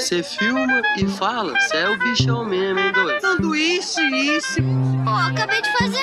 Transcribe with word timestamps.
Você 0.00 0.22
filma 0.22 0.80
e 0.96 1.06
fala, 1.06 1.52
você 1.60 1.76
é 1.76 1.88
o 1.88 1.98
bichão 1.98 2.42
mesmo, 2.44 2.78
hein, 2.80 2.90
doido? 2.90 3.20
Sanduíche, 3.20 4.00
isso. 4.00 4.62
Pô, 5.04 5.10
acabei 5.10 5.60
de 5.60 5.72
fazer 5.78 6.02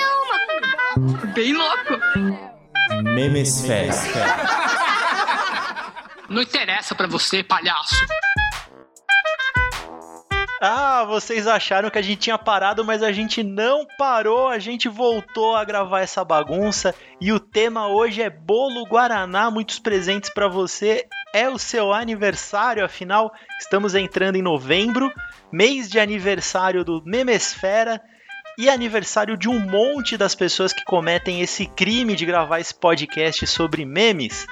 uma. 0.96 1.26
Bem 1.34 1.52
louco. 1.52 2.00
Memes 3.02 3.66
Fest. 3.66 4.08
Não 6.28 6.42
interessa 6.42 6.94
pra 6.94 7.08
você, 7.08 7.42
palhaço. 7.42 8.06
Ah, 10.60 11.04
vocês 11.04 11.46
acharam 11.46 11.88
que 11.88 11.98
a 11.98 12.02
gente 12.02 12.18
tinha 12.18 12.36
parado, 12.36 12.84
mas 12.84 13.00
a 13.00 13.12
gente 13.12 13.44
não 13.44 13.86
parou, 13.96 14.48
a 14.48 14.58
gente 14.58 14.88
voltou 14.88 15.54
a 15.54 15.64
gravar 15.64 16.00
essa 16.00 16.24
bagunça 16.24 16.92
e 17.20 17.32
o 17.32 17.38
tema 17.38 17.86
hoje 17.86 18.22
é 18.22 18.28
bolo 18.28 18.84
guaraná, 18.84 19.52
muitos 19.52 19.78
presentes 19.78 20.30
para 20.34 20.48
você. 20.48 21.06
É 21.32 21.48
o 21.48 21.58
seu 21.58 21.92
aniversário, 21.92 22.84
afinal, 22.84 23.32
estamos 23.60 23.94
entrando 23.94 24.34
em 24.34 24.42
novembro, 24.42 25.12
mês 25.52 25.88
de 25.88 26.00
aniversário 26.00 26.82
do 26.82 27.02
Memesfera 27.06 28.02
e 28.58 28.68
aniversário 28.68 29.36
de 29.36 29.48
um 29.48 29.60
monte 29.60 30.16
das 30.16 30.34
pessoas 30.34 30.72
que 30.72 30.84
cometem 30.84 31.40
esse 31.40 31.66
crime 31.66 32.16
de 32.16 32.26
gravar 32.26 32.58
esse 32.58 32.74
podcast 32.74 33.46
sobre 33.46 33.84
memes. 33.84 34.44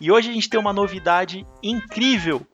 E 0.00 0.12
hoje 0.12 0.30
a 0.30 0.32
gente 0.32 0.48
tem 0.48 0.60
uma 0.60 0.72
novidade 0.72 1.44
incrível. 1.60 2.46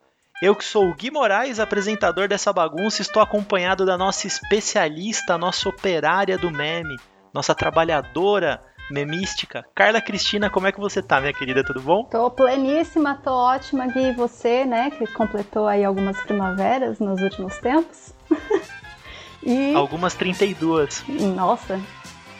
Eu 0.45 0.55
que 0.55 0.63
sou 0.63 0.91
o 0.91 0.95
Gui 0.95 1.11
Moraes, 1.11 1.59
apresentador 1.59 2.29
dessa 2.29 2.53
bagunça, 2.53 3.01
estou 3.01 3.23
acompanhado 3.23 3.87
da 3.87 3.97
nossa 3.97 4.27
especialista, 4.27 5.39
nossa 5.39 5.71
operária 5.71 6.37
do 6.37 6.51
meme, 6.51 6.99
nossa 7.33 7.55
trabalhadora 7.55 8.61
memística. 8.91 9.65
Carla 9.75 10.03
Cristina, 10.03 10.51
como 10.51 10.67
é 10.67 10.73
que 10.73 10.79
você 10.79 11.03
tá, 11.03 11.19
minha 11.19 11.33
querida? 11.33 11.65
Tudo 11.65 11.81
bom? 11.81 12.05
Tô 12.05 12.31
pleníssima, 12.31 13.15
tô 13.25 13.31
ótima, 13.31 13.87
Gui. 13.87 14.13
Você, 14.13 14.67
né, 14.67 14.91
que 14.91 15.07
completou 15.15 15.67
aí 15.67 15.83
algumas 15.83 16.21
primaveras 16.21 16.99
nos 16.99 17.23
últimos 17.23 17.57
tempos. 17.57 18.13
e... 19.43 19.75
Algumas 19.75 20.13
32. 20.13 21.07
Nossa, 21.35 21.81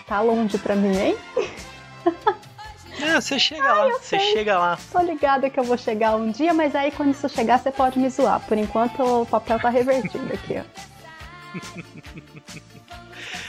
tá 0.07 0.21
longe 0.21 0.59
pra 0.59 0.77
mim, 0.77 0.95
hein? 0.95 1.17
É, 3.01 3.21
você 3.21 3.39
chega 3.39 3.65
Ai, 3.65 3.91
lá, 3.91 3.99
você 3.99 4.19
chega 4.19 4.59
lá. 4.59 4.79
Tô 4.91 5.01
ligada 5.01 5.51
que 5.51 5.59
eu 5.59 5.65
vou 5.65 5.77
chegar 5.77 6.17
um 6.17 6.31
dia, 6.31 6.55
mas 6.55 6.75
aí 6.75 6.91
quando 6.91 7.13
isso 7.13 7.29
chegar, 7.29 7.59
você 7.59 7.71
pode 7.71 7.99
me 7.99 8.09
zoar. 8.09 8.41
Por 8.41 8.57
enquanto 8.57 9.03
o 9.03 9.27
papel 9.27 9.59
tá 9.59 9.69
revertido 9.69 10.33
aqui, 10.33 10.61
ó. 10.61 10.65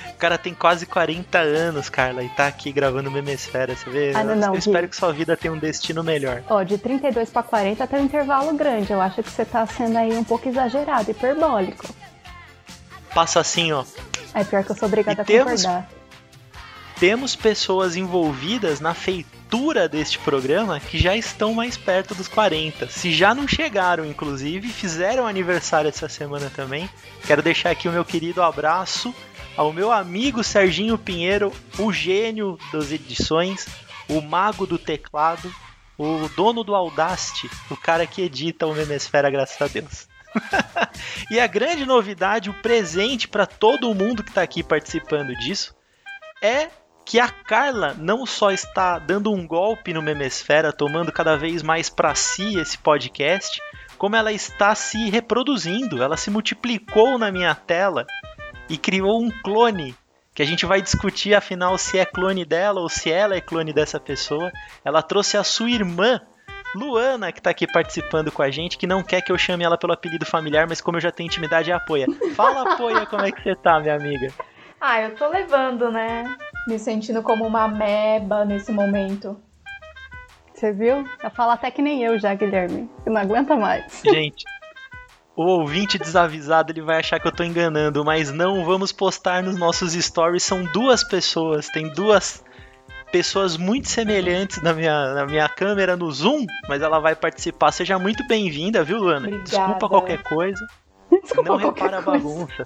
O 0.09 0.17
cara 0.17 0.37
tem 0.37 0.53
quase 0.53 0.85
40 0.85 1.37
anos, 1.39 1.89
Carla, 1.89 2.23
e 2.23 2.29
tá 2.29 2.47
aqui 2.47 2.71
gravando 2.71 3.11
Memesfera, 3.11 3.75
você 3.75 3.89
vê? 3.89 4.13
Ah, 4.15 4.23
não, 4.23 4.33
não, 4.33 4.53
eu 4.53 4.59
espero 4.59 4.87
que 4.87 4.95
sua 4.95 5.11
vida 5.11 5.35
tenha 5.35 5.53
um 5.53 5.57
destino 5.57 6.02
melhor. 6.03 6.41
Ó, 6.49 6.63
de 6.63 6.77
32 6.77 7.30
pra 7.30 7.43
40 7.43 7.85
tem 7.85 7.99
um 7.99 8.05
intervalo 8.05 8.53
grande. 8.53 8.93
Eu 8.93 9.02
acho 9.02 9.21
que 9.21 9.30
você 9.30 9.43
tá 9.43 9.67
sendo 9.67 9.97
aí 9.97 10.15
um 10.15 10.23
pouco 10.23 10.47
exagerado, 10.47 11.11
hiperbólico. 11.11 11.85
Passa 13.13 13.41
assim, 13.41 13.73
ó. 13.73 13.83
É 14.33 14.43
pior 14.45 14.63
que 14.63 14.71
eu 14.71 14.75
sou 14.77 14.87
obrigada 14.87 15.19
e 15.19 15.21
a 15.21 15.25
temos, 15.25 15.63
concordar. 15.63 15.89
Temos 16.99 17.35
pessoas 17.35 17.95
envolvidas 17.95 18.79
na 18.79 18.93
feitura 18.93 19.88
deste 19.88 20.17
programa 20.19 20.79
que 20.79 20.97
já 20.97 21.15
estão 21.15 21.53
mais 21.53 21.75
perto 21.75 22.15
dos 22.15 22.27
40. 22.27 22.87
Se 22.87 23.11
já 23.11 23.35
não 23.35 23.47
chegaram, 23.47 24.05
inclusive, 24.05 24.69
fizeram 24.69 25.27
aniversário 25.27 25.89
essa 25.89 26.07
semana 26.07 26.49
também. 26.49 26.89
Quero 27.27 27.41
deixar 27.41 27.71
aqui 27.71 27.89
o 27.89 27.91
meu 27.91 28.05
querido 28.05 28.41
abraço 28.41 29.13
ao 29.57 29.71
meu 29.71 29.91
amigo 29.91 30.43
Serginho 30.43 30.97
Pinheiro, 30.97 31.52
o 31.77 31.91
gênio 31.91 32.57
das 32.71 32.91
edições, 32.91 33.67
o 34.07 34.21
mago 34.21 34.65
do 34.65 34.77
teclado, 34.77 35.53
o 35.97 36.30
dono 36.35 36.63
do 36.63 36.75
Audacity, 36.75 37.49
o 37.69 37.77
cara 37.77 38.05
que 38.05 38.21
edita 38.21 38.67
o 38.67 38.75
Memesfera, 38.75 39.30
graças 39.30 39.61
a 39.61 39.67
Deus. 39.67 40.07
e 41.31 41.39
a 41.39 41.47
grande 41.47 41.85
novidade, 41.85 42.49
o 42.49 42.53
presente 42.53 43.27
para 43.27 43.45
todo 43.45 43.93
mundo 43.95 44.23
que 44.23 44.30
está 44.30 44.41
aqui 44.41 44.61
participando 44.61 45.33
disso, 45.35 45.73
é 46.41 46.70
que 47.05 47.20
a 47.20 47.30
Carla 47.30 47.95
não 47.98 48.26
só 48.26 48.52
está 48.52 48.98
dando 48.98 49.32
um 49.32 49.45
golpe 49.45 49.93
no 49.93 50.02
Memesfera, 50.02 50.73
tomando 50.73 51.11
cada 51.11 51.38
vez 51.38 51.61
mais 51.61 51.88
para 51.88 52.16
si 52.16 52.58
esse 52.60 52.80
podcast, 52.80 53.61
como 53.98 54.16
ela 54.16 54.33
está 54.33 54.73
se 54.73 55.10
reproduzindo, 55.10 56.02
ela 56.02 56.17
se 56.17 56.32
multiplicou 56.32 57.20
na 57.20 57.32
minha 57.32 57.54
tela 57.54 58.08
e 58.67 58.77
criou 58.77 59.21
um 59.21 59.30
clone 59.30 59.95
que 60.33 60.42
a 60.42 60.45
gente 60.45 60.65
vai 60.65 60.82
discutir 60.82 61.33
afinal 61.33 61.77
se 61.77 61.98
é 61.98 62.05
clone 62.05 62.44
dela 62.44 62.82
ou 62.82 62.89
se 62.89 63.10
ela 63.10 63.36
é 63.36 63.42
clone 63.42 63.71
dessa 63.71 63.99
pessoa. 63.99 64.52
Ela 64.83 65.02
trouxe 65.02 65.38
a 65.38 65.44
sua 65.45 65.70
irmã, 65.70 66.20
Luana, 66.76 67.32
que 67.32 67.39
está 67.39 67.52
aqui 67.52 67.65
participando 67.65 68.32
com 68.32 68.42
a 68.42 68.49
gente, 68.49 68.77
que 68.77 68.86
não 68.86 69.02
quer 69.02 69.21
que 69.21 69.32
eu 69.32 69.38
chame 69.38 69.64
ela 69.64 69.77
pelo 69.77 69.94
apelido 69.94 70.26
familiar, 70.26 70.67
mas 70.67 70.82
como 70.82 70.98
eu 70.98 71.02
já 71.02 71.11
tenho 71.11 71.27
intimidade, 71.27 71.71
é 71.71 71.73
Apoia. 71.73 72.08
Fala, 72.36 72.73
Apoia, 72.73 73.05
como 73.05 73.23
é 73.23 73.32
que 73.32 73.42
você 73.42 73.55
tá, 73.55 73.80
minha 73.80 73.95
amiga? 73.95 74.33
Ah, 74.82 75.02
eu 75.02 75.15
tô 75.15 75.30
levando, 75.30 75.89
né? 75.89 76.36
Me 76.67 76.80
sentindo 76.80 77.21
como 77.21 77.45
uma 77.45 77.67
meba 77.67 78.43
nesse 78.43 78.71
momento. 78.71 79.39
Você 80.53 80.71
viu? 80.71 81.05
Eu 81.21 81.30
falo 81.31 81.52
até 81.52 81.70
que 81.70 81.81
nem 81.81 82.02
eu 82.03 82.17
já, 82.17 82.33
Guilherme. 82.33 82.89
Eu 83.05 83.11
não 83.11 83.21
aguenta 83.21 83.55
mais. 83.55 84.02
Gente, 84.03 84.45
o 85.36 85.43
ouvinte 85.43 85.98
desavisado 85.98 86.71
ele 86.71 86.81
vai 86.81 86.99
achar 86.99 87.20
que 87.20 87.27
eu 87.27 87.31
tô 87.31 87.43
enganando, 87.43 88.05
mas 88.05 88.31
não 88.31 88.64
vamos 88.64 88.92
postar 88.92 89.43
nos 89.43 89.58
nossos 89.58 89.93
stories. 89.93 90.43
São 90.43 90.64
duas 90.71 91.03
pessoas, 91.03 91.67
tem 91.67 91.92
duas 91.93 92.43
pessoas 93.11 93.58
muito 93.58 93.89
semelhantes 93.89 94.61
na 94.61 94.73
minha, 94.73 95.14
na 95.14 95.26
minha 95.26 95.47
câmera 95.49 95.95
no 95.97 96.09
Zoom, 96.11 96.45
mas 96.70 96.82
ela 96.82 96.99
vai 96.99 97.15
participar. 97.15 97.71
Seja 97.71 97.99
muito 97.99 98.26
bem-vinda, 98.27 98.83
viu, 98.83 98.97
Luana? 98.97 99.27
Obrigada. 99.27 99.43
Desculpa 99.43 99.89
qualquer 99.89 100.23
coisa. 100.23 100.65
Desculpa 101.21 101.49
não 101.49 101.59
qualquer 101.59 101.83
repara 101.83 101.99
a 101.99 102.03
coisa. 102.03 102.23
bagunça. 102.23 102.65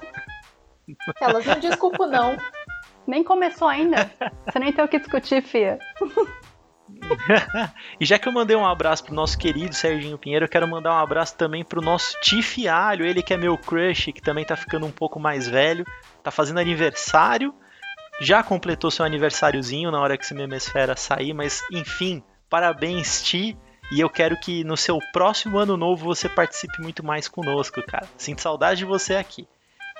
Elas 1.21 1.45
não 1.45 1.59
desculpo, 1.59 2.05
não. 2.05 2.37
Nem 3.09 3.23
começou 3.23 3.67
ainda. 3.67 4.11
Você 4.45 4.59
nem 4.59 4.71
tem 4.71 4.85
o 4.85 4.87
que 4.87 4.99
discutir, 4.99 5.41
Fia. 5.41 5.79
e 7.99 8.05
já 8.05 8.19
que 8.19 8.27
eu 8.27 8.31
mandei 8.31 8.55
um 8.55 8.67
abraço 8.67 9.03
pro 9.03 9.15
nosso 9.15 9.35
querido 9.35 9.73
Serginho 9.73 10.17
Pinheiro, 10.17 10.45
eu 10.45 10.49
quero 10.49 10.67
mandar 10.67 10.93
um 10.93 10.99
abraço 10.99 11.35
também 11.35 11.65
pro 11.65 11.81
nosso 11.81 12.15
Tiff 12.21 12.67
Alho, 12.67 13.03
ele 13.03 13.23
que 13.23 13.33
é 13.33 13.37
meu 13.37 13.57
crush, 13.57 14.13
que 14.13 14.21
também 14.21 14.45
tá 14.45 14.55
ficando 14.55 14.85
um 14.85 14.91
pouco 14.91 15.19
mais 15.19 15.47
velho, 15.47 15.83
tá 16.21 16.29
fazendo 16.29 16.59
aniversário, 16.59 17.51
já 18.21 18.43
completou 18.43 18.91
seu 18.91 19.03
aniversáriozinho 19.03 19.89
na 19.89 19.99
hora 19.99 20.15
que 20.15 20.23
esse 20.23 20.35
Memesfera 20.35 20.95
sair, 20.95 21.33
mas 21.33 21.63
enfim, 21.71 22.23
parabéns, 22.47 23.23
Ti. 23.23 23.57
E 23.91 23.99
eu 23.99 24.09
quero 24.09 24.39
que 24.39 24.63
no 24.63 24.77
seu 24.77 24.99
próximo 25.11 25.57
ano 25.57 25.75
novo 25.75 26.05
você 26.05 26.29
participe 26.29 26.79
muito 26.79 27.03
mais 27.03 27.27
conosco, 27.27 27.81
cara. 27.81 28.07
Sinto 28.17 28.39
saudade 28.39 28.79
de 28.79 28.85
você 28.85 29.15
aqui. 29.15 29.47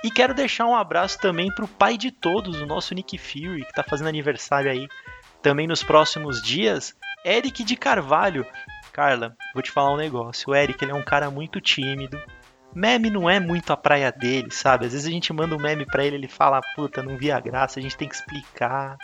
E 0.03 0.09
quero 0.09 0.33
deixar 0.33 0.65
um 0.65 0.75
abraço 0.75 1.19
também 1.19 1.53
pro 1.53 1.67
pai 1.67 1.97
de 1.97 2.09
todos, 2.09 2.61
o 2.61 2.65
nosso 2.65 2.93
Nick 2.93 3.17
Fury, 3.17 3.65
que 3.65 3.73
tá 3.73 3.83
fazendo 3.83 4.07
aniversário 4.07 4.71
aí 4.71 4.87
também 5.41 5.67
nos 5.67 5.83
próximos 5.83 6.41
dias, 6.41 6.95
Eric 7.25 7.63
de 7.63 7.75
Carvalho. 7.75 8.45
Carla, 8.93 9.35
vou 9.53 9.61
te 9.61 9.71
falar 9.71 9.93
um 9.93 9.97
negócio. 9.97 10.51
O 10.51 10.55
Eric 10.55 10.83
ele 10.83 10.91
é 10.91 10.95
um 10.95 11.03
cara 11.03 11.29
muito 11.29 11.59
tímido. 11.59 12.21
Meme 12.73 13.09
não 13.09 13.29
é 13.29 13.39
muito 13.39 13.73
a 13.73 13.77
praia 13.77 14.11
dele, 14.11 14.51
sabe? 14.51 14.85
Às 14.85 14.93
vezes 14.93 15.07
a 15.07 15.11
gente 15.11 15.33
manda 15.33 15.55
um 15.55 15.59
meme 15.59 15.85
pra 15.85 16.05
ele, 16.05 16.15
ele 16.15 16.27
fala, 16.27 16.61
puta, 16.75 17.01
não 17.01 17.17
vi 17.17 17.31
a 17.31 17.39
graça, 17.39 17.79
a 17.79 17.81
gente 17.81 17.97
tem 17.97 18.07
que 18.07 18.15
explicar. 18.15 18.97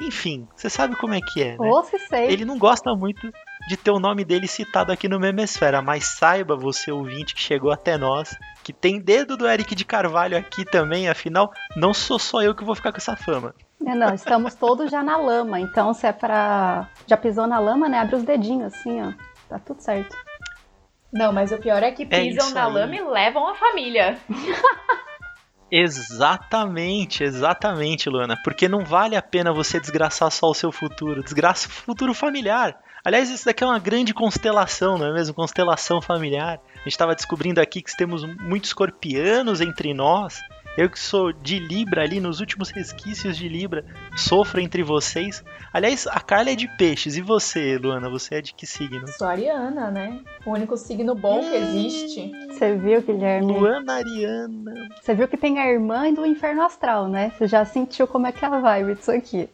Enfim, 0.00 0.48
você 0.56 0.68
sabe 0.68 0.96
como 0.96 1.14
é 1.14 1.20
que 1.20 1.42
é, 1.42 1.50
né? 1.50 1.56
Ou 1.60 1.84
se 1.84 1.98
sei. 2.00 2.26
Ele 2.26 2.44
não 2.44 2.58
gosta 2.58 2.94
muito 2.94 3.30
de 3.68 3.76
ter 3.76 3.90
o 3.90 3.98
nome 4.00 4.24
dele 4.24 4.46
citado 4.46 4.90
aqui 4.92 5.08
no 5.08 5.18
Memesfera, 5.20 5.80
mas 5.80 6.04
saiba 6.04 6.56
você, 6.56 6.90
ouvinte 6.90 7.34
que 7.34 7.40
chegou 7.40 7.70
até 7.70 7.96
nós, 7.96 8.36
que 8.64 8.72
tem 8.72 8.98
dedo 9.00 9.36
do 9.36 9.46
Eric 9.48 9.74
de 9.74 9.84
Carvalho 9.84 10.36
aqui 10.36 10.64
também, 10.64 11.08
afinal, 11.08 11.52
não 11.76 11.94
sou 11.94 12.18
só 12.18 12.42
eu 12.42 12.54
que 12.54 12.64
vou 12.64 12.74
ficar 12.74 12.90
com 12.92 12.98
essa 12.98 13.16
fama. 13.16 13.54
É, 13.84 13.94
não, 13.94 14.14
estamos 14.14 14.54
todos 14.54 14.90
já 14.90 15.02
na 15.02 15.16
lama, 15.16 15.58
então 15.58 15.92
se 15.92 16.06
é 16.06 16.12
pra. 16.12 16.88
Já 17.06 17.16
pisou 17.16 17.46
na 17.48 17.58
lama, 17.58 17.88
né? 17.88 17.98
Abre 17.98 18.14
os 18.16 18.22
dedinhos 18.22 18.72
assim, 18.72 19.02
ó. 19.02 19.12
Tá 19.48 19.58
tudo 19.58 19.80
certo. 19.80 20.16
Não, 21.12 21.32
mas 21.32 21.50
o 21.52 21.58
pior 21.58 21.82
é 21.82 21.90
que 21.90 22.04
É 22.04 22.06
pisam 22.06 22.46
isso 22.46 22.54
na 22.54 22.66
aí. 22.66 22.72
lama 22.72 22.94
e 22.96 23.02
levam 23.02 23.48
a 23.48 23.54
família. 23.54 24.16
Exatamente, 25.74 27.24
exatamente, 27.24 28.10
Luana. 28.10 28.36
Porque 28.44 28.68
não 28.68 28.84
vale 28.84 29.16
a 29.16 29.22
pena 29.22 29.52
você 29.54 29.80
desgraçar 29.80 30.30
só 30.30 30.50
o 30.50 30.54
seu 30.54 30.70
futuro, 30.70 31.22
desgraça 31.22 31.66
o 31.66 31.70
futuro 31.70 32.12
familiar. 32.12 32.76
Aliás, 33.04 33.28
isso 33.30 33.44
daqui 33.44 33.64
é 33.64 33.66
uma 33.66 33.80
grande 33.80 34.14
constelação, 34.14 34.96
não 34.96 35.06
é 35.06 35.12
mesmo? 35.12 35.34
Constelação 35.34 36.00
familiar. 36.00 36.60
A 36.72 36.78
gente 36.78 36.92
estava 36.92 37.14
descobrindo 37.14 37.60
aqui 37.60 37.82
que 37.82 37.96
temos 37.96 38.24
muitos 38.24 38.70
escorpianos 38.70 39.60
entre 39.60 39.92
nós. 39.92 40.40
Eu 40.78 40.88
que 40.88 40.98
sou 40.98 41.32
de 41.32 41.58
Libra 41.58 42.02
ali, 42.02 42.18
nos 42.18 42.40
últimos 42.40 42.70
resquícios 42.70 43.36
de 43.36 43.46
Libra, 43.46 43.84
sofro 44.16 44.58
entre 44.58 44.82
vocês. 44.82 45.44
Aliás, 45.70 46.06
a 46.06 46.18
Carla 46.20 46.50
é 46.50 46.54
de 46.54 46.66
peixes. 46.78 47.16
E 47.16 47.20
você, 47.20 47.76
Luana? 47.76 48.08
Você 48.08 48.36
é 48.36 48.40
de 48.40 48.54
que 48.54 48.66
signo? 48.66 49.06
Sou 49.08 49.26
ariana, 49.26 49.90
né? 49.90 50.22
O 50.46 50.50
único 50.52 50.76
signo 50.78 51.14
bom 51.14 51.40
que 51.40 51.54
existe. 51.56 52.32
Você 52.48 52.74
viu, 52.76 53.02
Guilherme? 53.02 53.52
Luana 53.52 53.94
Ariana. 53.94 54.88
Você 54.98 55.14
viu 55.14 55.28
que 55.28 55.36
tem 55.36 55.58
a 55.58 55.70
irmã 55.70 56.10
do 56.14 56.24
inferno 56.24 56.62
astral, 56.62 57.06
né? 57.06 57.32
Você 57.36 57.46
já 57.46 57.64
sentiu 57.64 58.06
como 58.06 58.26
é 58.28 58.32
que 58.32 58.42
é 58.42 58.48
a 58.48 58.60
vibe 58.60 58.94
disso 58.94 59.10
aqui. 59.10 59.50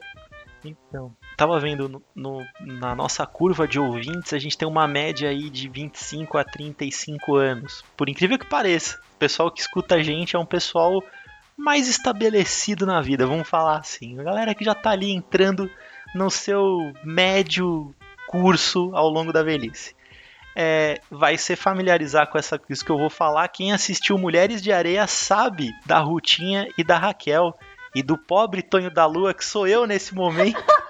Então. 0.65 1.18
Tava 1.38 1.58
vendo 1.61 1.88
no, 1.88 2.02
no- 2.14 2.46
na 2.61 2.94
nossa 2.94 3.25
curva 3.25 3.67
de 3.67 3.79
ouvintes, 3.81 4.32
a 4.35 4.38
gente 4.38 4.58
tem 4.58 4.67
uma 4.69 4.87
média 4.88 5.31
aí 5.31 5.49
de 5.49 5.69
25 5.69 6.37
a 6.37 6.44
35 6.44 7.37
anos. 7.37 7.82
Por 7.96 8.08
incrível 8.08 8.38
que 8.38 8.44
pareça, 8.44 9.00
o 9.14 9.19
pessoal 9.19 9.50
que 9.50 9.61
escuta 9.61 9.94
a 9.94 10.02
gente 10.02 10.35
é 10.37 10.38
um 10.38 10.44
pessoal 10.44 11.02
mais 11.56 11.88
estabelecido 11.88 12.85
na 12.85 13.00
vida, 13.00 13.26
vamos 13.26 13.49
falar 13.49 13.79
assim. 13.79 14.19
A 14.20 14.23
galera 14.23 14.55
que 14.55 14.64
já 14.64 14.75
tá 14.75 14.90
ali 14.90 15.11
entrando 15.12 15.70
no 16.14 16.29
seu 16.31 16.93
médio 17.05 17.94
curso 18.26 18.90
ao 18.94 19.08
longo 19.08 19.32
da 19.32 19.43
velhice. 19.43 19.96
É, 20.61 21.00
vai 21.08 21.38
se 21.38 21.55
familiarizar 21.55 22.26
com 22.29 22.37
essa, 22.37 22.61
isso 22.69 22.85
que 22.85 22.90
eu 22.90 22.99
vou 22.99 23.08
falar. 23.11 23.46
Quem 23.49 23.73
assistiu 23.73 24.19
Mulheres 24.19 24.61
de 24.61 24.73
Areia 24.73 25.06
sabe 25.06 25.70
da 25.87 26.00
Rutinha 26.00 26.67
e 26.76 26.82
da 26.82 26.99
Raquel 26.99 27.56
e 27.94 28.02
do 28.02 28.19
pobre 28.19 28.61
Tonho 28.61 28.90
da 28.90 29.06
Lua, 29.06 29.32
que 29.32 29.44
sou 29.44 29.67
eu 29.69 29.87
nesse 29.87 30.14
momento, 30.14 30.62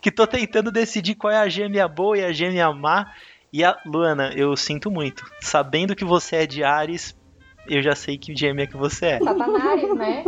que 0.00 0.10
tô 0.10 0.26
tentando 0.26 0.70
decidir 0.70 1.14
qual 1.14 1.32
é 1.32 1.38
a 1.38 1.48
gêmea 1.48 1.86
boa 1.88 2.18
e 2.18 2.24
a 2.24 2.32
gêmea 2.32 2.72
má. 2.72 3.12
E 3.52 3.64
a 3.64 3.78
Luana, 3.86 4.32
eu 4.34 4.56
sinto 4.56 4.90
muito. 4.90 5.24
Sabendo 5.40 5.96
que 5.96 6.04
você 6.04 6.36
é 6.36 6.46
de 6.46 6.62
Ares, 6.62 7.16
eu 7.68 7.82
já 7.82 7.94
sei 7.94 8.18
que 8.18 8.34
gêmea 8.34 8.66
que 8.66 8.76
você 8.76 9.06
é. 9.06 9.18
Satanás, 9.18 9.94
né? 9.94 10.24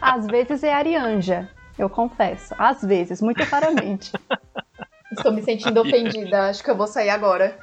Às 0.00 0.26
vezes 0.26 0.62
é 0.62 0.72
Arianja, 0.72 1.48
eu 1.78 1.88
confesso. 1.88 2.54
Às 2.58 2.82
vezes, 2.82 3.22
muito 3.22 3.42
raramente. 3.44 4.12
Estou 5.12 5.32
me 5.32 5.42
sentindo 5.42 5.80
ofendida. 5.80 6.48
Acho 6.48 6.62
que 6.62 6.70
eu 6.70 6.76
vou 6.76 6.86
sair 6.86 7.10
agora. 7.10 7.58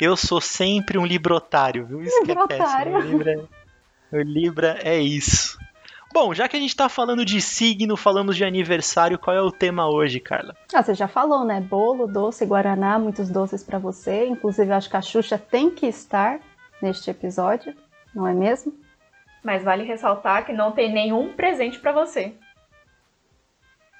Eu 0.00 0.16
sou 0.16 0.40
sempre 0.40 0.96
um 0.96 1.04
librotário, 1.04 1.86
viu? 1.86 2.02
Isso 2.02 2.22
que 2.22 2.30
é 2.30 2.46
péssimo. 2.46 2.98
O 2.98 3.00
Libra, 3.00 3.48
o 4.12 4.18
Libra 4.18 4.78
é 4.82 4.98
isso. 4.98 5.58
Bom, 6.12 6.34
já 6.34 6.48
que 6.48 6.56
a 6.56 6.60
gente 6.60 6.74
tá 6.74 6.88
falando 6.88 7.24
de 7.24 7.40
signo, 7.40 7.96
falamos 7.96 8.36
de 8.36 8.44
aniversário, 8.44 9.18
qual 9.18 9.36
é 9.36 9.42
o 9.42 9.52
tema 9.52 9.88
hoje, 9.88 10.18
Carla? 10.18 10.56
Ah, 10.72 10.82
você 10.82 10.94
já 10.94 11.06
falou, 11.06 11.44
né? 11.44 11.60
Bolo, 11.60 12.06
doce, 12.06 12.46
guaraná, 12.46 12.98
muitos 12.98 13.28
doces 13.28 13.62
pra 13.62 13.78
você. 13.78 14.26
Inclusive, 14.26 14.72
acho 14.72 14.88
que 14.88 14.96
a 14.96 15.02
Xuxa 15.02 15.38
tem 15.38 15.70
que 15.70 15.86
estar 15.86 16.40
neste 16.80 17.10
episódio, 17.10 17.74
não 18.14 18.26
é 18.26 18.32
mesmo? 18.32 18.72
Mas 19.44 19.62
vale 19.62 19.84
ressaltar 19.84 20.44
que 20.46 20.52
não 20.52 20.72
tem 20.72 20.92
nenhum 20.92 21.32
presente 21.32 21.78
pra 21.78 21.92
você. 21.92 22.34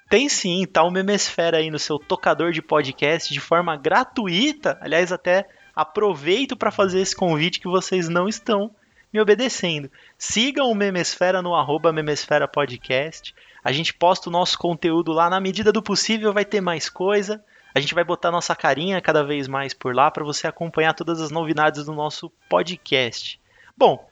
Tem 0.08 0.28
sim, 0.28 0.64
tá 0.66 0.82
o 0.82 0.90
Memesfera 0.90 1.58
aí 1.58 1.70
no 1.70 1.78
seu 1.78 1.98
tocador 1.98 2.50
de 2.50 2.62
podcast 2.62 3.32
de 3.32 3.40
forma 3.40 3.76
gratuita. 3.76 4.78
Aliás, 4.80 5.12
até 5.12 5.46
aproveito 5.76 6.56
para 6.56 6.70
fazer 6.70 7.00
esse 7.00 7.14
convite 7.14 7.60
que 7.60 7.68
vocês 7.68 8.08
não 8.08 8.26
estão 8.26 8.74
me 9.12 9.20
obedecendo. 9.20 9.90
Sigam 10.16 10.70
o 10.70 10.74
Memesfera 10.74 11.42
no 11.42 11.54
arroba 11.54 11.92
Memesfera 11.92 12.46
Podcast. 12.46 13.34
A 13.62 13.72
gente 13.72 13.92
posta 13.92 14.28
o 14.28 14.32
nosso 14.32 14.58
conteúdo 14.58 15.12
lá 15.12 15.28
na 15.28 15.40
medida 15.40 15.72
do 15.72 15.82
possível, 15.82 16.32
vai 16.32 16.44
ter 16.44 16.60
mais 16.60 16.88
coisa. 16.88 17.42
A 17.74 17.80
gente 17.80 17.94
vai 17.94 18.04
botar 18.04 18.30
nossa 18.30 18.56
carinha 18.56 19.00
cada 19.00 19.22
vez 19.22 19.46
mais 19.46 19.74
por 19.74 19.94
lá 19.94 20.10
para 20.10 20.24
você 20.24 20.46
acompanhar 20.46 20.94
todas 20.94 21.20
as 21.20 21.30
novidades 21.30 21.84
do 21.84 21.92
nosso 21.92 22.30
podcast. 22.48 23.40
Bom, 23.76 24.08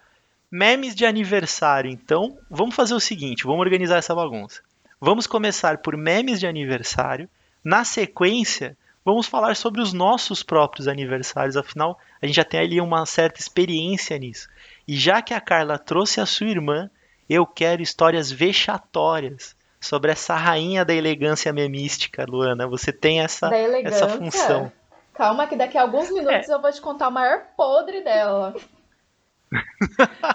memes 0.51 0.95
de 0.95 1.05
aniversário, 1.05 1.91
então, 1.91 2.39
vamos 2.51 2.75
fazer 2.75 2.95
o 2.95 3.01
seguinte, 3.01 3.45
vamos 3.45 3.61
organizar 3.61 3.97
essa 3.97 4.15
bagunça. 4.15 4.63
Vamos 5.01 5.27
começar 5.27 5.79
por 5.79 5.97
memes 5.97 6.41
de 6.41 6.47
aniversário. 6.47 7.29
Na 7.65 7.85
sequência, 7.85 8.77
vamos 9.05 9.27
falar 9.27 9.57
sobre 9.57 9.81
os 9.81 9.93
nossos 9.93 10.43
próprios 10.43 10.89
aniversários. 10.89 11.57
Afinal, 11.57 11.99
a 12.21 12.27
gente 12.27 12.37
já 12.37 12.45
tem 12.45 12.61
ali 12.61 12.81
uma 12.81 13.05
certa 13.05 13.41
experiência 13.41 14.17
nisso. 14.19 14.49
E 14.87 14.97
já 14.97 15.21
que 15.23 15.35
a 15.35 15.41
Carla 15.41 15.79
trouxe 15.79 16.21
a 16.21 16.27
sua 16.27 16.47
irmã, 16.49 16.91
eu 17.29 17.45
quero 17.47 17.83
histórias 17.83 18.31
vexatórias 18.31 19.57
sobre 19.81 20.11
essa 20.13 20.35
rainha 20.35 20.85
da 20.85 20.95
elegância 20.95 21.53
memística, 21.53 22.25
Luana. 22.25 22.67
Você 22.67 22.93
tem 22.93 23.21
essa, 23.21 23.51
essa 23.85 24.09
função. 24.09 24.71
Calma 25.15 25.47
que 25.47 25.57
daqui 25.57 25.77
a 25.79 25.83
alguns 25.83 26.11
minutos 26.11 26.49
eu 26.49 26.61
vou 26.61 26.71
te 26.73 26.81
contar 26.81 27.09
o 27.09 27.13
maior 27.13 27.43
podre 27.57 28.03
dela. 28.03 28.55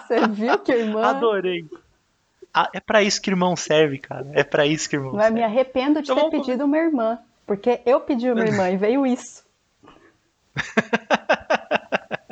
Você 0.06 0.26
viu 0.28 0.58
que 0.58 0.72
irmã. 0.72 1.02
Adorei. 1.06 1.64
Ah, 2.52 2.68
é 2.74 2.80
pra 2.80 3.02
isso 3.02 3.20
que 3.22 3.30
irmão 3.30 3.56
serve, 3.56 3.98
cara. 3.98 4.26
É 4.34 4.44
pra 4.44 4.66
isso 4.66 4.88
que 4.88 4.96
irmão 4.96 5.12
Mas 5.12 5.22
serve. 5.24 5.38
me 5.38 5.44
arrependo 5.44 6.02
de 6.02 6.10
Então 6.10 6.16
ter 6.16 6.30
vamos- 6.30 6.46
pedido 6.46 6.64
uma 6.64 6.76
irmã. 6.76 7.18
Porque 7.46 7.80
eu 7.86 8.00
pedi 8.00 8.30
uma 8.30 8.44
irmã 8.44 8.70
e 8.70 8.76
veio 8.76 9.06
isso. 9.06 9.44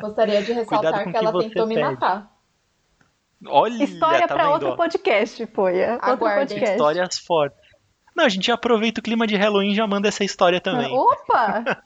Gostaria 0.01 0.43
de 0.43 0.53
ressaltar 0.53 1.05
que 1.05 1.11
que 1.13 1.17
ela 1.17 1.39
tentou 1.41 1.67
me 1.67 1.75
pede. 1.75 1.87
matar. 1.87 2.37
Olha, 3.47 3.85
História 3.85 4.29
tá 4.29 4.35
pra 4.35 4.45
vendo? 4.45 4.53
outro 4.53 4.77
podcast, 4.77 5.47
foi. 5.47 5.79
é 5.79 5.93
Outro 5.95 6.11
Aguardem. 6.11 6.47
podcast. 6.47 6.73
Histórias 6.73 7.19
fortes. 7.19 7.59
Não, 8.15 8.25
a 8.25 8.29
gente 8.29 8.47
já 8.47 8.55
aproveita 8.55 9.01
o 9.01 9.03
clima 9.03 9.27
de 9.27 9.37
Halloween 9.37 9.73
e 9.73 9.75
já 9.75 9.87
manda 9.87 10.09
essa 10.09 10.25
história 10.25 10.61
também. 10.61 10.91
Opa! 10.93 11.65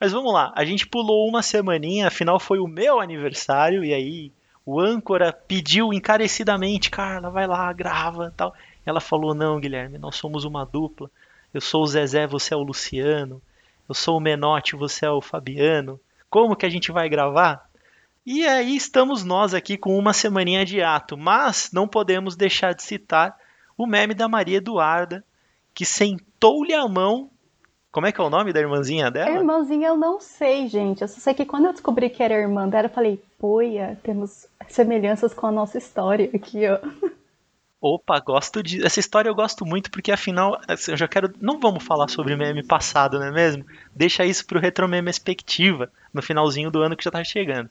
Mas 0.00 0.12
vamos 0.12 0.32
lá, 0.32 0.50
a 0.56 0.64
gente 0.64 0.86
pulou 0.86 1.28
uma 1.28 1.42
semaninha, 1.42 2.06
afinal 2.08 2.40
foi 2.40 2.58
o 2.58 2.66
meu 2.66 3.00
aniversário, 3.00 3.84
e 3.84 3.92
aí 3.92 4.32
o 4.64 4.80
âncora 4.80 5.30
pediu 5.32 5.92
encarecidamente, 5.92 6.90
Carla, 6.90 7.28
vai 7.28 7.46
lá, 7.46 7.70
grava 7.72 8.32
tal. 8.34 8.54
Ela 8.86 9.00
falou, 9.00 9.34
não, 9.34 9.60
Guilherme, 9.60 9.98
nós 9.98 10.16
somos 10.16 10.44
uma 10.44 10.64
dupla. 10.64 11.10
Eu 11.52 11.60
sou 11.60 11.82
o 11.82 11.86
Zezé, 11.86 12.26
você 12.26 12.54
é 12.54 12.56
o 12.56 12.62
Luciano. 12.62 13.42
Eu 13.88 13.94
sou 13.94 14.16
o 14.16 14.20
Menotti, 14.20 14.74
você 14.74 15.04
é 15.04 15.10
o 15.10 15.20
Fabiano. 15.20 16.00
Como 16.30 16.54
que 16.54 16.64
a 16.64 16.70
gente 16.70 16.92
vai 16.92 17.08
gravar? 17.08 17.68
E 18.24 18.46
aí 18.46 18.76
estamos 18.76 19.24
nós 19.24 19.52
aqui 19.52 19.76
com 19.76 19.98
uma 19.98 20.12
semaninha 20.12 20.64
de 20.64 20.80
ato, 20.80 21.16
mas 21.18 21.70
não 21.72 21.88
podemos 21.88 22.36
deixar 22.36 22.72
de 22.72 22.84
citar 22.84 23.36
o 23.76 23.86
meme 23.86 24.14
da 24.14 24.28
Maria 24.28 24.58
Eduarda, 24.58 25.24
que 25.74 25.84
sentou-lhe 25.84 26.72
a 26.72 26.86
mão. 26.86 27.30
Como 27.90 28.06
é 28.06 28.12
que 28.12 28.20
é 28.20 28.24
o 28.24 28.30
nome 28.30 28.52
da 28.52 28.60
irmãzinha 28.60 29.10
dela? 29.10 29.36
Irmãzinha, 29.36 29.88
eu 29.88 29.96
não 29.96 30.20
sei, 30.20 30.68
gente. 30.68 31.02
Eu 31.02 31.08
só 31.08 31.18
sei 31.18 31.34
que 31.34 31.44
quando 31.44 31.64
eu 31.64 31.72
descobri 31.72 32.08
que 32.08 32.22
era 32.22 32.34
irmã 32.34 32.68
dela, 32.68 32.86
eu 32.86 32.92
falei, 32.92 33.20
poia, 33.36 33.98
temos 34.02 34.46
semelhanças 34.68 35.34
com 35.34 35.48
a 35.48 35.52
nossa 35.52 35.78
história 35.78 36.30
aqui, 36.32 36.60
ó. 36.68 36.78
Opa, 37.80 38.20
gosto 38.20 38.62
de. 38.62 38.84
Essa 38.84 39.00
história 39.00 39.30
eu 39.30 39.34
gosto 39.34 39.64
muito 39.64 39.90
porque 39.90 40.12
afinal, 40.12 40.60
assim, 40.68 40.90
eu 40.90 40.96
já 40.98 41.08
quero. 41.08 41.32
Não 41.40 41.58
vamos 41.58 41.82
falar 41.82 42.08
sobre 42.08 42.36
meme 42.36 42.62
passado, 42.62 43.18
não 43.18 43.26
é 43.26 43.32
mesmo? 43.32 43.64
Deixa 43.94 44.24
isso 44.24 44.46
pro 44.46 44.60
Expectiva, 45.08 45.90
no 46.12 46.20
finalzinho 46.20 46.70
do 46.70 46.82
ano 46.82 46.94
que 46.94 47.04
já 47.04 47.10
tá 47.10 47.24
chegando. 47.24 47.70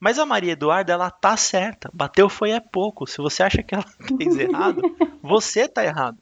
Mas 0.00 0.18
a 0.18 0.24
Maria 0.24 0.52
Eduarda, 0.52 0.94
ela 0.94 1.10
tá 1.10 1.36
certa. 1.36 1.90
Bateu 1.92 2.30
foi 2.30 2.52
é 2.52 2.60
pouco. 2.60 3.06
Se 3.06 3.18
você 3.18 3.42
acha 3.42 3.62
que 3.62 3.74
ela 3.74 3.84
fez 4.16 4.34
errado, 4.34 4.80
você 5.22 5.68
tá 5.68 5.84
errado. 5.84 6.16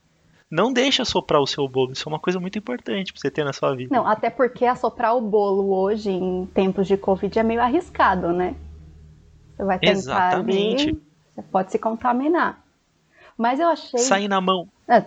Não 0.51 0.73
deixa 0.73 1.05
soprar 1.05 1.41
o 1.41 1.47
seu 1.47 1.69
bolo. 1.69 1.93
Isso 1.93 2.09
é 2.09 2.11
uma 2.11 2.19
coisa 2.19 2.41
muito 2.41 2.59
importante 2.59 3.13
pra 3.13 3.21
você 3.21 3.31
ter 3.31 3.45
na 3.45 3.53
sua 3.53 3.77
vida. 3.77 3.95
Não, 3.95 4.05
até 4.05 4.31
porque 4.31 4.65
assoprar 4.65 5.15
o 5.15 5.21
bolo 5.21 5.73
hoje, 5.73 6.11
em 6.11 6.47
tempos 6.47 6.89
de 6.89 6.97
Covid, 6.97 7.39
é 7.39 7.43
meio 7.45 7.61
arriscado, 7.61 8.33
né? 8.33 8.57
Você 9.55 9.65
vai 9.65 9.79
tentar 9.79 9.93
Exatamente. 9.93 10.89
ali, 10.89 11.03
você 11.35 11.43
pode 11.43 11.71
se 11.71 11.79
contaminar. 11.79 12.68
Mas 13.39 13.61
eu 13.61 13.69
achei... 13.69 13.99
Sair 14.01 14.27
na 14.29 14.41
mão. 14.41 14.69
Ah, 14.89 15.03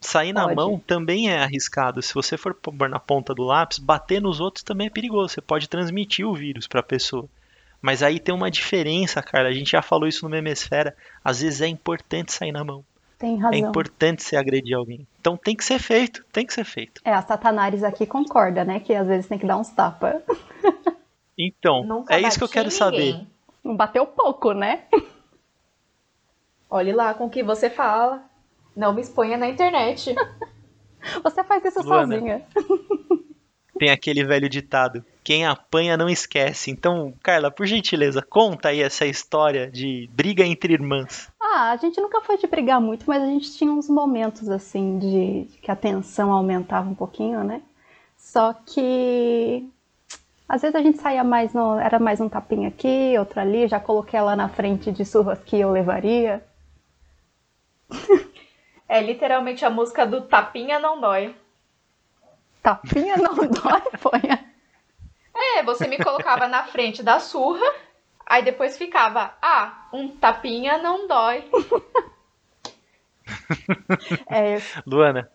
Sair 0.00 0.32
na 0.32 0.42
Pode. 0.42 0.56
mão 0.56 0.78
também 0.86 1.30
é 1.30 1.38
arriscado. 1.42 2.02
Se 2.02 2.12
você 2.12 2.36
for 2.36 2.52
pôr 2.54 2.88
na 2.88 2.98
ponta 3.00 3.34
do 3.34 3.42
lápis, 3.44 3.78
bater 3.78 4.20
nos 4.20 4.40
outros 4.40 4.62
também 4.62 4.88
é 4.88 4.90
perigoso. 4.90 5.30
Você 5.30 5.40
pode 5.40 5.68
transmitir 5.68 6.26
o 6.26 6.34
vírus 6.34 6.66
para 6.66 6.80
a 6.80 6.82
pessoa. 6.82 7.26
Mas 7.80 8.02
aí 8.02 8.18
tem 8.20 8.34
uma 8.34 8.50
diferença, 8.50 9.22
Carla. 9.22 9.48
A 9.48 9.52
gente 9.52 9.70
já 9.70 9.80
falou 9.82 10.06
isso 10.08 10.24
no 10.24 10.30
Memesfera. 10.30 10.94
Às 11.24 11.40
vezes 11.40 11.60
é 11.60 11.66
importante 11.68 12.32
sair 12.32 12.52
na 12.52 12.62
mão. 12.64 12.84
tem 13.18 13.36
É 13.36 13.40
razão. 13.40 13.58
importante 13.58 14.22
você 14.22 14.36
agredir 14.36 14.76
alguém. 14.76 15.06
Então 15.20 15.36
tem 15.36 15.56
que 15.56 15.64
ser 15.64 15.78
feito. 15.78 16.24
Tem 16.32 16.44
que 16.44 16.52
ser 16.52 16.64
feito. 16.64 17.00
É, 17.04 17.12
a 17.12 17.22
Satanares 17.22 17.82
aqui 17.82 18.04
concorda, 18.06 18.64
né? 18.64 18.80
Que 18.80 18.94
às 18.94 19.06
vezes 19.06 19.26
tem 19.26 19.38
que 19.38 19.46
dar 19.46 19.56
uns 19.56 19.70
tapas. 19.70 20.22
Então, 21.38 21.84
Nunca 21.84 22.14
é 22.14 22.20
isso 22.20 22.38
que 22.38 22.44
eu 22.44 22.48
quero 22.48 22.68
em 22.68 22.70
saber. 22.70 22.98
ninguém. 23.12 23.28
Não 23.64 23.76
bateu 23.76 24.06
pouco, 24.06 24.52
né? 24.52 24.84
Olhe 26.70 26.92
lá 26.92 27.14
com 27.14 27.26
o 27.26 27.30
que 27.30 27.42
você 27.42 27.70
fala. 27.70 28.22
Não 28.74 28.92
me 28.92 29.00
exponha 29.00 29.36
na 29.36 29.48
internet. 29.48 30.14
Você 31.22 31.44
faz 31.44 31.64
isso 31.64 31.80
Luana. 31.82 32.14
sozinha. 32.14 32.42
Tem 33.78 33.90
aquele 33.90 34.24
velho 34.24 34.48
ditado: 34.48 35.04
quem 35.22 35.46
apanha 35.46 35.96
não 35.96 36.08
esquece. 36.08 36.70
Então, 36.70 37.12
Carla, 37.22 37.50
por 37.50 37.66
gentileza, 37.66 38.22
conta 38.22 38.70
aí 38.70 38.82
essa 38.82 39.06
história 39.06 39.70
de 39.70 40.08
briga 40.12 40.44
entre 40.44 40.72
irmãs. 40.72 41.30
Ah, 41.40 41.70
a 41.70 41.76
gente 41.76 42.00
nunca 42.00 42.20
foi 42.20 42.38
de 42.38 42.46
brigar 42.46 42.80
muito, 42.80 43.04
mas 43.06 43.22
a 43.22 43.26
gente 43.26 43.56
tinha 43.56 43.70
uns 43.70 43.88
momentos 43.88 44.48
assim 44.48 44.98
de, 44.98 45.44
de 45.44 45.58
que 45.58 45.70
a 45.70 45.76
tensão 45.76 46.32
aumentava 46.32 46.88
um 46.88 46.94
pouquinho, 46.94 47.44
né? 47.44 47.62
Só 48.16 48.52
que 48.52 49.68
às 50.48 50.62
vezes 50.62 50.74
a 50.74 50.82
gente 50.82 50.98
saía 50.98 51.24
mais 51.24 51.52
no, 51.52 51.78
era 51.78 51.98
mais 51.98 52.20
um 52.20 52.28
tapinha 52.28 52.68
aqui, 52.68 53.16
outro 53.18 53.40
ali, 53.40 53.66
já 53.66 53.80
coloquei 53.80 54.18
ela 54.18 54.36
na 54.36 54.48
frente 54.48 54.92
de 54.92 55.04
surras 55.04 55.38
que 55.44 55.58
eu 55.58 55.70
levaria. 55.70 56.42
É 58.88 59.00
literalmente 59.00 59.64
a 59.64 59.70
música 59.70 60.06
do 60.06 60.22
Tapinha 60.22 60.78
Não 60.78 61.00
Dói. 61.00 61.34
Tapinha 62.66 63.16
não 63.16 63.34
dói, 63.46 63.82
foi. 63.98 64.20
É, 65.32 65.62
você 65.62 65.86
me 65.86 65.98
colocava 65.98 66.48
na 66.48 66.64
frente 66.64 67.00
da 67.00 67.20
surra, 67.20 67.64
aí 68.26 68.42
depois 68.42 68.76
ficava, 68.76 69.34
ah, 69.40 69.86
um 69.92 70.08
tapinha 70.08 70.78
não 70.78 71.06
dói. 71.06 71.44
É, 74.30 74.62
Luana, 74.86 75.28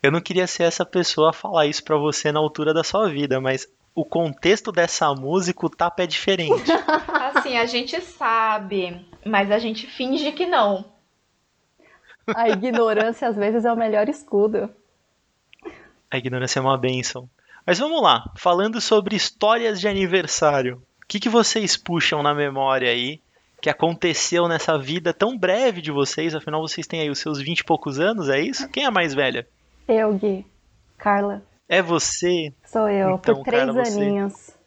eu 0.00 0.12
não 0.12 0.20
queria 0.20 0.46
ser 0.46 0.62
essa 0.62 0.86
pessoa 0.86 1.30
a 1.30 1.32
falar 1.32 1.66
isso 1.66 1.82
pra 1.82 1.96
você 1.96 2.30
na 2.30 2.38
altura 2.38 2.72
da 2.72 2.84
sua 2.84 3.08
vida, 3.08 3.40
mas 3.40 3.66
o 3.92 4.04
contexto 4.04 4.70
dessa 4.70 5.12
música, 5.14 5.66
o 5.66 5.68
tapa 5.70 6.04
é 6.04 6.06
diferente. 6.06 6.70
Assim, 7.34 7.56
a 7.56 7.66
gente 7.66 8.00
sabe, 8.00 9.04
mas 9.26 9.50
a 9.50 9.58
gente 9.58 9.88
finge 9.88 10.30
que 10.30 10.46
não. 10.46 10.84
A 12.34 12.48
ignorância 12.48 13.28
às 13.28 13.36
vezes 13.36 13.64
é 13.64 13.72
o 13.72 13.76
melhor 13.76 14.08
escudo. 14.08 14.70
A 16.10 16.16
ignorância 16.16 16.58
é 16.58 16.62
uma 16.62 16.78
bênção. 16.78 17.28
Mas 17.66 17.78
vamos 17.78 18.02
lá, 18.02 18.24
falando 18.36 18.80
sobre 18.80 19.14
histórias 19.14 19.78
de 19.80 19.86
aniversário. 19.88 20.82
O 21.02 21.06
que, 21.06 21.20
que 21.20 21.28
vocês 21.28 21.76
puxam 21.76 22.22
na 22.22 22.34
memória 22.34 22.90
aí 22.90 23.20
que 23.60 23.68
aconteceu 23.68 24.46
nessa 24.48 24.78
vida 24.78 25.12
tão 25.12 25.36
breve 25.36 25.82
de 25.82 25.90
vocês? 25.90 26.34
Afinal, 26.34 26.60
vocês 26.60 26.86
têm 26.86 27.00
aí 27.00 27.10
os 27.10 27.18
seus 27.18 27.40
20 27.40 27.60
e 27.60 27.64
poucos 27.64 27.98
anos, 28.00 28.28
é 28.28 28.40
isso? 28.40 28.68
Quem 28.70 28.84
é 28.84 28.86
a 28.86 28.90
mais 28.90 29.14
velha? 29.14 29.46
Eu, 29.86 30.14
Gui. 30.14 30.46
Carla, 30.96 31.42
É 31.68 31.80
você? 31.82 32.52
sou 32.64 32.88
eu, 32.88 33.16
Então, 33.16 33.36
por 33.36 33.44
três 33.44 33.64
Carla, 33.66 33.84
você. 33.84 34.57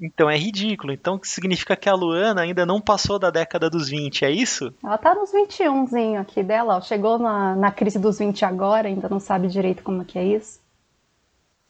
Então 0.00 0.30
é 0.30 0.36
ridículo. 0.36 0.92
Então 0.92 1.20
significa 1.22 1.76
que 1.76 1.88
a 1.88 1.94
Luana 1.94 2.40
ainda 2.40 2.64
não 2.64 2.80
passou 2.80 3.18
da 3.18 3.30
década 3.30 3.68
dos 3.68 3.88
20, 3.88 4.24
é 4.24 4.30
isso? 4.30 4.72
Ela 4.82 4.96
tá 4.96 5.14
nos 5.14 5.30
21zinho 5.32 6.20
aqui 6.20 6.42
dela, 6.42 6.76
ó. 6.76 6.80
chegou 6.80 7.18
na, 7.18 7.54
na 7.54 7.70
crise 7.70 7.98
dos 7.98 8.18
20 8.18 8.44
agora, 8.44 8.88
ainda 8.88 9.08
não 9.08 9.20
sabe 9.20 9.48
direito 9.48 9.82
como 9.82 10.04
que 10.04 10.18
é 10.18 10.24
isso. 10.24 10.60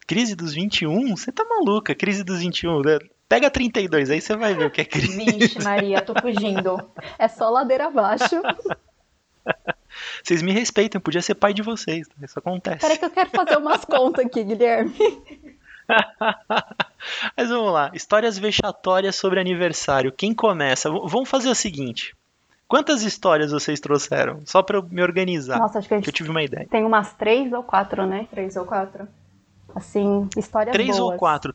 Crise 0.07 0.35
dos 0.35 0.53
21? 0.53 1.15
Você 1.15 1.31
tá 1.31 1.43
maluca? 1.45 1.93
Crise 1.93 2.23
dos 2.23 2.39
21. 2.39 2.81
né? 2.81 2.99
Pega 3.27 3.49
32, 3.49 4.09
aí 4.09 4.19
você 4.19 4.35
vai 4.35 4.53
ver 4.53 4.65
o 4.65 4.71
que 4.71 4.81
é 4.81 4.85
crise. 4.85 5.23
Vixe, 5.23 5.63
Maria, 5.63 6.01
tô 6.01 6.13
fugindo. 6.19 6.77
É 7.17 7.27
só 7.27 7.49
ladeira 7.49 7.87
abaixo. 7.87 8.41
Vocês 10.23 10.41
me 10.41 10.51
respeitam, 10.51 10.99
eu 10.99 11.03
podia 11.03 11.21
ser 11.21 11.35
pai 11.35 11.53
de 11.53 11.61
vocês. 11.61 12.07
tá? 12.07 12.15
Isso 12.21 12.37
acontece. 12.39 12.79
Peraí 12.79 12.97
que 12.97 13.05
eu 13.05 13.09
quero 13.09 13.29
fazer 13.29 13.57
umas 13.57 13.83
contas 13.83 14.25
aqui, 14.25 14.43
Guilherme. 14.43 14.93
Mas 17.37 17.49
vamos 17.49 17.73
lá. 17.73 17.91
Histórias 17.93 18.37
vexatórias 18.37 19.15
sobre 19.15 19.39
aniversário. 19.39 20.11
Quem 20.11 20.33
começa? 20.33 20.89
V- 20.89 21.01
vamos 21.05 21.29
fazer 21.29 21.49
o 21.49 21.55
seguinte. 21.55 22.15
Quantas 22.67 23.01
histórias 23.03 23.51
vocês 23.51 23.79
trouxeram? 23.79 24.41
Só 24.45 24.61
pra 24.63 24.77
eu 24.77 24.83
me 24.83 25.01
organizar. 25.01 25.59
Nossa, 25.59 25.79
acho 25.79 25.87
que 25.87 25.93
eu 25.93 25.97
gente 25.99 26.11
tive 26.11 26.29
uma 26.29 26.41
ideia. 26.43 26.67
tem 26.69 26.85
umas 26.85 27.13
três 27.13 27.51
ou 27.51 27.63
quatro, 27.63 28.05
né? 28.05 28.27
Três 28.31 28.55
ou 28.55 28.65
quatro. 28.65 29.07
Assim, 29.75 30.29
histórias 30.37 30.71
Três 30.73 30.97
boas. 30.97 30.99
ou 31.13 31.17
quatro. 31.17 31.53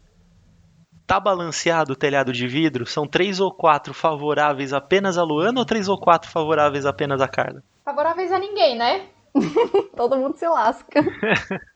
Tá 1.06 1.20
balanceado 1.20 1.92
o 1.92 1.96
telhado 1.96 2.32
de 2.32 2.46
vidro? 2.48 2.84
São 2.84 3.06
três 3.06 3.38
ou 3.40 3.52
quatro 3.52 3.94
favoráveis 3.94 4.72
apenas 4.72 5.16
a 5.16 5.22
Luana 5.22 5.60
ou 5.60 5.64
três 5.64 5.88
ou 5.88 5.96
quatro 5.98 6.28
favoráveis 6.30 6.84
apenas 6.84 7.20
a 7.20 7.28
Carla? 7.28 7.62
Favoráveis 7.84 8.32
a 8.32 8.38
ninguém, 8.38 8.76
né? 8.76 9.06
Todo 9.96 10.16
mundo 10.16 10.36
se 10.36 10.48
lasca. 10.48 11.00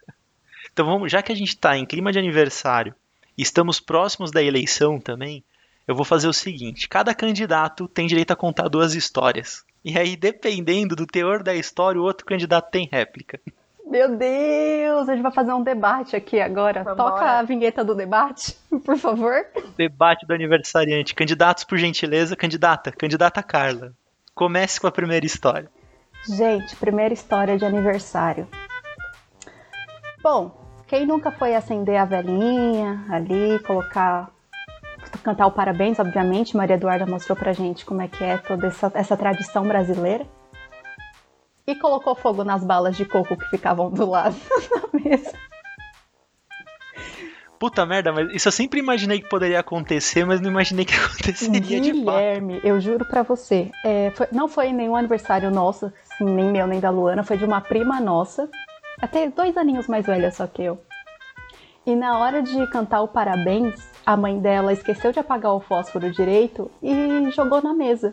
Então 0.72 0.86
vamos, 0.86 1.10
já 1.10 1.22
que 1.22 1.32
a 1.32 1.36
gente 1.36 1.56
tá 1.56 1.76
em 1.76 1.86
clima 1.86 2.12
de 2.12 2.18
aniversário 2.18 2.94
e 3.36 3.42
estamos 3.42 3.80
próximos 3.80 4.30
da 4.30 4.42
eleição 4.42 5.00
também, 5.00 5.44
eu 5.86 5.94
vou 5.94 6.04
fazer 6.04 6.28
o 6.28 6.32
seguinte: 6.32 6.88
cada 6.88 7.14
candidato 7.14 7.88
tem 7.88 8.06
direito 8.06 8.32
a 8.32 8.36
contar 8.36 8.68
duas 8.68 8.94
histórias. 8.94 9.64
E 9.84 9.98
aí, 9.98 10.14
dependendo 10.14 10.94
do 10.94 11.06
teor 11.06 11.42
da 11.42 11.54
história, 11.54 12.00
o 12.00 12.04
outro 12.04 12.26
candidato 12.26 12.70
tem 12.70 12.88
réplica. 12.90 13.40
Meu 13.86 14.16
Deus, 14.16 15.08
a 15.08 15.14
gente 15.14 15.22
vai 15.22 15.32
fazer 15.32 15.52
um 15.52 15.64
debate 15.64 16.14
aqui 16.14 16.40
agora. 16.40 16.84
Vambora. 16.84 17.10
Toca 17.10 17.24
a 17.38 17.42
vinheta 17.42 17.82
do 17.82 17.94
debate, 17.94 18.56
por 18.84 18.96
favor. 18.96 19.44
Debate 19.76 20.26
do 20.26 20.32
aniversariante. 20.32 21.14
Candidatos, 21.14 21.64
por 21.64 21.76
gentileza. 21.76 22.36
Candidata, 22.36 22.92
candidata 22.92 23.42
Carla. 23.42 23.92
Comece 24.32 24.80
com 24.80 24.86
a 24.86 24.92
primeira 24.92 25.26
história. 25.26 25.68
Gente, 26.28 26.76
primeira 26.76 27.14
história 27.14 27.58
de 27.58 27.64
aniversário. 27.64 28.46
Bom, 30.22 30.59
quem 30.90 31.06
nunca 31.06 31.30
foi 31.30 31.54
acender 31.54 31.96
a 31.96 32.04
velhinha 32.04 33.04
ali, 33.08 33.60
colocar. 33.60 34.28
cantar 35.22 35.46
o 35.46 35.52
parabéns, 35.52 36.00
obviamente. 36.00 36.56
Maria 36.56 36.74
Eduarda 36.74 37.06
mostrou 37.06 37.36
pra 37.38 37.52
gente 37.52 37.84
como 37.86 38.02
é 38.02 38.08
que 38.08 38.24
é 38.24 38.36
toda 38.38 38.66
essa, 38.66 38.90
essa 38.92 39.16
tradição 39.16 39.64
brasileira. 39.68 40.26
E 41.64 41.76
colocou 41.76 42.16
fogo 42.16 42.42
nas 42.42 42.64
balas 42.64 42.96
de 42.96 43.04
coco 43.04 43.36
que 43.36 43.44
ficavam 43.50 43.88
do 43.88 44.04
lado 44.04 44.34
da 44.68 44.98
mesa. 44.98 45.32
Puta 47.56 47.86
merda, 47.86 48.10
mas 48.12 48.34
isso 48.34 48.48
eu 48.48 48.52
sempre 48.52 48.80
imaginei 48.80 49.20
que 49.20 49.28
poderia 49.28 49.60
acontecer, 49.60 50.24
mas 50.24 50.40
não 50.40 50.50
imaginei 50.50 50.84
que 50.84 50.94
aconteceria 50.98 51.80
de 51.80 51.90
fato. 52.04 52.16
Guilherme, 52.16 52.60
eu 52.64 52.80
juro 52.80 53.04
pra 53.04 53.22
você, 53.22 53.70
é, 53.84 54.10
foi- 54.16 54.28
não 54.32 54.48
foi 54.48 54.72
nenhum 54.72 54.96
aniversário 54.96 55.50
nosso, 55.52 55.92
assim, 56.10 56.24
nem 56.24 56.50
meu, 56.50 56.66
nem 56.66 56.80
da 56.80 56.90
Luana, 56.90 57.22
foi 57.22 57.36
de 57.36 57.44
uma 57.44 57.60
prima 57.60 58.00
nossa, 58.00 58.48
até 59.00 59.28
dois 59.28 59.56
aninhos 59.56 59.86
mais 59.88 60.06
velha 60.06 60.30
só 60.30 60.46
que 60.46 60.62
eu. 60.64 60.78
E 61.86 61.96
na 61.96 62.18
hora 62.18 62.42
de 62.42 62.66
cantar 62.68 63.00
o 63.02 63.08
parabéns, 63.08 63.90
a 64.04 64.16
mãe 64.16 64.38
dela 64.38 64.72
esqueceu 64.72 65.12
de 65.12 65.18
apagar 65.18 65.52
o 65.54 65.60
fósforo 65.60 66.10
direito 66.10 66.70
e 66.82 67.30
jogou 67.30 67.62
na 67.62 67.72
mesa. 67.72 68.10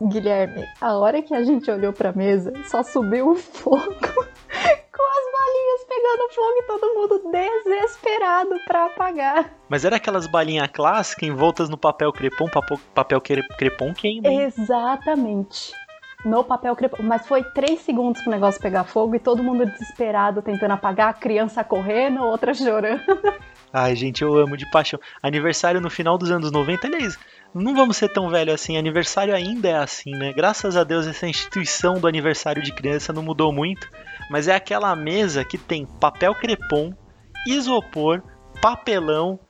Guilherme, 0.00 0.64
a 0.80 0.94
hora 0.96 1.22
que 1.22 1.32
a 1.34 1.42
gente 1.44 1.70
olhou 1.70 1.92
pra 1.92 2.12
mesa, 2.12 2.52
só 2.64 2.82
subiu 2.82 3.30
o 3.30 3.36
fogo 3.36 3.78
com 3.86 5.02
as 5.04 5.26
balinhas 5.32 5.84
pegando 5.88 6.32
fogo 6.34 6.54
e 6.56 6.62
todo 6.66 6.94
mundo 6.94 7.30
desesperado 7.30 8.58
pra 8.66 8.86
apagar. 8.86 9.52
Mas 9.68 9.84
era 9.84 9.96
aquelas 9.96 10.26
balinhas 10.26 10.68
clássicas 10.68 11.28
envoltas 11.28 11.68
no 11.68 11.76
papel 11.78 12.12
crepom, 12.12 12.48
papel, 12.48 12.78
papel 12.92 13.20
cre- 13.20 13.46
crepom 13.56 13.92
queima? 13.94 14.26
Exatamente. 14.28 15.72
No 16.24 16.44
papel 16.44 16.74
crepom. 16.76 17.02
Mas 17.02 17.26
foi 17.26 17.42
três 17.42 17.80
segundos 17.80 18.22
pro 18.22 18.30
negócio 18.30 18.60
pegar 18.60 18.84
fogo 18.84 19.14
e 19.14 19.18
todo 19.18 19.42
mundo 19.42 19.66
desesperado 19.66 20.42
tentando 20.42 20.72
apagar, 20.72 21.08
a 21.08 21.14
criança 21.14 21.64
correndo, 21.64 22.22
outra 22.22 22.54
chorando. 22.54 23.02
Ai, 23.72 23.96
gente, 23.96 24.22
eu 24.22 24.36
amo 24.36 24.56
de 24.56 24.70
paixão. 24.70 25.00
Aniversário 25.22 25.80
no 25.80 25.88
final 25.88 26.18
dos 26.18 26.30
anos 26.30 26.52
90, 26.52 26.86
aliás, 26.86 27.18
não 27.54 27.74
vamos 27.74 27.96
ser 27.96 28.08
tão 28.08 28.28
velho 28.28 28.52
assim. 28.52 28.76
Aniversário 28.76 29.34
ainda 29.34 29.68
é 29.68 29.76
assim, 29.76 30.12
né? 30.12 30.32
Graças 30.32 30.76
a 30.76 30.84
Deus 30.84 31.06
essa 31.06 31.26
instituição 31.26 31.94
do 31.94 32.06
aniversário 32.06 32.62
de 32.62 32.72
criança 32.72 33.12
não 33.12 33.22
mudou 33.22 33.52
muito, 33.52 33.88
mas 34.30 34.46
é 34.46 34.54
aquela 34.54 34.94
mesa 34.94 35.44
que 35.44 35.56
tem 35.56 35.86
papel 35.86 36.34
crepom, 36.34 36.92
isopor, 37.46 38.22
papelão, 38.60 39.40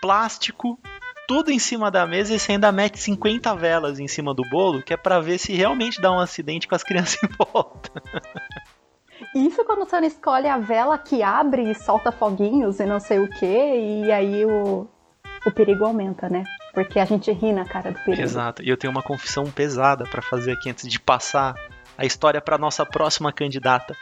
plástico, 0.00 0.78
tudo 1.26 1.50
em 1.50 1.58
cima 1.58 1.90
da 1.90 2.06
mesa 2.06 2.34
e 2.34 2.38
você 2.38 2.52
ainda 2.52 2.70
mete 2.72 2.98
50 2.98 3.54
velas 3.54 3.98
em 3.98 4.08
cima 4.08 4.34
do 4.34 4.42
bolo, 4.48 4.82
que 4.82 4.92
é 4.92 4.96
pra 4.96 5.20
ver 5.20 5.38
se 5.38 5.52
realmente 5.52 6.00
dá 6.00 6.10
um 6.12 6.18
acidente 6.18 6.68
com 6.68 6.74
as 6.74 6.82
crianças 6.84 7.18
em 7.22 7.28
volta. 7.28 8.02
Isso 9.34 9.64
quando 9.64 9.80
você 9.80 10.00
não 10.00 10.06
escolhe 10.06 10.48
a 10.48 10.58
vela 10.58 10.98
que 10.98 11.22
abre 11.22 11.70
e 11.70 11.74
solta 11.74 12.10
foguinhos 12.10 12.80
e 12.80 12.86
não 12.86 12.98
sei 12.98 13.20
o 13.20 13.28
que, 13.28 13.46
e 13.46 14.10
aí 14.10 14.44
o, 14.44 14.88
o 15.46 15.50
perigo 15.50 15.84
aumenta, 15.84 16.28
né? 16.28 16.44
Porque 16.74 16.98
a 16.98 17.04
gente 17.04 17.30
ri 17.30 17.52
na 17.52 17.64
cara 17.64 17.92
do 17.92 17.98
perigo. 18.00 18.22
Exato. 18.22 18.62
E 18.62 18.68
eu 18.68 18.76
tenho 18.76 18.90
uma 18.90 19.02
confissão 19.02 19.44
pesada 19.44 20.04
pra 20.04 20.22
fazer 20.22 20.52
aqui 20.52 20.70
antes 20.70 20.88
de 20.88 20.98
passar 20.98 21.54
a 21.96 22.04
história 22.04 22.40
pra 22.40 22.58
nossa 22.58 22.84
próxima 22.84 23.32
candidata. 23.32 23.94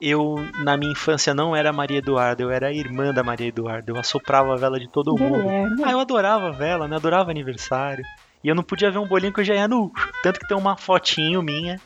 Eu, 0.00 0.36
na 0.62 0.76
minha 0.76 0.92
infância, 0.92 1.32
não 1.32 1.54
era 1.54 1.72
Maria 1.72 1.98
Eduarda, 1.98 2.42
eu 2.42 2.50
era 2.50 2.68
a 2.68 2.72
irmã 2.72 3.12
da 3.12 3.22
Maria 3.22 3.48
Eduarda. 3.48 3.90
Eu 3.90 3.96
assoprava 3.96 4.52
a 4.52 4.56
vela 4.56 4.78
de 4.78 4.88
todo 4.88 5.16
mundo. 5.16 5.82
Ah, 5.84 5.92
eu 5.92 6.00
adorava 6.00 6.48
a 6.48 6.52
vela, 6.52 6.86
né? 6.88 6.96
Adorava 6.96 7.30
aniversário. 7.30 8.04
E 8.42 8.48
eu 8.48 8.54
não 8.54 8.62
podia 8.62 8.90
ver 8.90 8.98
um 8.98 9.06
bolinho 9.06 9.32
que 9.32 9.40
eu 9.40 9.44
já 9.44 9.54
ia 9.54 9.68
no. 9.68 9.90
Tanto 10.22 10.40
que 10.40 10.46
tem 10.46 10.56
uma 10.56 10.76
fotinho 10.76 11.42
minha, 11.42 11.80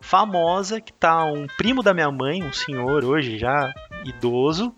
famosa, 0.00 0.80
que 0.80 0.92
tá 0.92 1.24
um 1.24 1.46
primo 1.58 1.82
da 1.82 1.92
minha 1.92 2.10
mãe, 2.10 2.42
um 2.42 2.52
senhor 2.52 3.04
hoje 3.04 3.38
já 3.38 3.72
idoso, 4.04 4.74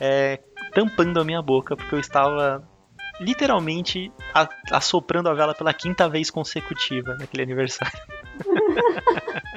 é, 0.00 0.40
tampando 0.74 1.20
a 1.20 1.24
minha 1.24 1.40
boca, 1.40 1.76
porque 1.76 1.94
eu 1.94 2.00
estava 2.00 2.66
literalmente 3.20 4.12
assoprando 4.70 5.28
a 5.28 5.34
vela 5.34 5.54
pela 5.54 5.72
quinta 5.72 6.08
vez 6.08 6.30
consecutiva 6.30 7.14
naquele 7.14 7.42
aniversário. 7.42 7.98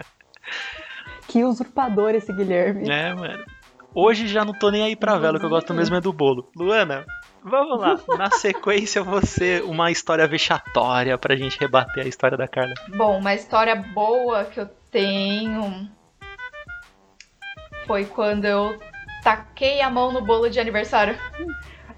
Que 1.29 1.43
usurpador 1.43 2.15
esse 2.15 2.33
Guilherme. 2.33 2.89
É, 2.89 3.13
mano. 3.13 3.45
Hoje 3.93 4.27
já 4.27 4.43
não 4.43 4.53
tô 4.53 4.71
nem 4.71 4.83
aí 4.83 4.95
pra 4.95 5.17
vela, 5.17 5.37
o 5.37 5.39
que 5.39 5.45
eu 5.45 5.49
gosto 5.49 5.73
mesmo 5.73 5.95
é 5.95 6.01
do 6.01 6.11
bolo. 6.11 6.49
Luana, 6.55 7.05
vamos 7.43 7.79
lá. 7.79 7.99
Na 8.17 8.29
sequência, 8.33 9.03
você 9.03 9.61
uma 9.61 9.91
história 9.91 10.27
vexatória 10.27 11.17
pra 11.17 11.35
gente 11.35 11.59
rebater 11.59 12.03
a 12.03 12.07
história 12.07 12.35
da 12.35 12.47
Carla. 12.47 12.73
Bom, 12.97 13.19
uma 13.19 13.33
história 13.35 13.75
boa 13.75 14.45
que 14.45 14.59
eu 14.59 14.67
tenho 14.91 15.87
foi 17.85 18.05
quando 18.05 18.45
eu 18.45 18.77
taquei 19.23 19.81
a 19.81 19.89
mão 19.89 20.11
no 20.11 20.21
bolo 20.21 20.49
de 20.49 20.59
aniversário. 20.59 21.15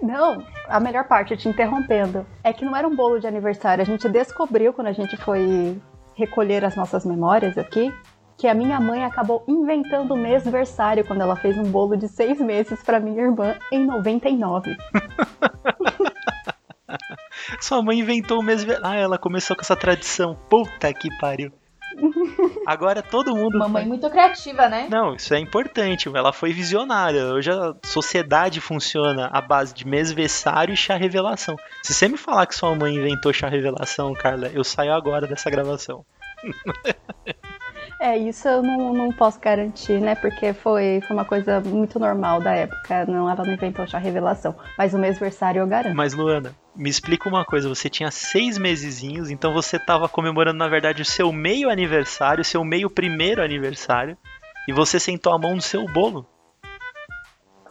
Não, 0.02 0.46
a 0.68 0.80
melhor 0.80 1.06
parte, 1.08 1.38
te 1.38 1.48
interrompendo, 1.48 2.26
é 2.44 2.52
que 2.52 2.66
não 2.66 2.76
era 2.76 2.88
um 2.88 2.96
bolo 2.96 3.20
de 3.20 3.28
aniversário. 3.28 3.82
A 3.82 3.86
gente 3.86 4.10
descobriu 4.10 4.74
quando 4.74 4.88
a 4.88 4.94
gente 4.94 5.16
foi 5.16 5.80
recolher 6.16 6.66
as 6.66 6.76
nossas 6.76 7.06
memórias 7.06 7.58
aqui 7.58 7.94
que 8.42 8.48
a 8.48 8.56
minha 8.56 8.80
mãe 8.80 9.06
acabou 9.06 9.44
inventando 9.48 10.16
o 10.16 10.18
mêsversário 10.18 11.06
quando 11.06 11.22
ela 11.22 11.36
fez 11.36 11.56
um 11.60 11.72
bolo 11.72 11.96
de 11.96 12.08
seis 12.08 12.42
meses 12.42 12.82
pra 12.82 13.00
minha 13.00 13.22
irmã 13.22 13.56
em 13.72 13.86
99. 13.86 14.76
Sua 17.62 17.84
mãe 17.84 18.00
inventou 18.00 18.40
o 18.40 18.44
mesmo. 18.44 18.72
Ah, 18.82 18.96
ela 18.96 19.20
começou 19.20 19.56
com 19.56 19.62
essa 19.62 19.76
tradição. 19.76 20.36
Puta 20.50 20.92
que 20.92 21.08
pariu. 21.20 21.52
Agora 22.66 23.04
todo 23.04 23.36
mundo. 23.36 23.60
Mamãe 23.60 23.86
muito 23.86 24.10
criativa, 24.10 24.68
né? 24.68 24.88
Não, 24.90 25.14
isso 25.14 25.36
é 25.36 25.40
importante. 25.40 26.10
Ela 26.12 26.34
foi 26.34 26.52
visionária. 26.52 27.26
Hoje 27.26 27.52
a 27.52 27.76
sociedade 27.86 28.60
funciona 28.60 29.30
à 29.32 29.40
base 29.40 29.72
de 29.72 29.86
mêsversário 29.86 30.74
e 30.74 30.78
chá 30.78 30.96
revelação. 30.96 31.56
Se 31.84 31.94
você 31.94 32.08
me 32.08 32.18
falar 32.18 32.48
que 32.48 32.56
sua 32.56 32.74
mãe 32.74 32.96
inventou 32.96 33.32
chá 33.32 33.48
revelação, 33.48 34.16
Carla, 34.16 34.48
eu 34.48 34.64
saio 34.64 34.94
agora 34.94 35.28
dessa 35.28 35.52
gravação. 35.52 36.04
É, 38.02 38.18
isso 38.18 38.48
eu 38.48 38.64
não, 38.64 38.92
não 38.96 39.12
posso 39.12 39.40
garantir, 39.40 40.02
né? 40.02 40.16
Porque 40.16 40.54
foi, 40.54 41.02
foi 41.06 41.16
uma 41.16 41.24
coisa 41.24 41.62
muito 41.62 42.00
normal 42.00 42.42
da 42.42 42.52
época. 42.52 43.06
Não, 43.06 43.30
ela 43.30 43.46
não 43.46 43.54
inventou 43.54 43.86
chá 43.86 44.00
revelação. 44.00 44.56
Mas 44.76 44.96
o 44.96 44.98
mêsversário 44.98 45.60
eu 45.60 45.68
garanto. 45.68 45.96
Mas, 45.96 46.16
Luana, 46.16 46.56
me 46.76 46.90
explica 46.90 47.30
uma 47.30 47.46
coisa. 47.46 47.70
Você 47.70 47.92
tinha 47.92 48.10
seis 48.10 48.58
mesezinhos, 48.58 49.30
então 49.30 49.54
você 49.54 49.76
estava 49.76 50.10
comemorando, 50.10 50.58
na 50.58 50.68
verdade, 50.68 51.04
o 51.04 51.06
seu 51.06 51.32
meio 51.32 51.70
aniversário, 51.70 52.44
seu 52.44 52.64
meio 52.64 52.90
primeiro 52.90 53.44
aniversário, 53.44 54.18
e 54.68 54.74
você 54.74 55.00
sentou 55.00 55.32
a 55.32 55.38
mão 55.38 55.54
no 55.54 55.62
seu 55.62 55.86
bolo. 55.86 56.26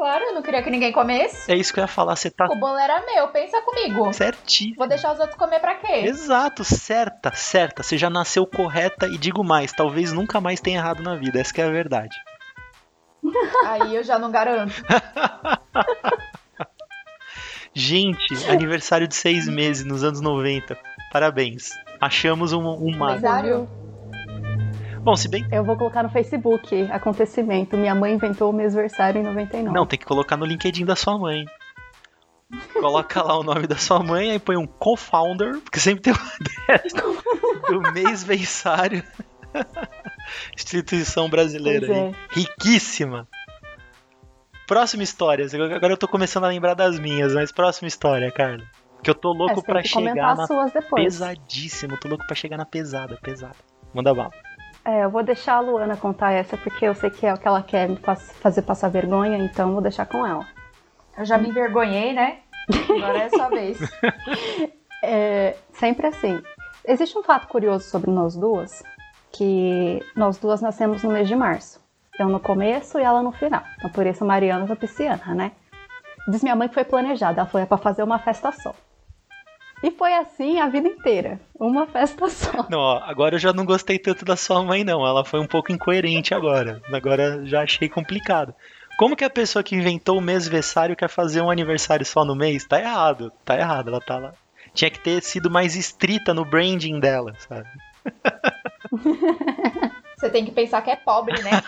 Claro, 0.01 0.25
eu 0.25 0.33
não 0.33 0.41
queria 0.41 0.63
que 0.63 0.71
ninguém 0.71 0.93
comesse. 0.93 1.53
É 1.53 1.55
isso 1.55 1.75
que 1.75 1.79
eu 1.79 1.85
ia 1.85 1.87
falar, 1.87 2.17
você 2.17 2.31
tá 2.31 2.47
O 2.47 2.57
bolo 2.57 2.79
era 2.79 3.05
meu, 3.05 3.29
pensa 3.29 3.61
comigo. 3.61 4.11
certinho. 4.15 4.75
Vou 4.75 4.89
deixar 4.89 5.13
os 5.13 5.21
outros 5.21 5.37
comer 5.37 5.61
pra 5.61 5.75
quê? 5.75 5.93
Exato, 6.07 6.65
certa, 6.65 7.31
certa. 7.35 7.83
Você 7.83 7.99
já 7.99 8.09
nasceu 8.09 8.47
correta 8.47 9.07
e 9.07 9.19
digo 9.19 9.45
mais, 9.45 9.75
talvez 9.75 10.11
nunca 10.11 10.41
mais 10.41 10.59
tenha 10.59 10.79
errado 10.79 11.03
na 11.03 11.17
vida. 11.17 11.39
Essa 11.39 11.53
que 11.53 11.61
é 11.61 11.67
a 11.67 11.71
verdade. 11.71 12.17
Aí 13.67 13.95
eu 13.95 14.03
já 14.03 14.19
não 14.19 14.31
garanto. 14.31 14.73
Gente, 17.75 18.35
aniversário 18.49 19.07
de 19.07 19.15
seis 19.15 19.47
meses 19.47 19.85
nos 19.85 20.03
anos 20.03 20.23
90. 20.23 20.79
Parabéns. 21.13 21.73
Achamos 22.01 22.55
um, 22.55 22.67
um 22.67 22.97
mago. 22.97 23.17
Lendário? 23.17 23.69
Bom, 25.03 25.17
se 25.17 25.29
bem. 25.29 25.47
Eu 25.51 25.65
vou 25.65 25.77
colocar 25.77 26.03
no 26.03 26.11
Facebook 26.11 26.83
acontecimento. 26.91 27.77
Minha 27.77 27.95
mãe 27.95 28.15
inventou 28.15 28.51
o 28.51 28.53
mêsversário 28.53 29.21
em 29.21 29.25
99. 29.25 29.75
Não, 29.75 29.87
tem 29.87 29.99
que 29.99 30.05
colocar 30.05 30.37
no 30.37 30.45
LinkedIn 30.45 30.85
da 30.85 30.95
sua 30.95 31.19
mãe. 31.19 31.47
Coloca 32.73 33.23
lá 33.23 33.39
o 33.39 33.43
nome 33.43 33.67
da 33.67 33.77
sua 33.77 34.03
mãe, 34.03 34.33
aí 34.33 34.39
põe 34.39 34.57
um 34.57 34.67
co-founder, 34.67 35.59
porque 35.61 35.79
sempre 35.79 36.03
tem 36.03 36.13
uma 36.13 36.33
dessa, 36.69 36.97
do 37.69 37.93
mêsversário. 37.93 39.03
Instituição 40.55 41.31
brasileira. 41.31 41.87
É. 41.93 42.13
Riquíssima. 42.31 43.27
Próxima 44.67 45.03
história. 45.03 45.47
Agora 45.75 45.93
eu 45.93 45.97
tô 45.97 46.07
começando 46.07 46.45
a 46.45 46.49
lembrar 46.49 46.75
das 46.75 46.99
minhas, 46.99 47.35
mas 47.35 47.51
próxima 47.51 47.89
história, 47.89 48.31
Carla. 48.31 48.65
Que 49.03 49.11
eu 49.11 49.15
tô 49.15 49.33
É, 49.33 49.39
louco 49.39 49.63
pra 49.63 49.83
que 49.83 49.89
chegar 49.89 50.37
na 50.37 50.47
pesadíssimo. 50.95 51.97
Tô 51.99 52.09
louco 52.09 52.27
pra 52.27 52.37
chegar 52.37 52.57
na 52.57 52.67
pesada, 52.67 53.19
pesada. 53.23 53.57
Manda 53.95 54.15
bala. 54.15 54.31
É, 54.85 55.05
eu 55.05 55.11
vou 55.11 55.23
deixar 55.23 55.55
a 55.57 55.61
Luana 55.61 55.97
contar 55.97 56.33
essa, 56.33 56.57
porque 56.57 56.85
eu 56.87 56.95
sei 56.95 57.11
que 57.11 57.27
é 57.27 57.35
o 57.35 57.39
que 57.39 57.47
ela 57.47 57.63
quer 57.63 57.89
me 57.89 57.97
faz- 57.97 58.33
fazer 58.41 58.63
passar 58.63 58.89
vergonha, 58.89 59.37
então 59.39 59.73
vou 59.73 59.83
deixar 59.83 60.07
com 60.07 60.27
ela. 60.27 60.47
Eu 61.19 61.25
já 61.25 61.37
me 61.37 61.49
envergonhei, 61.49 62.13
né? 62.15 62.39
Agora 62.97 63.19
é 63.19 63.25
a 63.27 63.31
sua 63.31 63.49
vez. 63.49 63.79
É, 65.03 65.57
sempre 65.73 66.07
assim. 66.09 66.43
Existe 66.87 67.17
um 67.17 67.23
fato 67.23 67.49
curioso 67.49 67.89
sobre 67.89 68.11
nós 68.11 68.37
duas, 68.37 68.83
que 69.33 69.99
nós 70.15 70.37
duas 70.37 70.61
nascemos 70.61 71.03
no 71.03 71.11
mês 71.11 71.27
de 71.27 71.35
março. 71.35 71.81
Eu 72.19 72.29
no 72.29 72.39
começo 72.39 72.99
e 72.99 73.03
ela 73.03 73.23
no 73.23 73.33
final. 73.33 73.63
Então 73.79 73.89
por 73.89 74.07
isso 74.07 74.27
Mariana 74.27 74.67
foi 74.67 74.77
pisciana, 74.77 75.35
né? 75.35 75.53
Diz 76.29 76.43
minha 76.43 76.55
mãe 76.55 76.69
que 76.69 76.75
foi 76.75 76.85
planejada, 76.85 77.41
ela 77.41 77.49
foi 77.49 77.65
para 77.65 77.79
fazer 77.79 78.03
uma 78.03 78.19
festa 78.19 78.53
só. 78.53 78.75
E 79.83 79.91
foi 79.91 80.15
assim 80.15 80.61
a 80.61 80.69
vida 80.69 80.89
inteira, 80.89 81.41
uma 81.59 81.87
festa 81.87 82.29
só. 82.33 82.67
Não, 82.69 82.79
ó, 82.79 83.01
agora 83.05 83.37
eu 83.37 83.39
já 83.39 83.53
não 83.53 83.65
gostei 83.65 83.99
tanto 83.99 84.25
da 84.25 84.37
sua 84.37 84.63
mãe, 84.63 84.85
não. 84.85 85.07
Ela 85.07 85.25
foi 85.25 85.41
um 85.41 85.47
pouco 85.47 85.73
incoerente 85.73 86.35
agora. 86.35 86.83
Agora 86.93 87.45
já 87.47 87.63
achei 87.63 87.89
complicado. 87.89 88.55
Como 88.99 89.17
que 89.17 89.25
a 89.25 89.31
pessoa 89.31 89.63
que 89.63 89.75
inventou 89.75 90.19
o 90.19 90.23
mêsversário 90.23 90.95
quer 90.95 91.09
fazer 91.09 91.41
um 91.41 91.51
aniversário 91.51 92.05
só 92.05 92.25
no 92.25 92.37
mês? 92.37 92.67
Tá 92.67 92.79
errado, 92.79 93.33
tá 93.45 93.57
errado. 93.57 93.89
Ela 93.89 94.01
tá 94.01 94.19
lá. 94.19 94.35
Tinha 94.75 94.91
que 94.91 95.01
ter 95.01 95.23
sido 95.23 95.51
mais 95.51 95.75
estrita 95.75 96.35
no 96.35 96.45
branding 96.45 97.01
dela, 97.01 97.35
sabe? 97.39 97.69
Você 100.19 100.29
tem 100.29 100.45
que 100.45 100.51
pensar 100.51 100.83
que 100.83 100.91
é 100.91 100.97
pobre, 100.97 101.41
né? 101.43 101.51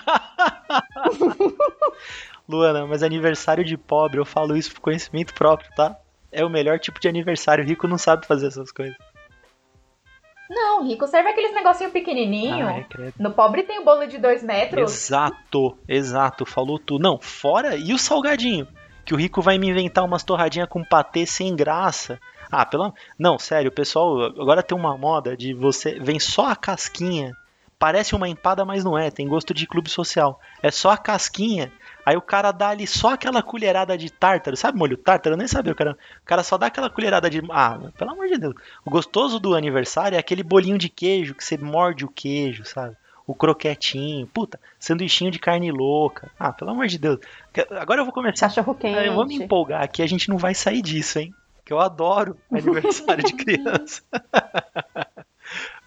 Luana, 2.46 2.86
mas 2.86 3.02
aniversário 3.02 3.64
de 3.64 3.78
pobre, 3.78 4.20
eu 4.20 4.26
falo 4.26 4.54
isso 4.54 4.74
por 4.74 4.80
conhecimento 4.80 5.32
próprio, 5.32 5.70
tá? 5.74 5.96
É 6.32 6.44
o 6.44 6.50
melhor 6.50 6.78
tipo 6.78 6.98
de 6.98 7.08
aniversário. 7.08 7.64
Rico 7.64 7.86
não 7.86 7.98
sabe 7.98 8.26
fazer 8.26 8.46
essas 8.46 8.72
coisas. 8.72 8.96
Não, 10.48 10.86
rico 10.86 11.06
serve 11.06 11.30
aqueles 11.30 11.54
negocinho 11.54 11.90
pequenininho. 11.90 12.66
Ai, 12.66 12.84
credo. 12.84 13.14
No 13.18 13.32
pobre 13.32 13.62
tem 13.62 13.78
o 13.78 13.84
bolo 13.84 14.06
de 14.06 14.18
dois 14.18 14.42
metros. 14.42 14.92
Exato, 14.92 15.78
exato, 15.88 16.44
falou 16.44 16.78
tudo. 16.78 17.02
Não, 17.02 17.18
fora 17.18 17.74
e 17.74 17.94
o 17.94 17.98
salgadinho, 17.98 18.68
que 19.04 19.14
o 19.14 19.16
rico 19.16 19.40
vai 19.40 19.56
me 19.56 19.68
inventar 19.68 20.04
umas 20.04 20.22
torradinhas 20.22 20.68
com 20.68 20.84
patê 20.84 21.24
sem 21.24 21.56
graça. 21.56 22.20
Ah, 22.50 22.66
pelo 22.66 22.92
Não, 23.18 23.38
sério, 23.38 23.70
o 23.70 23.74
pessoal 23.74 24.24
agora 24.24 24.62
tem 24.62 24.76
uma 24.76 24.96
moda 24.98 25.34
de 25.34 25.54
você 25.54 25.98
vem 25.98 26.20
só 26.20 26.48
a 26.48 26.56
casquinha. 26.56 27.34
Parece 27.78 28.14
uma 28.14 28.28
empada, 28.28 28.62
mas 28.62 28.84
não 28.84 28.96
é, 28.96 29.10
tem 29.10 29.26
gosto 29.26 29.54
de 29.54 29.66
clube 29.66 29.88
social. 29.88 30.38
É 30.62 30.70
só 30.70 30.90
a 30.90 30.98
casquinha. 30.98 31.72
Aí 32.04 32.16
o 32.16 32.22
cara 32.22 32.50
dá 32.50 32.70
ali 32.70 32.86
só 32.86 33.14
aquela 33.14 33.42
colherada 33.42 33.96
de 33.96 34.10
tártaro, 34.10 34.56
sabe 34.56 34.78
molho 34.78 34.96
tártaro? 34.96 35.34
Eu 35.34 35.38
nem 35.38 35.46
sabia, 35.46 35.72
o 35.72 35.76
cara, 35.76 35.92
o 35.92 36.26
cara 36.26 36.42
só 36.42 36.58
dá 36.58 36.66
aquela 36.66 36.90
colherada 36.90 37.30
de. 37.30 37.42
Ah, 37.50 37.78
pelo 37.96 38.10
amor 38.10 38.26
de 38.26 38.38
Deus. 38.38 38.54
O 38.84 38.90
gostoso 38.90 39.38
do 39.38 39.54
aniversário 39.54 40.16
é 40.16 40.18
aquele 40.18 40.42
bolinho 40.42 40.78
de 40.78 40.88
queijo 40.88 41.34
que 41.34 41.44
você 41.44 41.56
morde 41.56 42.04
o 42.04 42.08
queijo, 42.08 42.64
sabe? 42.64 42.96
O 43.24 43.34
croquetinho, 43.34 44.26
puta, 44.26 44.58
sanduichinho 44.80 45.30
de 45.30 45.38
carne 45.38 45.70
louca. 45.70 46.30
Ah, 46.38 46.52
pelo 46.52 46.72
amor 46.72 46.88
de 46.88 46.98
Deus. 46.98 47.20
Agora 47.70 48.00
eu 48.00 48.04
vou 48.04 48.12
começar. 48.12 48.48
Cachorro 48.48 48.74
quente. 48.74 49.06
Eu 49.06 49.14
vou 49.14 49.24
me 49.24 49.36
empolgar 49.36 49.82
aqui, 49.82 50.02
a 50.02 50.06
gente 50.06 50.28
não 50.28 50.36
vai 50.36 50.54
sair 50.54 50.82
disso, 50.82 51.20
hein? 51.20 51.32
Que 51.64 51.72
eu 51.72 51.78
adoro 51.78 52.36
aniversário 52.50 53.22
de 53.22 53.32
criança. 53.36 54.02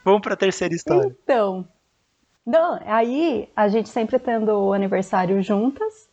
Vamos 0.06 0.21
pra 0.21 0.36
terceira 0.38 0.73
história. 0.73 1.13
Então, 1.23 1.67
não, 2.45 2.79
aí 2.86 3.49
a 3.55 3.67
gente 3.67 3.89
sempre 3.89 4.19
tendo 4.19 4.51
o 4.51 4.73
aniversário 4.73 5.41
juntas. 5.41 6.08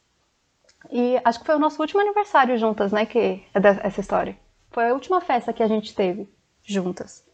E 0.90 1.20
acho 1.24 1.40
que 1.40 1.46
foi 1.46 1.56
o 1.56 1.58
nosso 1.58 1.80
último 1.80 2.00
aniversário 2.00 2.56
juntas, 2.56 2.90
né? 2.90 3.04
Que 3.04 3.44
é 3.52 3.60
dessa 3.60 4.00
história. 4.00 4.36
Foi 4.70 4.88
a 4.88 4.94
última 4.94 5.20
festa 5.20 5.52
que 5.52 5.62
a 5.62 5.68
gente 5.68 5.94
teve 5.94 6.26
juntas. 6.62 7.24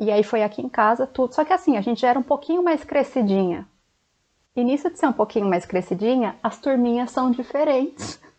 E 0.00 0.10
aí 0.10 0.24
foi 0.24 0.42
aqui 0.42 0.62
em 0.62 0.68
casa, 0.68 1.06
tudo. 1.06 1.34
Só 1.34 1.44
que 1.44 1.52
assim, 1.52 1.76
a 1.76 1.82
gente 1.82 2.00
já 2.00 2.08
era 2.08 2.18
um 2.18 2.22
pouquinho 2.22 2.62
mais 2.62 2.82
crescidinha. 2.82 3.68
E 4.56 4.64
nisso 4.64 4.88
de 4.88 4.98
ser 4.98 5.06
um 5.06 5.12
pouquinho 5.12 5.46
mais 5.46 5.66
crescidinha, 5.66 6.38
as 6.42 6.58
turminhas 6.58 7.10
são 7.10 7.30
diferentes. 7.30 8.20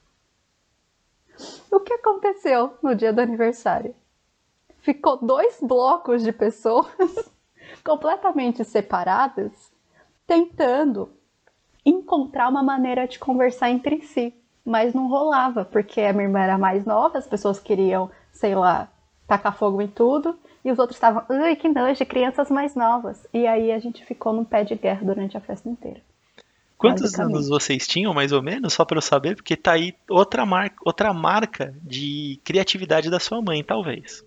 O 1.69 1.81
que 1.81 1.91
aconteceu 1.91 2.77
no 2.81 2.95
dia 2.95 3.11
do 3.11 3.19
aniversário? 3.19 3.93
Ficou 4.79 5.17
dois 5.17 5.57
blocos 5.61 6.23
de 6.23 6.31
pessoas 6.31 6.87
completamente 7.83 8.63
separadas, 8.63 9.51
tentando 10.27 11.09
encontrar 11.85 12.49
uma 12.49 12.63
maneira 12.63 13.07
de 13.07 13.19
conversar 13.19 13.69
entre 13.69 14.01
si. 14.01 14.33
Mas 14.65 14.93
não 14.93 15.07
rolava, 15.07 15.63
porque 15.63 16.01
a 16.01 16.11
minha 16.11 16.25
irmã 16.25 16.39
era 16.39 16.57
mais 16.57 16.85
nova, 16.85 17.19
as 17.19 17.27
pessoas 17.27 17.59
queriam, 17.59 18.09
sei 18.31 18.55
lá, 18.55 18.89
tacar 19.27 19.55
fogo 19.55 19.79
em 19.79 19.87
tudo, 19.87 20.35
e 20.63 20.71
os 20.71 20.79
outros 20.79 20.97
estavam, 20.97 21.23
ai, 21.29 21.55
que 21.55 21.69
nojo, 21.69 22.03
crianças 22.05 22.49
mais 22.49 22.75
novas. 22.75 23.27
E 23.31 23.45
aí 23.45 23.71
a 23.71 23.77
gente 23.77 24.03
ficou 24.03 24.33
num 24.33 24.43
pé 24.43 24.63
de 24.63 24.73
guerra 24.73 25.05
durante 25.05 25.37
a 25.37 25.39
festa 25.39 25.69
inteira. 25.69 26.01
Quantos 26.77 27.17
anos 27.19 27.47
vocês 27.47 27.87
tinham, 27.87 28.13
mais 28.13 28.31
ou 28.31 28.41
menos? 28.41 28.73
Só 28.73 28.83
pra 28.83 28.97
eu 28.97 29.01
saber, 29.01 29.35
porque 29.35 29.55
tá 29.55 29.73
aí 29.73 29.93
outra 30.09 30.45
marca, 30.45 30.75
outra 30.83 31.13
marca 31.13 31.73
de 31.81 32.39
criatividade 32.43 33.09
da 33.09 33.19
sua 33.19 33.41
mãe, 33.41 33.63
talvez. 33.63 34.23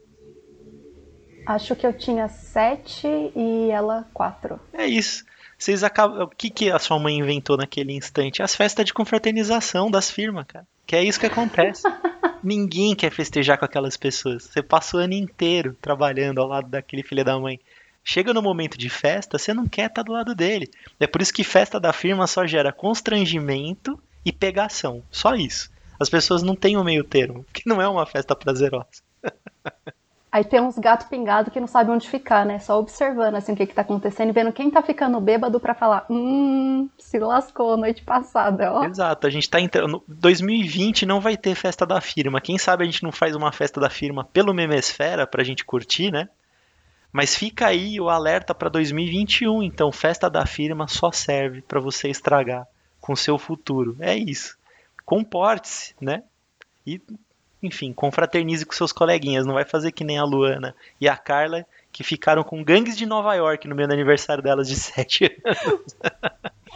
Acho 1.47 1.75
que 1.75 1.87
eu 1.87 1.93
tinha 1.93 2.29
sete 2.29 3.07
e 3.07 3.71
ela 3.71 4.07
quatro. 4.15 4.61
É 4.73 4.87
isso. 4.87 5.25
Vocês 5.59 5.83
acabam. 5.83 6.23
O 6.23 6.29
que, 6.29 6.49
que 6.49 6.71
a 6.71 6.79
sua 6.79 6.99
mãe 6.99 7.18
inventou 7.18 7.57
naquele 7.57 7.92
instante? 7.92 8.42
As 8.42 8.55
festas 8.55 8.85
de 8.85 8.94
confraternização 8.94 9.90
das 9.90 10.11
firmas, 10.11 10.47
cara. 10.47 10.66
Que 10.87 10.94
é 10.94 11.03
isso 11.03 11.18
que 11.18 11.27
acontece. 11.27 11.83
Ninguém 12.42 12.94
quer 12.94 13.11
festejar 13.11 13.59
com 13.59 13.64
aquelas 13.64 13.97
pessoas. 13.97 14.44
Você 14.44 14.62
passa 14.62 14.97
o 14.97 15.01
ano 15.01 15.14
inteiro 15.14 15.77
trabalhando 15.83 16.40
ao 16.40 16.47
lado 16.47 16.68
daquele 16.68 17.03
filho 17.03 17.25
da 17.25 17.38
mãe. 17.38 17.59
Chega 18.05 18.33
no 18.33 18.40
momento 18.40 18.79
de 18.79 18.88
festa, 18.88 19.37
você 19.37 19.53
não 19.53 19.68
quer 19.68 19.88
estar 19.88 20.03
do 20.03 20.12
lado 20.12 20.35
dele. 20.35 20.71
É 21.01 21.07
por 21.07 21.21
isso 21.21 21.35
que 21.35 21.44
festa 21.44 21.81
da 21.81 21.92
firma 21.92 22.27
só 22.27 22.47
gera 22.47 22.73
constrangimento 22.73 24.01
e 24.25 24.33
pegação. 24.33 25.03
Só 25.11 25.35
isso. 25.35 25.71
As 26.01 26.09
pessoas 26.09 26.42
não 26.42 26.55
têm 26.55 26.77
o 26.77 26.85
meio 26.85 27.03
termo, 27.03 27.44
que 27.53 27.66
não 27.66 27.83
é 27.83 27.88
uma 27.88 28.07
festa 28.07 28.35
prazerosa. 28.35 29.03
Aí 30.31 30.45
tem 30.45 30.61
uns 30.61 30.79
gatos 30.79 31.07
pingados 31.07 31.53
que 31.53 31.59
não 31.59 31.67
sabem 31.67 31.95
onde 31.95 32.09
ficar, 32.09 32.45
né? 32.45 32.59
Só 32.59 32.79
observando 32.79 33.37
assim 33.37 33.53
o 33.53 33.57
que, 33.57 33.67
que 33.67 33.75
tá 33.75 33.81
acontecendo 33.81 34.29
e 34.29 34.33
vendo 34.33 34.53
quem 34.53 34.71
tá 34.71 34.83
ficando 34.83 35.19
bêbado 35.21 35.59
pra 35.59 35.75
falar, 35.75 36.05
hum, 36.11 36.88
se 36.99 37.19
lascou 37.19 37.73
a 37.73 37.77
noite 37.79 38.03
passada, 38.03 38.73
ó. 38.73 38.85
Exato, 38.85 39.27
a 39.27 39.31
gente 39.31 39.49
tá 39.49 39.59
entrando. 39.59 40.03
2020 40.07 41.07
não 41.07 41.19
vai 41.19 41.37
ter 41.37 41.55
festa 41.55 41.87
da 41.87 42.01
firma. 42.01 42.43
Quem 42.43 42.59
sabe 42.59 42.83
a 42.83 42.87
gente 42.87 43.03
não 43.03 43.11
faz 43.11 43.35
uma 43.35 43.51
festa 43.53 43.81
da 43.81 43.88
firma 43.88 44.23
pelo 44.23 44.53
Memesfera 44.53 45.27
pra 45.27 45.43
gente 45.43 45.64
curtir, 45.64 46.11
né? 46.11 46.29
Mas 47.11 47.35
fica 47.35 47.67
aí 47.67 47.99
o 47.99 48.11
alerta 48.11 48.55
para 48.55 48.69
2021, 48.69 49.62
então 49.62 49.91
festa 49.91 50.29
da 50.29 50.45
firma 50.45 50.87
só 50.87 51.11
serve 51.11 51.62
para 51.62 51.81
você 51.81 52.09
estragar 52.09 52.67
com 53.01 53.17
seu 53.17 53.38
futuro. 53.38 53.97
É 53.99 54.14
isso. 54.14 54.59
Comporte-se, 55.07 55.95
né? 55.99 56.23
E, 56.87 57.01
enfim, 57.62 57.92
confraternize 57.92 58.64
com 58.64 58.73
seus 58.73 58.92
coleguinhas. 58.92 59.47
Não 59.47 59.55
vai 59.55 59.64
fazer 59.64 59.92
que 59.92 60.05
nem 60.05 60.18
a 60.18 60.25
Luana 60.25 60.75
e 61.01 61.09
a 61.09 61.16
Carla, 61.16 61.66
que 61.92 62.05
ficaram 62.05 62.42
com 62.44 62.62
gangues 62.62 62.97
de 62.97 63.07
Nova 63.07 63.35
York 63.35 63.66
no 63.66 63.75
meu 63.75 63.85
aniversário 63.87 64.42
delas 64.42 64.68
de 64.68 64.77
7 64.77 65.40
anos. 65.44 65.97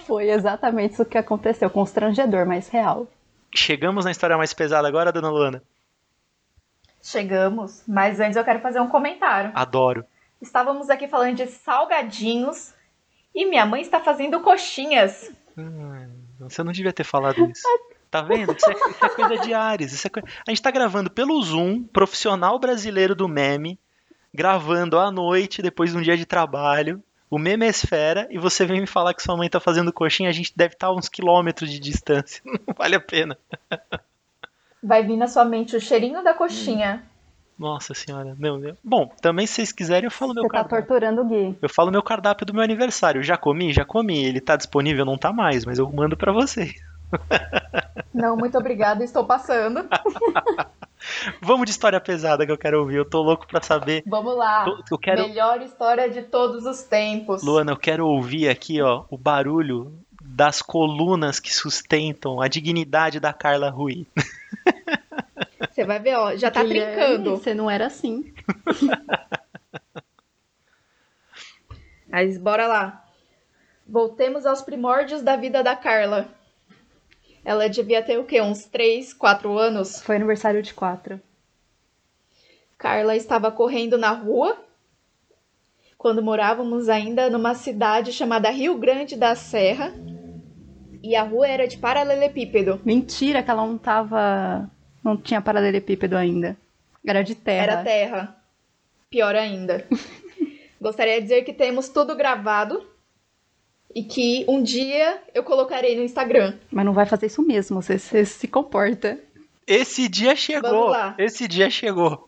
Foi 0.07 0.31
exatamente 0.31 0.95
isso 0.95 1.05
que 1.05 1.19
aconteceu. 1.19 1.71
Constrangedor, 1.71 2.47
mas 2.47 2.69
real. 2.69 3.07
Chegamos 3.55 4.05
na 4.05 4.11
história 4.11 4.37
mais 4.37 4.53
pesada 4.53 4.89
agora, 4.89 5.13
dona 5.13 5.31
Luana? 5.31 5.63
Chegamos, 7.01 7.83
mas 7.87 8.21
antes 8.21 8.37
eu 8.37 8.45
quero 8.45 8.61
fazer 8.61 8.81
um 8.81 8.89
comentário. 8.89 9.51
Adoro. 9.55 10.05
Estávamos 10.41 10.89
aqui 10.89 11.07
falando 11.07 11.37
de 11.37 11.47
salgadinhos 11.47 12.73
e 13.35 13.47
minha 13.47 13.67
mãe 13.67 13.83
está 13.83 14.01
fazendo 14.01 14.41
coxinhas. 14.41 15.31
Hum, 15.57 16.09
você 16.41 16.63
não 16.63 16.73
devia 16.73 16.93
ter 16.93 17.05
falado 17.05 17.45
isso. 17.51 17.63
Tá 18.13 18.21
vendo? 18.21 18.53
Isso 18.55 18.71
é, 18.71 18.75
isso 18.75 19.05
é 19.07 19.09
coisa 19.09 19.39
de 19.39 19.55
Ares. 19.55 19.91
Isso 19.91 20.07
é 20.07 20.11
A 20.47 20.51
gente 20.51 20.61
tá 20.61 20.71
gravando 20.71 21.11
pelo 21.11 21.41
Zoom, 21.43 21.83
profissional 21.85 22.59
brasileiro 22.59 23.15
do 23.15 23.27
meme, 23.27 23.79
gravando 24.35 24.99
à 24.99 25.11
noite, 25.11 25.63
depois 25.63 25.93
de 25.93 25.97
um 25.97 26.03
dia 26.03 26.15
de 26.15 26.27
trabalho, 26.27 27.03
o 27.31 27.39
meme 27.39 27.65
é 27.65 27.71
esfera, 27.71 28.29
e 28.31 28.37
você 28.37 28.67
vem 28.67 28.83
me 28.83 28.87
falar 28.87 29.15
que 29.15 29.23
sua 29.23 29.35
mãe 29.35 29.49
tá 29.49 29.59
fazendo 29.59 29.91
coxinha, 29.91 30.29
a 30.29 30.33
gente 30.33 30.53
deve 30.55 30.75
estar 30.75 30.89
a 30.89 30.95
uns 30.95 31.09
quilômetros 31.09 31.71
de 31.71 31.81
distância. 31.81 32.43
Não 32.45 32.75
vale 32.77 32.97
a 32.97 33.01
pena. 33.01 33.39
Vai 34.83 35.03
vir 35.07 35.17
na 35.17 35.27
sua 35.27 35.47
mente 35.47 35.75
o 35.75 35.81
cheirinho 35.81 36.23
da 36.23 36.35
coxinha. 36.35 37.03
Nossa 37.59 37.95
senhora. 37.95 38.37
Não, 38.39 38.59
não. 38.59 38.77
Bom, 38.85 39.11
também 39.23 39.47
se 39.47 39.55
vocês 39.55 39.73
quiserem, 39.73 40.05
eu 40.05 40.11
falo 40.11 40.35
meu 40.35 40.43
Você 40.43 40.49
tá 40.49 40.65
cardápio. 40.65 40.87
torturando 40.87 41.23
o 41.23 41.25
Gui. 41.25 41.57
Eu 41.63 41.69
falo 41.69 41.91
meu 41.91 42.03
cardápio 42.03 42.45
do 42.45 42.53
meu 42.53 42.63
aniversário. 42.63 43.23
Já 43.23 43.37
comi? 43.39 43.73
Já 43.73 43.85
comi. 43.85 44.23
Ele 44.25 44.41
tá 44.41 44.57
disponível? 44.57 45.05
Não 45.05 45.17
tá 45.17 45.33
mais, 45.33 45.65
mas 45.65 45.79
eu 45.79 45.91
mando 45.91 46.17
pra 46.17 46.33
vocês. 46.33 46.75
Não, 48.13 48.37
muito 48.37 48.59
obrigada, 48.59 49.03
estou 49.03 49.25
passando. 49.25 49.89
Vamos 51.41 51.65
de 51.65 51.73
história 51.73 52.01
pesada 52.01 52.47
que 52.47 52.53
eu 52.53 52.59
quero 52.59 52.81
ouvir. 52.81 52.97
Eu 52.97 53.05
tô 53.09 53.23
louco 53.23 53.47
pra 53.47 53.61
saber. 53.61 54.03
Vamos 54.07 54.37
lá. 54.37 54.67
Eu 54.91 54.99
quero, 54.99 55.23
Melhor 55.23 55.61
história 55.63 56.09
de 56.09 56.23
todos 56.23 56.65
os 56.65 56.83
tempos. 56.83 57.43
Luana, 57.43 57.73
eu 57.73 57.77
quero 57.77 58.07
ouvir 58.07 58.49
aqui, 58.49 58.81
ó, 58.81 59.05
o 59.11 59.19
barulho 59.19 59.99
das 60.23 60.63
colunas 60.63 61.41
que 61.41 61.53
sustentam 61.53 62.41
a 62.41 62.49
dignidade 62.49 63.19
da 63.19 63.33
Carla 63.33 63.71
Rui. 63.71 64.07
Você 65.71 65.85
vai 65.85 65.99
ver, 65.99 66.17
ó, 66.17 66.37
já 66.37 66.51
tá 66.51 66.63
Guilherme, 66.63 66.95
trincando. 66.95 67.31
Você 67.31 67.55
não 67.55 67.71
era 67.71 67.87
assim. 67.87 68.33
Mas 72.09 72.37
bora 72.37 72.67
lá. 72.67 73.05
Voltemos 73.87 74.47
aos 74.47 74.63
primórdios 74.63 75.23
da 75.23 75.35
vida 75.35 75.63
da 75.63 75.75
Carla. 75.75 76.29
Ela 77.45 77.69
devia 77.69 78.03
ter 78.03 78.19
o 78.19 78.25
quê? 78.25 78.41
Uns 78.41 78.65
3, 78.65 79.13
4 79.13 79.59
anos? 79.59 80.01
Foi 80.01 80.17
aniversário 80.17 80.63
de 80.63 80.73
quatro. 80.73 81.21
Carla 82.79 83.17
estava 83.17 83.51
correndo 83.51 83.97
na 83.99 84.11
rua 84.11 84.57
quando 85.97 86.23
morávamos 86.23 86.89
ainda 86.89 87.31
numa 87.31 87.55
cidade 87.55 88.13
chamada 88.13 88.51
Rio 88.51 88.77
Grande 88.77 89.17
da 89.17 89.35
Serra. 89.35 89.93
E 91.03 91.17
a 91.17 91.23
rua 91.23 91.49
era 91.49 91.67
de 91.67 91.79
paralelepípedo. 91.79 92.81
Mentira 92.85 93.43
que 93.43 93.51
ela 93.51 93.67
não 93.67 93.79
tava. 93.79 94.71
Não 95.03 95.17
tinha 95.17 95.41
paralelepípedo 95.41 96.17
ainda. 96.17 96.57
Era 97.05 97.23
de 97.23 97.35
terra. 97.35 97.63
Era 97.63 97.85
terra. 97.85 98.37
Pior 99.11 99.35
ainda. 99.35 99.87
Gostaria 100.81 101.17
de 101.17 101.23
dizer 101.23 101.43
que 101.43 101.53
temos 101.53 101.89
tudo 101.89 102.17
gravado 102.17 102.92
e 103.95 104.03
que 104.03 104.45
um 104.49 104.63
dia 104.63 105.23
eu 105.35 105.43
colocarei 105.43 105.97
no 105.97 106.03
Instagram. 106.03 106.55
Mas 106.71 106.85
não 106.85 106.93
vai 106.93 107.07
fazer 107.07 107.27
isso 107.27 107.43
mesmo, 107.43 107.81
você, 107.81 107.99
você 107.99 108.25
se 108.25 108.49
comporta. 108.49 109.19
Esse 109.67 110.09
dia 110.09 110.35
chegou. 110.35 110.71
Vamos 110.71 110.91
lá. 110.91 111.15
Esse 111.19 111.47
dia 111.47 111.71
chegou. 111.71 112.27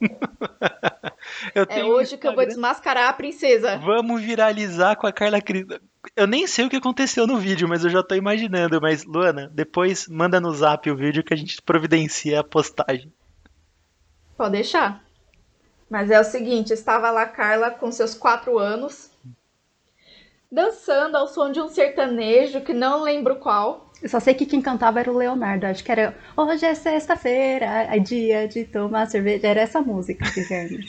eu 1.54 1.66
É 1.68 1.84
um 1.84 1.88
hoje 1.88 2.16
que 2.16 2.26
eu 2.26 2.34
vou 2.34 2.46
desmascarar 2.46 3.08
a 3.08 3.12
princesa. 3.12 3.76
Vamos 3.76 4.22
viralizar 4.22 4.96
com 4.96 5.06
a 5.06 5.12
Carla 5.12 5.40
Cris. 5.40 5.66
Eu 6.16 6.26
nem 6.26 6.46
sei 6.46 6.64
o 6.64 6.70
que 6.70 6.76
aconteceu 6.76 7.26
no 7.26 7.36
vídeo, 7.36 7.68
mas 7.68 7.84
eu 7.84 7.90
já 7.90 8.02
tô 8.02 8.14
imaginando. 8.14 8.80
Mas, 8.80 9.04
Luana, 9.04 9.50
depois 9.52 10.08
manda 10.08 10.40
no 10.40 10.52
zap 10.52 10.90
o 10.90 10.96
vídeo 10.96 11.22
que 11.22 11.34
a 11.34 11.36
gente 11.36 11.60
providencia 11.60 12.40
a 12.40 12.44
postagem. 12.44 13.12
Pode 14.36 14.52
deixar. 14.52 15.04
Mas 15.90 16.10
é 16.10 16.18
o 16.18 16.24
seguinte, 16.24 16.72
estava 16.72 17.10
lá 17.10 17.26
Carla 17.26 17.70
com 17.70 17.90
seus 17.90 18.14
quatro 18.14 18.58
anos, 18.58 19.09
dançando 20.50 21.16
ao 21.16 21.28
som 21.28 21.52
de 21.52 21.60
um 21.60 21.68
sertanejo 21.68 22.62
que 22.62 22.72
não 22.72 23.02
lembro 23.02 23.36
qual. 23.36 23.88
Eu 24.02 24.08
só 24.08 24.18
sei 24.18 24.32
que 24.34 24.46
quem 24.46 24.62
cantava 24.62 24.98
era 25.00 25.12
o 25.12 25.16
Leonardo. 25.16 25.66
Acho 25.66 25.84
que 25.84 25.92
era 25.92 26.16
Hoje 26.36 26.64
é 26.64 26.74
sexta-feira, 26.74 27.66
é 27.66 27.98
dia 27.98 28.48
de 28.48 28.64
tomar 28.64 29.06
cerveja. 29.06 29.46
Era 29.46 29.60
essa 29.60 29.80
música, 29.82 30.24
Guilherme. 30.30 30.80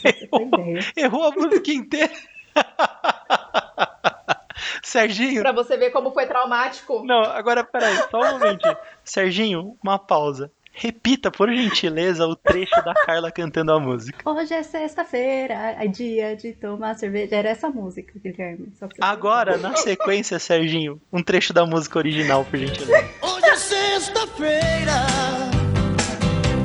Ideia. 0.42 0.80
Errou 0.96 1.26
a 1.26 1.32
música 1.32 1.72
inteira. 1.72 2.12
Serginho, 4.84 5.42
Pra 5.42 5.52
você 5.52 5.78
ver 5.78 5.92
como 5.92 6.12
foi 6.12 6.26
traumático. 6.26 7.04
não, 7.06 7.22
agora 7.24 7.64
peraí, 7.64 7.96
só 8.10 8.20
um 8.20 8.32
momentinho. 8.40 8.78
Serginho, 9.04 9.78
uma 9.84 10.00
pausa. 10.00 10.52
Repita, 10.74 11.30
por 11.30 11.50
gentileza, 11.50 12.26
o 12.26 12.36
trecho 12.36 12.76
da 12.84 12.94
Carla 12.94 13.30
cantando 13.32 13.72
a 13.72 13.80
música. 13.80 14.18
Hoje 14.28 14.54
é 14.54 14.64
sexta-feira, 14.64 15.54
é 15.54 15.88
dia 15.88 16.36
de 16.36 16.54
tomar 16.54 16.96
cerveja. 16.96 17.36
Era 17.36 17.50
essa 17.50 17.70
música, 17.70 18.14
Guilherme. 18.24 18.72
Agora, 19.00 19.58
na 19.58 19.76
sequência, 19.76 20.40
Serginho, 20.40 21.00
um 21.12 21.22
trecho 21.22 21.54
da 21.54 21.66
música 21.66 22.00
original, 22.00 22.46
por 22.46 22.58
gentileza. 22.58 23.10
Hoje 23.22 23.46
é 23.46 23.56
sexta-feira, 23.56 25.06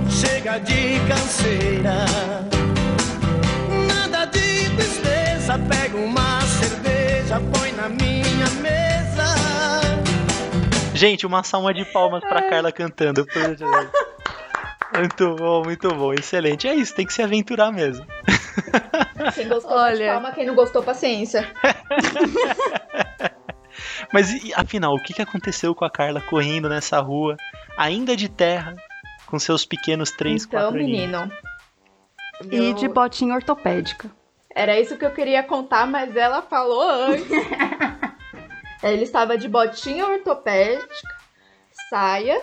chega 0.09 0.59
de 0.59 1.01
canseira. 1.09 2.07
Nada 3.89 4.25
de 4.27 4.71
tristeza, 4.77 5.59
pega 5.69 5.97
uma 5.97 6.41
cerveja, 6.43 7.41
põe 7.53 7.73
na 7.73 7.89
minha. 7.89 8.26
Gente, 10.97 11.27
uma 11.27 11.43
salva 11.43 11.75
de 11.75 11.85
palmas 11.85 12.23
pra 12.23 12.49
Carla 12.49 12.73
cantando. 12.73 13.27
Muito 14.95 15.35
bom, 15.37 15.63
muito 15.65 15.89
bom, 15.95 16.13
excelente. 16.15 16.67
É 16.67 16.75
isso, 16.75 16.95
tem 16.95 17.07
que 17.07 17.13
se 17.13 17.23
aventurar 17.23 17.71
mesmo. 17.71 18.07
Quem 19.35 19.49
gostou, 19.49 19.73
Olha. 19.77 20.13
Palma. 20.13 20.33
Quem 20.33 20.47
não 20.47 20.55
gostou, 20.55 20.83
paciência. 20.83 21.47
Mas 24.13 24.31
e, 24.33 24.53
afinal, 24.55 24.95
o 24.95 25.03
que 25.03 25.13
que 25.13 25.21
aconteceu 25.23 25.75
com 25.75 25.85
a 25.85 25.91
Carla 25.91 26.21
correndo 26.21 26.69
nessa 26.69 26.99
rua, 27.01 27.37
ainda 27.77 28.17
de 28.17 28.29
terra, 28.29 28.77
com 29.27 29.39
seus 29.39 29.67
pequenos 29.67 30.11
3, 30.13 30.45
então, 30.45 30.61
4 30.61 30.79
aninhos? 30.81 31.01
menino. 31.01 31.33
E 32.51 32.69
eu- 32.71 32.75
de 32.75 32.89
botinha 32.89 33.35
ortopédica. 33.35 34.11
Era 34.55 34.81
isso 34.81 34.97
que 34.97 35.05
eu 35.05 35.11
queria 35.11 35.43
contar, 35.43 35.87
mas 35.87 36.17
ela 36.17 36.41
falou 36.41 36.81
antes. 36.83 37.27
Ele 38.93 39.03
estava 39.03 39.37
de 39.37 39.49
botinha 39.49 40.07
ortopédica, 40.07 41.09
saia 41.89 42.41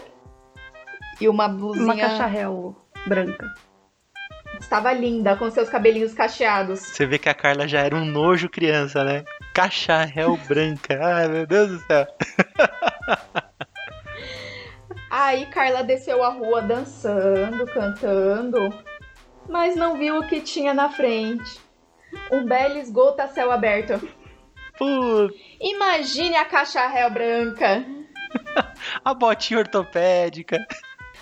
e 1.19 1.29
uma 1.29 1.47
blusinha. 1.47 1.85
Uma 1.85 1.95
cacharel 1.95 2.75
branca. 3.05 3.47
Estava 4.59 4.93
linda, 4.93 5.35
com 5.35 5.49
seus 5.49 5.69
cabelinhos 5.69 6.13
cacheados. 6.13 6.79
Você 6.79 7.05
vê 7.05 7.17
que 7.17 7.29
a 7.29 7.33
Carla 7.33 7.67
já 7.67 7.79
era 7.81 7.95
um 7.95 8.05
nojo 8.05 8.49
criança, 8.49 9.03
né? 9.03 9.23
Cacharel 9.53 10.37
branca. 10.47 10.99
Ai, 11.03 11.27
meu 11.27 11.45
Deus 11.45 11.69
do 11.69 11.79
céu. 11.79 12.07
Aí 15.09 15.45
Carla 15.47 15.83
desceu 15.83 16.23
a 16.23 16.29
rua 16.29 16.61
dançando, 16.61 17.65
cantando, 17.67 18.73
mas 19.47 19.75
não 19.75 19.95
viu 19.97 20.17
o 20.17 20.27
que 20.27 20.41
tinha 20.41 20.73
na 20.73 20.89
frente. 20.89 21.61
Um 22.31 22.45
belo 22.45 22.79
esgoto 22.79 23.21
a 23.21 23.27
céu 23.27 23.51
aberto. 23.51 24.01
Imagine 25.59 26.37
a 26.37 26.45
cacharel 26.45 27.09
branca. 27.09 27.83
a 29.03 29.13
botinha 29.13 29.59
ortopédica. 29.59 30.57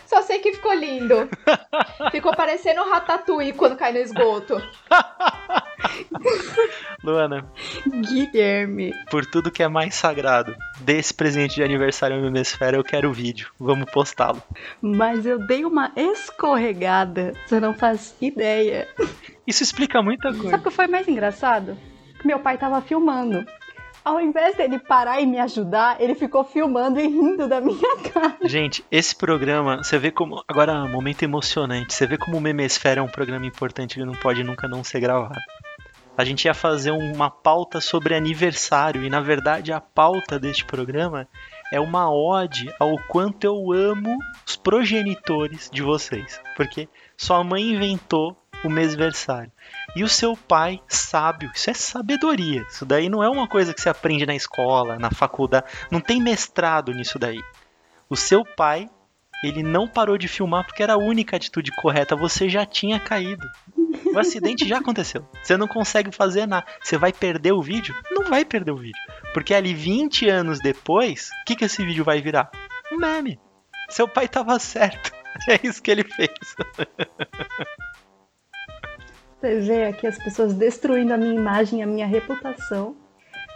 Só 0.06 0.22
sei 0.22 0.40
que 0.40 0.52
ficou 0.54 0.74
lindo. 0.74 1.30
Ficou 2.12 2.36
parecendo 2.36 2.82
um 2.82 2.90
ratatouille 2.90 3.54
quando 3.54 3.78
cai 3.78 3.94
no 3.94 4.00
esgoto. 4.00 4.62
Luana, 7.02 7.50
Guilherme. 7.88 8.94
por 9.10 9.26
tudo 9.26 9.50
que 9.50 9.64
é 9.64 9.70
mais 9.70 9.96
sagrado, 9.96 10.54
desse 10.82 11.14
presente 11.14 11.56
de 11.56 11.64
aniversário 11.64 12.18
ao 12.18 12.22
Memesfera, 12.22 12.76
eu 12.76 12.84
quero 12.84 13.10
o 13.10 13.14
vídeo. 13.14 13.52
Vamos 13.58 13.90
postá-lo. 13.90 14.44
Mas 14.82 15.26
eu 15.26 15.40
dei 15.48 15.64
uma 15.64 15.94
escorregada. 15.96 17.32
Você 17.46 17.62
não 17.62 17.74
faz 17.74 18.14
ideia. 18.22 18.90
Isso 19.48 19.64
explica 19.64 20.02
muita 20.02 20.30
Sabe 20.30 20.42
coisa. 20.42 20.58
o 20.58 20.62
que 20.62 20.72
foi 20.72 20.88
mais 20.88 21.08
engraçado? 21.08 21.78
Meu 22.24 22.40
pai 22.40 22.58
tava 22.58 22.82
filmando. 22.82 23.46
Ao 24.04 24.20
invés 24.20 24.56
dele 24.56 24.80
parar 24.80 25.22
e 25.22 25.28
me 25.28 25.40
ajudar, 25.40 26.02
ele 26.02 26.16
ficou 26.16 26.44
filmando 26.44 27.00
e 27.00 27.08
rindo 27.08 27.48
da 27.48 27.62
minha 27.62 27.98
cara. 28.12 28.38
Gente, 28.44 28.84
esse 28.90 29.16
programa, 29.16 29.78
você 29.78 30.00
vê 30.00 30.10
como. 30.10 30.44
Agora, 30.48 30.88
momento 30.88 31.22
emocionante. 31.22 31.94
Você 31.94 32.08
vê 32.08 32.18
como 32.18 32.38
o 32.38 32.42
Memesfera 32.42 33.00
é 33.00 33.04
um 33.04 33.08
programa 33.08 33.46
importante, 33.46 34.00
ele 34.00 34.06
não 34.06 34.16
pode 34.16 34.44
nunca 34.44 34.68
não 34.68 34.84
ser 34.84 35.00
gravado. 35.00 35.40
A 36.18 36.26
gente 36.26 36.46
ia 36.46 36.54
fazer 36.54 36.92
uma 36.92 37.30
pauta 37.30 37.80
sobre 37.80 38.14
aniversário 38.14 39.04
e 39.04 39.10
na 39.10 39.22
verdade 39.22 39.72
a 39.72 39.80
pauta 39.80 40.38
deste 40.38 40.66
programa 40.66 41.28
é 41.72 41.80
uma 41.80 42.14
ode 42.14 42.72
ao 42.80 42.98
quanto 43.08 43.46
eu 43.46 43.72
amo 43.72 44.18
os 44.46 44.56
progenitores 44.56 45.70
de 45.72 45.82
vocês, 45.82 46.40
porque 46.58 46.90
sua 47.16 47.44
mãe 47.44 47.72
inventou 47.72 48.36
o 48.64 48.70
mêsversário. 48.70 49.52
E 49.96 50.04
o 50.04 50.10
seu 50.10 50.36
pai, 50.36 50.82
sábio, 50.88 51.52
isso 51.54 51.70
é 51.70 51.74
sabedoria. 51.74 52.66
Isso 52.70 52.86
daí 52.86 53.10
não 53.10 53.24
é 53.24 53.30
uma 53.30 53.48
coisa 53.48 53.74
que 53.74 53.82
você 53.82 53.90
aprende 53.90 54.26
na 54.26 54.36
escola, 54.36 54.98
na 54.98 55.12
faculdade. 55.12 55.66
Não 55.90 56.00
tem 56.00 56.22
mestrado 56.22 56.94
nisso 56.94 57.18
daí. 57.18 57.42
O 58.10 58.16
seu 58.16 58.44
pai, 58.44 58.90
ele 59.44 59.64
não 59.64 59.88
parou 59.88 60.18
de 60.18 60.28
filmar 60.28 60.66
porque 60.66 60.84
era 60.84 60.94
a 60.94 60.98
única 60.98 61.36
atitude 61.36 61.72
correta. 61.72 62.16
Você 62.16 62.48
já 62.48 62.66
tinha 62.66 63.00
caído. 63.00 63.46
O 64.14 64.20
acidente 64.20 64.68
já 64.68 64.78
aconteceu. 64.78 65.28
Você 65.42 65.58
não 65.58 65.68
consegue 65.68 66.12
fazer 66.12 66.46
nada. 66.46 66.66
Você 66.82 66.98
vai 66.98 67.12
perder 67.12 67.54
o 67.54 67.62
vídeo? 67.62 67.96
Não 68.12 68.26
vai 68.26 68.46
perder 68.46 68.72
o 68.72 68.78
vídeo. 68.78 69.02
Porque 69.34 69.54
ali 69.54 69.74
20 69.74 70.30
anos 70.30 70.60
depois, 70.60 71.30
o 71.42 71.46
que, 71.46 71.56
que 71.56 71.66
esse 71.66 71.84
vídeo 71.84 72.04
vai 72.04 72.22
virar? 72.22 72.52
Um 72.92 72.98
meme. 72.98 73.40
Seu 73.90 74.08
pai 74.08 74.28
tava 74.28 74.58
certo. 74.60 75.12
É 75.50 75.58
isso 75.64 75.82
que 75.82 75.90
ele 75.90 76.04
fez. 76.04 76.30
Você 79.42 79.60
vê 79.60 79.86
aqui 79.86 80.06
as 80.06 80.20
pessoas 80.20 80.54
destruindo 80.54 81.16
a 81.16 81.18
minha 81.18 81.34
imagem, 81.34 81.82
a 81.82 81.88
minha 81.88 82.06
reputação. 82.06 82.96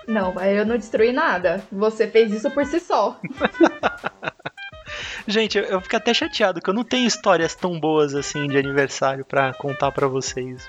Não, 0.08 0.34
eu 0.44 0.66
não 0.66 0.78
destruí 0.78 1.12
nada. 1.12 1.64
Você 1.72 2.08
fez 2.08 2.34
isso 2.34 2.50
por 2.50 2.66
si 2.66 2.80
só. 2.80 3.20
Gente, 5.28 5.60
eu, 5.60 5.64
eu 5.66 5.82
fico 5.82 5.96
até 5.96 6.12
chateado 6.12 6.60
que 6.60 6.70
eu 6.70 6.74
não 6.74 6.84
tenho 6.84 7.08
histórias 7.08 7.54
tão 7.54 7.80
boas 7.80 8.16
assim 8.16 8.48
de 8.48 8.58
aniversário 8.58 9.24
pra 9.24 9.54
contar 9.54 9.92
pra 9.92 10.08
vocês. 10.08 10.68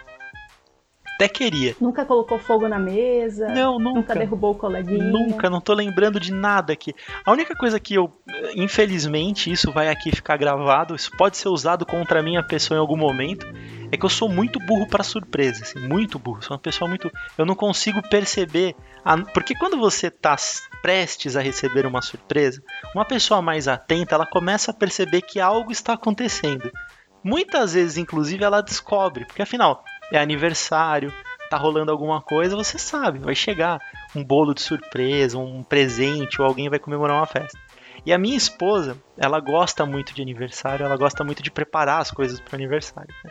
Até 1.17 1.29
queria. 1.29 1.75
Nunca 1.81 2.05
colocou 2.05 2.39
fogo 2.39 2.69
na 2.69 2.79
mesa. 2.79 3.49
Não, 3.49 3.79
nunca. 3.79 4.01
Nunca 4.01 4.15
derrubou 4.15 4.53
o 4.53 4.55
coleguinha. 4.55 5.03
Nunca, 5.03 5.49
não 5.49 5.63
tô 5.63 5.73
lembrando 5.73 6.21
de 6.21 6.31
nada 6.31 6.75
aqui. 6.75 6.95
A 7.25 7.33
única 7.33 7.57
coisa 7.57 7.81
que 7.81 7.95
eu, 7.95 8.13
infelizmente, 8.55 9.51
isso 9.51 9.73
vai 9.73 9.89
aqui 9.89 10.15
ficar 10.15 10.37
gravado, 10.37 10.95
isso 10.95 11.11
pode 11.17 11.39
ser 11.39 11.49
usado 11.49 11.87
contra 11.87 12.21
a 12.21 12.23
minha 12.23 12.43
pessoa 12.43 12.77
em 12.77 12.81
algum 12.81 12.99
momento, 12.99 13.47
é 13.91 13.97
que 13.97 14.05
eu 14.05 14.11
sou 14.11 14.29
muito 14.29 14.59
burro 14.61 14.87
para 14.87 15.03
surpresa, 15.03 15.63
assim, 15.63 15.79
muito 15.79 16.19
burro. 16.19 16.43
Sou 16.43 16.55
uma 16.55 16.63
pessoa 16.63 16.87
muito, 16.87 17.11
eu 17.39 17.47
não 17.47 17.55
consigo 17.55 18.03
perceber, 18.03 18.77
a... 19.03 19.17
porque 19.17 19.55
quando 19.55 19.79
você 19.79 20.11
tá 20.11 20.37
prestes 20.83 21.35
a 21.35 21.41
receber 21.41 21.87
uma 21.87 22.03
surpresa, 22.03 22.63
uma 22.95 23.07
pessoa 23.07 23.41
mais 23.41 23.67
atenta, 23.69 24.15
ela 24.15 24.27
começa 24.27 24.71
a 24.71 24.75
perceber 24.75 25.23
que 25.23 25.41
algo 25.41 25.73
está 25.73 25.95
acontecendo. 25.95 26.71
Muitas 27.25 27.73
vezes, 27.73 27.97
inclusive, 27.97 28.45
ela 28.45 28.61
descobre, 28.61 29.25
porque 29.25 29.43
afinal, 29.43 29.83
é 30.12 30.19
aniversário, 30.19 31.12
tá 31.49 31.57
rolando 31.57 31.92
alguma 31.92 32.21
coisa, 32.21 32.57
você 32.57 32.79
sabe, 32.79 33.19
vai 33.19 33.35
chegar 33.35 33.81
um 34.14 34.23
bolo 34.23 34.55
de 34.55 34.62
surpresa, 34.62 35.38
um 35.38 35.62
presente, 35.62 36.40
ou 36.40 36.47
alguém 36.47 36.69
vai 36.69 36.79
comemorar 36.79 37.16
uma 37.16 37.27
festa. 37.27 37.59
E 38.05 38.12
a 38.12 38.19
minha 38.19 38.37
esposa, 38.37 38.97
ela 39.16 39.40
gosta 39.40 39.85
muito 39.85 40.14
de 40.14 40.23
aniversário, 40.23 40.85
ela 40.85 40.97
gosta 40.97 41.25
muito 41.25 41.42
de 41.42 41.51
preparar 41.51 42.01
as 42.01 42.11
coisas 42.11 42.38
para 42.40 42.57
aniversário. 42.57 43.12
Né? 43.25 43.31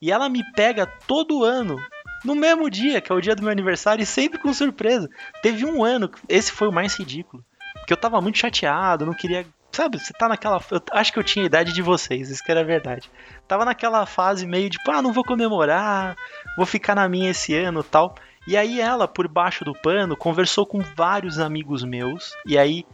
E 0.00 0.10
ela 0.10 0.28
me 0.28 0.42
pega 0.52 0.86
todo 0.86 1.44
ano, 1.44 1.80
no 2.24 2.34
mesmo 2.34 2.68
dia, 2.68 3.00
que 3.00 3.12
é 3.12 3.14
o 3.14 3.20
dia 3.20 3.36
do 3.36 3.42
meu 3.42 3.52
aniversário, 3.52 4.02
e 4.02 4.06
sempre 4.06 4.38
com 4.40 4.52
surpresa. 4.52 5.08
Teve 5.42 5.64
um 5.64 5.84
ano, 5.84 6.10
esse 6.28 6.50
foi 6.50 6.68
o 6.68 6.72
mais 6.72 6.96
ridículo, 6.96 7.44
que 7.86 7.92
eu 7.92 7.96
tava 7.96 8.20
muito 8.20 8.38
chateado, 8.38 9.06
não 9.06 9.14
queria 9.14 9.46
Sabe, 9.70 9.98
você 9.98 10.12
tá 10.12 10.28
naquela. 10.28 10.60
Eu 10.70 10.80
acho 10.92 11.12
que 11.12 11.18
eu 11.18 11.24
tinha 11.24 11.44
a 11.44 11.46
idade 11.46 11.72
de 11.72 11.82
vocês, 11.82 12.30
isso 12.30 12.42
que 12.42 12.50
era 12.50 12.64
verdade. 12.64 13.10
Tava 13.46 13.64
naquela 13.64 14.06
fase 14.06 14.46
meio 14.46 14.68
de, 14.68 14.78
ah, 14.88 15.02
não 15.02 15.12
vou 15.12 15.24
comemorar, 15.24 16.16
vou 16.56 16.66
ficar 16.66 16.94
na 16.94 17.08
minha 17.08 17.30
esse 17.30 17.54
ano 17.54 17.82
tal. 17.82 18.14
E 18.46 18.56
aí 18.56 18.80
ela, 18.80 19.06
por 19.06 19.28
baixo 19.28 19.64
do 19.64 19.74
pano, 19.74 20.16
conversou 20.16 20.66
com 20.66 20.80
vários 20.80 21.38
amigos 21.38 21.84
meus. 21.84 22.32
E 22.46 22.56
aí 22.58 22.86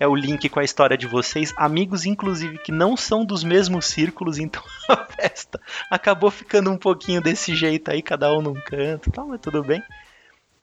é 0.00 0.08
o 0.08 0.16
link 0.16 0.48
com 0.48 0.58
a 0.58 0.64
história 0.64 0.96
de 0.96 1.06
vocês. 1.06 1.52
Amigos, 1.56 2.06
inclusive, 2.06 2.58
que 2.58 2.72
não 2.72 2.96
são 2.96 3.24
dos 3.24 3.44
mesmos 3.44 3.86
círculos, 3.86 4.38
então 4.38 4.62
a 4.88 4.96
festa 4.96 5.60
acabou 5.90 6.30
ficando 6.30 6.70
um 6.70 6.78
pouquinho 6.78 7.20
desse 7.20 7.54
jeito 7.54 7.90
aí, 7.90 8.02
cada 8.02 8.32
um 8.32 8.42
num 8.42 8.54
canto 8.54 9.10
tal, 9.12 9.28
mas 9.28 9.40
tudo 9.40 9.62
bem. 9.62 9.82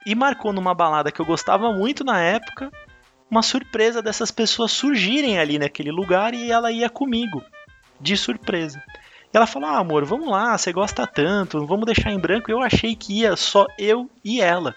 E 0.04 0.14
marcou 0.14 0.52
numa 0.52 0.74
balada 0.74 1.12
que 1.12 1.20
eu 1.20 1.26
gostava 1.26 1.72
muito 1.72 2.04
na 2.04 2.20
época 2.20 2.70
uma 3.30 3.42
surpresa 3.42 4.02
dessas 4.02 4.30
pessoas 4.30 4.72
surgirem 4.72 5.38
ali 5.38 5.58
naquele 5.58 5.90
lugar 5.90 6.34
e 6.34 6.50
ela 6.50 6.72
ia 6.72 6.90
comigo, 6.90 7.42
de 8.00 8.16
surpresa. 8.16 8.82
E 9.32 9.36
ela 9.36 9.46
falou: 9.46 9.68
ah, 9.68 9.78
amor, 9.78 10.04
vamos 10.04 10.28
lá, 10.28 10.58
você 10.58 10.72
gosta 10.72 11.06
tanto, 11.06 11.64
vamos 11.66 11.86
deixar 11.86 12.10
em 12.10 12.18
branco. 12.18 12.50
Eu 12.50 12.60
achei 12.60 12.96
que 12.96 13.20
ia 13.20 13.36
só 13.36 13.66
eu 13.78 14.10
e 14.24 14.40
ela. 14.40 14.74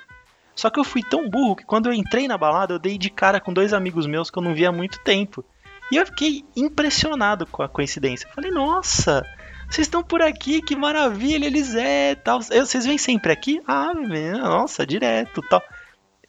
Só 0.55 0.69
que 0.69 0.79
eu 0.79 0.83
fui 0.83 1.01
tão 1.01 1.27
burro 1.27 1.55
que 1.55 1.65
quando 1.65 1.87
eu 1.87 1.93
entrei 1.93 2.27
na 2.27 2.37
balada, 2.37 2.73
eu 2.73 2.79
dei 2.79 2.97
de 2.97 3.09
cara 3.09 3.39
com 3.39 3.51
dois 3.51 3.73
amigos 3.73 4.05
meus 4.05 4.29
que 4.29 4.37
eu 4.37 4.43
não 4.43 4.53
via 4.53 4.69
há 4.69 4.71
muito 4.71 4.99
tempo. 4.99 5.43
E 5.91 5.95
eu 5.95 6.05
fiquei 6.05 6.45
impressionado 6.55 7.45
com 7.47 7.63
a 7.63 7.69
coincidência. 7.69 8.29
falei, 8.33 8.51
nossa, 8.51 9.25
vocês 9.69 9.87
estão 9.87 10.03
por 10.03 10.21
aqui, 10.21 10.61
que 10.61 10.75
maravilha, 10.75 11.45
eles 11.45 11.75
é, 11.75 12.15
tal. 12.15 12.41
Vocês 12.41 12.85
vêm 12.85 12.97
sempre 12.97 13.31
aqui? 13.31 13.61
Ah, 13.67 13.93
nossa, 13.93 14.85
direto, 14.85 15.41
tal. 15.49 15.61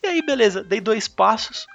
E 0.02 0.06
aí, 0.06 0.22
beleza, 0.22 0.62
dei 0.62 0.80
dois 0.80 1.08
passos, 1.08 1.66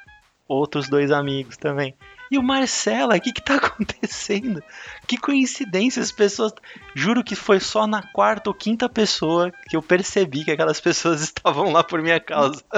outros 0.50 0.90
dois 0.90 1.12
amigos 1.12 1.56
também. 1.56 1.96
E 2.32 2.38
o 2.38 2.44
Marcela, 2.44 3.16
o 3.16 3.22
que 3.22 3.32
que 3.32 3.42
tá 3.42 3.56
acontecendo? 3.62 4.62
Que 5.08 5.18
coincidência, 5.18 6.02
as 6.02 6.12
pessoas. 6.12 6.54
Juro 6.96 7.24
que 7.24 7.36
foi 7.36 7.60
só 7.60 7.88
na 7.88 8.02
quarta 8.02 8.50
ou 8.50 8.54
quinta 8.54 8.90
pessoa 8.90 9.52
que 9.70 9.78
eu 9.78 9.82
percebi 9.82 10.44
que 10.44 10.52
aquelas 10.52 10.82
pessoas 10.82 11.22
estavam 11.24 11.72
lá 11.72 11.84
por 11.84 12.02
minha 12.02 12.20
causa. 12.20 12.64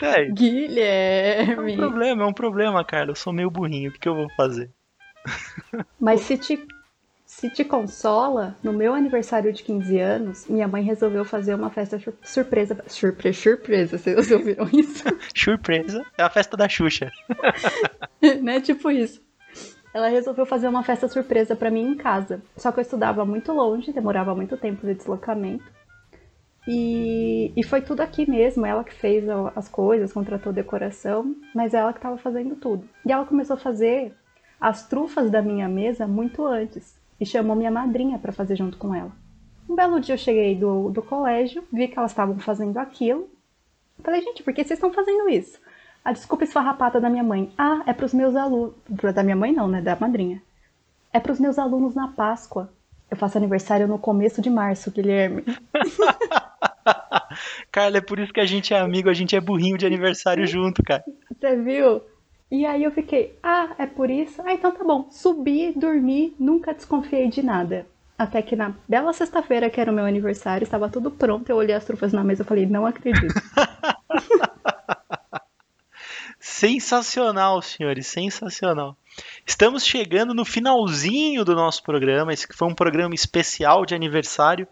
é, 0.00 0.24
Guilherme. 0.30 1.72
É 1.72 1.74
um 1.74 1.76
problema, 1.76 2.22
é 2.22 2.26
um 2.26 2.32
problema, 2.32 2.84
cara. 2.84 3.10
Eu 3.10 3.16
sou 3.16 3.32
meio 3.32 3.50
burrinho, 3.50 3.90
o 3.90 3.92
que, 3.92 3.98
que 3.98 4.08
eu 4.08 4.14
vou 4.14 4.28
fazer? 4.36 4.70
Mas 6.00 6.22
se 6.22 6.38
te 6.38 6.58
se 7.40 7.48
te 7.48 7.64
consola, 7.64 8.54
no 8.62 8.70
meu 8.70 8.92
aniversário 8.92 9.50
de 9.50 9.62
15 9.62 9.98
anos, 9.98 10.46
minha 10.46 10.68
mãe 10.68 10.82
resolveu 10.82 11.24
fazer 11.24 11.54
uma 11.54 11.70
festa 11.70 11.98
surpresa. 12.22 12.76
Surpresa, 12.86 13.32
surpresa, 13.32 13.96
vocês 13.98 14.30
ouviram 14.30 14.68
isso? 14.70 15.04
surpresa? 15.34 16.04
É 16.18 16.22
a 16.22 16.28
festa 16.28 16.54
da 16.54 16.68
Xuxa. 16.68 17.10
né? 18.42 18.60
Tipo 18.60 18.90
isso. 18.90 19.22
Ela 19.94 20.08
resolveu 20.08 20.44
fazer 20.44 20.68
uma 20.68 20.84
festa 20.84 21.08
surpresa 21.08 21.56
para 21.56 21.70
mim 21.70 21.92
em 21.92 21.96
casa. 21.96 22.42
Só 22.58 22.70
que 22.70 22.78
eu 22.78 22.82
estudava 22.82 23.24
muito 23.24 23.54
longe, 23.54 23.90
demorava 23.90 24.34
muito 24.34 24.58
tempo 24.58 24.86
de 24.86 24.92
deslocamento. 24.92 25.64
E, 26.68 27.54
e 27.56 27.64
foi 27.64 27.80
tudo 27.80 28.02
aqui 28.02 28.30
mesmo, 28.30 28.66
ela 28.66 28.84
que 28.84 28.94
fez 28.94 29.24
as 29.56 29.66
coisas, 29.66 30.12
contratou 30.12 30.52
decoração, 30.52 31.34
mas 31.54 31.72
ela 31.72 31.94
que 31.94 32.00
estava 32.00 32.18
fazendo 32.18 32.54
tudo. 32.54 32.86
E 33.06 33.10
ela 33.10 33.24
começou 33.24 33.54
a 33.54 33.58
fazer 33.58 34.14
as 34.60 34.86
trufas 34.86 35.30
da 35.30 35.40
minha 35.40 35.70
mesa 35.70 36.06
muito 36.06 36.44
antes 36.46 36.99
e 37.20 37.26
chamou 37.26 37.54
minha 37.54 37.70
madrinha 37.70 38.18
para 38.18 38.32
fazer 38.32 38.56
junto 38.56 38.78
com 38.78 38.94
ela. 38.94 39.12
Um 39.68 39.76
belo 39.76 40.00
dia 40.00 40.14
eu 40.14 40.18
cheguei 40.18 40.56
do, 40.56 40.90
do 40.90 41.02
colégio, 41.02 41.62
vi 41.72 41.86
que 41.86 41.98
elas 41.98 42.10
estavam 42.10 42.38
fazendo 42.38 42.78
aquilo. 42.78 43.28
Falei, 44.02 44.22
gente, 44.22 44.42
por 44.42 44.52
que 44.52 44.64
vocês 44.64 44.78
estão 44.78 44.92
fazendo 44.92 45.28
isso? 45.28 45.60
A 46.04 46.12
desculpa 46.12 46.44
esfarrapada 46.44 47.00
da 47.00 47.10
minha 47.10 47.22
mãe. 47.22 47.52
Ah, 47.56 47.82
é 47.86 47.92
para 47.92 48.06
os 48.06 48.14
meus 48.14 48.34
alunos. 48.34 48.74
Da 49.14 49.22
minha 49.22 49.36
mãe 49.36 49.52
não, 49.52 49.68
né? 49.68 49.82
Da 49.82 49.94
madrinha. 49.94 50.42
É 51.12 51.20
para 51.20 51.32
os 51.32 51.38
meus 51.38 51.58
alunos 51.58 51.94
na 51.94 52.08
Páscoa. 52.08 52.72
Eu 53.10 53.16
faço 53.16 53.36
aniversário 53.36 53.86
no 53.86 53.98
começo 53.98 54.40
de 54.40 54.48
março, 54.48 54.90
Guilherme. 54.90 55.44
Carla, 57.70 57.98
é 57.98 58.00
por 58.00 58.18
isso 58.18 58.32
que 58.32 58.40
a 58.40 58.46
gente 58.46 58.72
é 58.72 58.78
amigo, 58.78 59.10
a 59.10 59.14
gente 59.14 59.36
é 59.36 59.40
burrinho 59.40 59.76
de 59.76 59.86
aniversário 59.86 60.46
junto, 60.46 60.82
cara. 60.82 61.04
Você 61.28 61.56
viu? 61.56 62.00
E 62.50 62.66
aí 62.66 62.82
eu 62.82 62.90
fiquei, 62.90 63.38
ah, 63.42 63.76
é 63.78 63.86
por 63.86 64.10
isso? 64.10 64.42
Ah, 64.44 64.52
então 64.52 64.72
tá 64.72 64.82
bom. 64.82 65.08
Subi, 65.08 65.72
dormi, 65.72 66.34
nunca 66.38 66.74
desconfiei 66.74 67.28
de 67.28 67.44
nada. 67.44 67.86
Até 68.18 68.42
que 68.42 68.56
na 68.56 68.74
bela 68.88 69.12
sexta-feira, 69.12 69.70
que 69.70 69.80
era 69.80 69.90
o 69.90 69.94
meu 69.94 70.04
aniversário, 70.04 70.64
estava 70.64 70.88
tudo 70.88 71.12
pronto. 71.12 71.48
Eu 71.48 71.56
olhei 71.56 71.76
as 71.76 71.84
trufas 71.84 72.12
na 72.12 72.24
mesa 72.24 72.42
e 72.42 72.46
falei, 72.46 72.66
não 72.66 72.84
acredito. 72.84 73.32
sensacional, 76.40 77.62
senhores, 77.62 78.08
sensacional. 78.08 78.96
Estamos 79.46 79.84
chegando 79.84 80.34
no 80.34 80.44
finalzinho 80.44 81.44
do 81.44 81.54
nosso 81.54 81.84
programa. 81.84 82.32
Esse 82.32 82.48
foi 82.52 82.66
um 82.66 82.74
programa 82.74 83.14
especial 83.14 83.86
de 83.86 83.94
aniversário. 83.94 84.66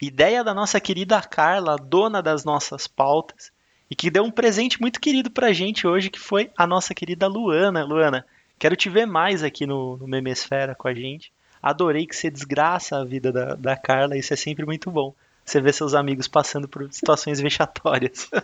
Ideia 0.00 0.44
da 0.44 0.54
nossa 0.54 0.80
querida 0.80 1.20
Carla, 1.20 1.76
dona 1.76 2.22
das 2.22 2.44
nossas 2.44 2.86
pautas 2.86 3.53
e 3.94 3.96
que 3.96 4.10
deu 4.10 4.24
um 4.24 4.30
presente 4.30 4.80
muito 4.80 5.00
querido 5.00 5.30
pra 5.30 5.52
gente 5.52 5.86
hoje, 5.86 6.10
que 6.10 6.18
foi 6.18 6.50
a 6.58 6.66
nossa 6.66 6.92
querida 6.92 7.28
Luana. 7.28 7.84
Luana, 7.84 8.26
quero 8.58 8.74
te 8.74 8.90
ver 8.90 9.06
mais 9.06 9.44
aqui 9.44 9.68
no, 9.68 9.96
no 9.96 10.08
Memesfera 10.08 10.74
com 10.74 10.88
a 10.88 10.92
gente. 10.94 11.32
Adorei 11.62 12.04
que 12.04 12.16
você 12.16 12.28
desgraça 12.28 12.96
a 12.96 13.04
vida 13.04 13.30
da, 13.30 13.54
da 13.54 13.76
Carla, 13.76 14.18
isso 14.18 14.34
é 14.34 14.36
sempre 14.36 14.66
muito 14.66 14.90
bom. 14.90 15.14
Você 15.44 15.60
vê 15.60 15.72
seus 15.72 15.94
amigos 15.94 16.26
passando 16.26 16.66
por 16.66 16.92
situações 16.92 17.40
vexatórias. 17.40 18.28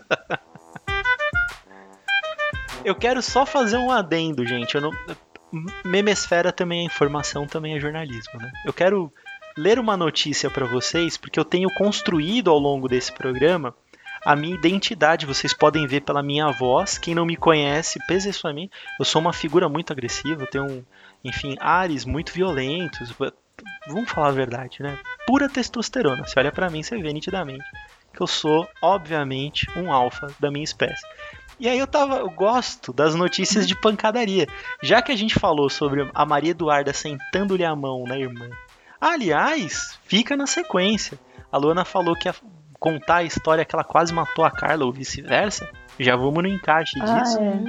Eu 2.84 2.94
quero 2.94 3.20
só 3.20 3.44
fazer 3.44 3.76
um 3.76 3.90
adendo, 3.90 4.46
gente. 4.46 4.76
Eu 4.76 4.82
não... 4.82 4.92
Memesfera 5.84 6.52
também 6.52 6.82
é 6.82 6.84
informação, 6.84 7.44
também 7.44 7.74
é 7.74 7.80
jornalismo, 7.80 8.38
né? 8.38 8.52
Eu 8.64 8.72
quero 8.72 9.12
ler 9.58 9.80
uma 9.80 9.96
notícia 9.96 10.48
para 10.48 10.64
vocês, 10.64 11.16
porque 11.16 11.40
eu 11.40 11.44
tenho 11.44 11.68
construído 11.74 12.50
ao 12.50 12.58
longo 12.58 12.86
desse 12.86 13.12
programa 13.12 13.74
a 14.24 14.36
minha 14.36 14.54
identidade. 14.54 15.26
Vocês 15.26 15.52
podem 15.52 15.86
ver 15.86 16.02
pela 16.02 16.22
minha 16.22 16.50
voz. 16.50 16.98
Quem 16.98 17.14
não 17.14 17.26
me 17.26 17.36
conhece, 17.36 17.98
pessoalmente, 18.06 18.72
eu 18.98 19.04
sou 19.04 19.20
uma 19.20 19.32
figura 19.32 19.68
muito 19.68 19.92
agressiva, 19.92 20.46
tenho, 20.46 20.86
enfim, 21.24 21.56
ares 21.60 22.04
muito 22.04 22.32
violentos. 22.32 23.14
Vamos 23.88 24.10
falar 24.10 24.28
a 24.28 24.32
verdade, 24.32 24.82
né? 24.82 24.98
Pura 25.26 25.48
testosterona. 25.48 26.26
Você 26.26 26.38
olha 26.38 26.52
para 26.52 26.70
mim, 26.70 26.82
você 26.82 26.96
vê 26.98 27.12
nitidamente 27.12 27.64
que 28.12 28.20
eu 28.20 28.26
sou, 28.26 28.68
obviamente, 28.82 29.66
um 29.76 29.92
alfa 29.92 30.34
da 30.38 30.50
minha 30.50 30.64
espécie. 30.64 31.06
E 31.58 31.68
aí 31.68 31.78
eu 31.78 31.86
tava, 31.86 32.16
eu 32.16 32.30
gosto 32.30 32.92
das 32.92 33.14
notícias 33.14 33.68
de 33.68 33.78
pancadaria. 33.78 34.46
Já 34.82 35.02
que 35.02 35.12
a 35.12 35.16
gente 35.16 35.38
falou 35.38 35.68
sobre 35.68 36.10
a 36.14 36.24
Maria 36.24 36.50
Eduarda 36.50 36.92
sentando-lhe 36.92 37.64
a 37.64 37.76
mão 37.76 38.04
na 38.04 38.18
irmã. 38.18 38.48
Aliás, 39.00 39.98
fica 40.04 40.36
na 40.36 40.46
sequência. 40.46 41.18
A 41.52 41.58
Luana 41.58 41.84
falou 41.84 42.14
que 42.14 42.28
ia 42.28 42.34
contar 42.80 43.16
a 43.16 43.22
história 43.22 43.64
que 43.64 43.74
ela 43.74 43.84
quase 43.84 44.12
matou 44.12 44.44
a 44.44 44.50
Carla 44.50 44.84
ou 44.84 44.92
vice-versa. 44.92 45.68
Já 45.98 46.16
vamos 46.16 46.42
no 46.42 46.48
encaixe 46.48 46.98
Ah, 47.00 47.04
disso. 47.20 47.38
é. 47.38 47.60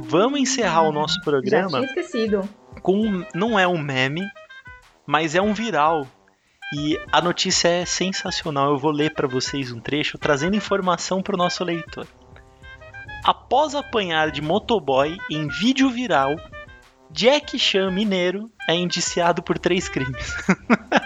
Vamos 0.00 0.40
encerrar 0.40 0.82
o 0.82 0.92
nosso 0.92 1.16
Já 1.16 1.22
programa 1.22 1.68
tinha 1.80 1.84
esquecido. 1.86 2.48
com 2.80 3.24
não 3.34 3.58
é 3.58 3.66
um 3.66 3.78
meme, 3.78 4.22
mas 5.06 5.34
é 5.34 5.42
um 5.42 5.52
viral. 5.52 6.06
E 6.72 6.98
a 7.12 7.20
notícia 7.20 7.68
é 7.68 7.84
sensacional. 7.84 8.70
Eu 8.70 8.78
vou 8.78 8.90
ler 8.90 9.12
para 9.12 9.28
vocês 9.28 9.70
um 9.70 9.80
trecho 9.80 10.16
trazendo 10.18 10.56
informação 10.56 11.20
para 11.22 11.34
o 11.34 11.38
nosso 11.38 11.62
leitor. 11.64 12.06
Após 13.24 13.74
apanhar 13.74 14.30
de 14.30 14.40
motoboy 14.42 15.16
em 15.30 15.48
vídeo 15.48 15.88
viral, 15.90 16.34
Jack 17.10 17.58
Chan 17.58 17.90
mineiro 17.90 18.50
é 18.68 18.74
indiciado 18.74 19.42
por 19.42 19.58
três 19.58 19.88
crimes. 19.88 20.34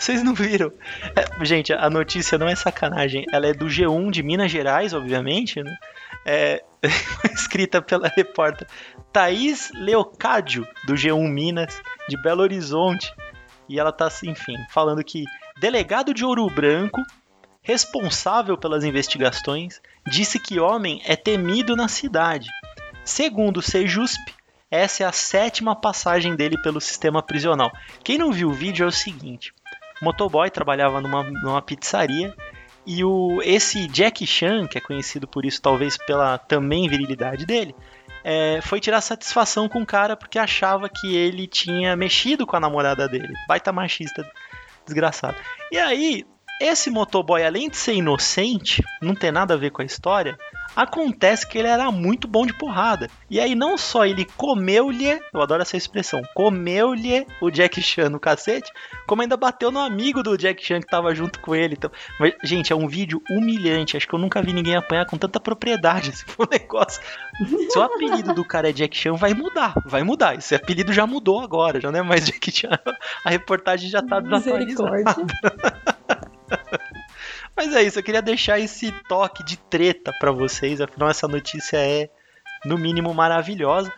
Vocês 0.00 0.22
não 0.22 0.32
viram? 0.32 0.72
É, 1.14 1.44
gente, 1.44 1.74
a 1.74 1.90
notícia 1.90 2.38
não 2.38 2.48
é 2.48 2.56
sacanagem. 2.56 3.26
Ela 3.30 3.48
é 3.48 3.52
do 3.52 3.66
G1 3.66 4.10
de 4.10 4.22
Minas 4.22 4.50
Gerais, 4.50 4.94
obviamente, 4.94 5.62
né? 5.62 5.76
É 6.24 6.64
escrita 7.34 7.82
pela 7.82 8.08
repórter 8.08 8.66
Thaís 9.12 9.70
Leocádio, 9.74 10.66
do 10.86 10.94
G1 10.94 11.28
Minas, 11.28 11.82
de 12.08 12.16
Belo 12.22 12.40
Horizonte. 12.40 13.12
E 13.68 13.78
ela 13.78 13.92
tá, 13.92 14.08
enfim, 14.24 14.56
falando 14.70 15.04
que 15.04 15.24
delegado 15.60 16.14
de 16.14 16.24
Ouro 16.24 16.46
Branco, 16.46 17.02
responsável 17.60 18.56
pelas 18.56 18.84
investigações, 18.84 19.82
disse 20.06 20.38
que 20.38 20.58
homem 20.58 21.02
é 21.04 21.14
temido 21.14 21.76
na 21.76 21.88
cidade. 21.88 22.48
Segundo 23.04 23.58
o 23.58 23.62
Sejusp, 23.62 24.34
essa 24.70 25.04
é 25.04 25.06
a 25.06 25.12
sétima 25.12 25.76
passagem 25.76 26.34
dele 26.34 26.56
pelo 26.62 26.80
sistema 26.80 27.22
prisional. 27.22 27.70
Quem 28.02 28.16
não 28.16 28.32
viu 28.32 28.48
o 28.48 28.54
vídeo 28.54 28.84
é 28.84 28.86
o 28.86 28.92
seguinte: 28.92 29.52
motoboy 30.02 30.50
trabalhava 30.50 31.00
numa, 31.00 31.22
numa 31.22 31.62
pizzaria 31.62 32.34
e 32.86 33.04
o, 33.04 33.40
esse 33.42 33.86
Jack 33.88 34.26
Chan, 34.26 34.66
que 34.66 34.78
é 34.78 34.80
conhecido 34.80 35.28
por 35.28 35.44
isso 35.44 35.60
talvez 35.60 35.96
pela 35.96 36.38
também 36.38 36.88
virilidade 36.88 37.44
dele, 37.44 37.74
é, 38.24 38.60
foi 38.62 38.80
tirar 38.80 39.00
satisfação 39.00 39.68
com 39.68 39.82
o 39.82 39.86
cara 39.86 40.16
porque 40.16 40.38
achava 40.38 40.88
que 40.88 41.14
ele 41.14 41.46
tinha 41.46 41.96
mexido 41.96 42.46
com 42.46 42.56
a 42.56 42.60
namorada 42.60 43.08
dele. 43.08 43.32
Baita 43.46 43.72
machista, 43.72 44.28
desgraçado. 44.84 45.36
E 45.70 45.78
aí, 45.78 46.26
esse 46.60 46.90
motoboy, 46.90 47.42
além 47.42 47.70
de 47.70 47.76
ser 47.76 47.94
inocente, 47.94 48.84
não 49.00 49.14
ter 49.14 49.32
nada 49.32 49.54
a 49.54 49.56
ver 49.56 49.70
com 49.70 49.80
a 49.80 49.84
história, 49.84 50.38
acontece 50.76 51.46
que 51.46 51.58
ele 51.58 51.68
era 51.68 51.90
muito 51.90 52.28
bom 52.28 52.46
de 52.46 52.52
porrada. 52.52 53.08
E 53.28 53.40
aí, 53.40 53.54
não 53.54 53.76
só 53.76 54.04
ele 54.04 54.24
comeu-lhe, 54.36 55.20
eu 55.32 55.40
adoro 55.40 55.62
essa 55.62 55.76
expressão, 55.76 56.22
comeu-lhe 56.34 57.26
o 57.40 57.50
Jack 57.50 57.80
Chan 57.80 58.10
no 58.10 58.20
cacete, 58.20 58.70
como 59.06 59.22
ainda 59.22 59.36
bateu 59.36 59.70
no 59.70 59.78
amigo 59.78 60.22
do 60.22 60.36
Jack 60.36 60.64
Chan 60.64 60.80
que 60.80 60.86
tava 60.86 61.14
junto 61.14 61.40
com 61.40 61.54
ele. 61.54 61.74
Então, 61.74 61.90
mas, 62.18 62.34
gente, 62.44 62.72
é 62.72 62.76
um 62.76 62.86
vídeo 62.86 63.22
humilhante. 63.30 63.96
Acho 63.96 64.06
que 64.06 64.14
eu 64.14 64.18
nunca 64.18 64.42
vi 64.42 64.52
ninguém 64.52 64.76
apanhar 64.76 65.06
com 65.06 65.16
tanta 65.16 65.40
propriedade. 65.40 66.12
Foi 66.26 66.46
um 66.46 66.48
negócio. 66.50 67.02
Se 67.70 67.78
o 67.78 67.82
apelido 67.82 68.34
do 68.34 68.44
cara 68.44 68.70
é 68.70 68.72
Jack 68.72 68.96
Chan, 68.96 69.14
vai 69.14 69.34
mudar. 69.34 69.74
Vai 69.86 70.02
mudar. 70.02 70.34
Esse 70.36 70.54
apelido 70.54 70.92
já 70.92 71.06
mudou 71.06 71.40
agora, 71.40 71.80
já 71.80 71.90
não 71.90 72.00
é 72.00 72.02
mais 72.02 72.26
Jack 72.26 72.50
Chan. 72.52 72.78
A 73.24 73.30
reportagem 73.30 73.88
já 73.88 74.02
tá 74.02 74.20
desatualizada. 74.20 75.26
Mas 77.56 77.74
é 77.74 77.82
isso, 77.82 77.98
eu 77.98 78.02
queria 78.02 78.22
deixar 78.22 78.58
esse 78.58 78.92
toque 79.08 79.44
de 79.44 79.56
treta 79.56 80.12
pra 80.18 80.32
vocês. 80.32 80.80
Afinal, 80.80 81.10
essa 81.10 81.28
notícia 81.28 81.76
é, 81.76 82.08
no 82.64 82.78
mínimo, 82.78 83.12
maravilhosa. 83.14 83.92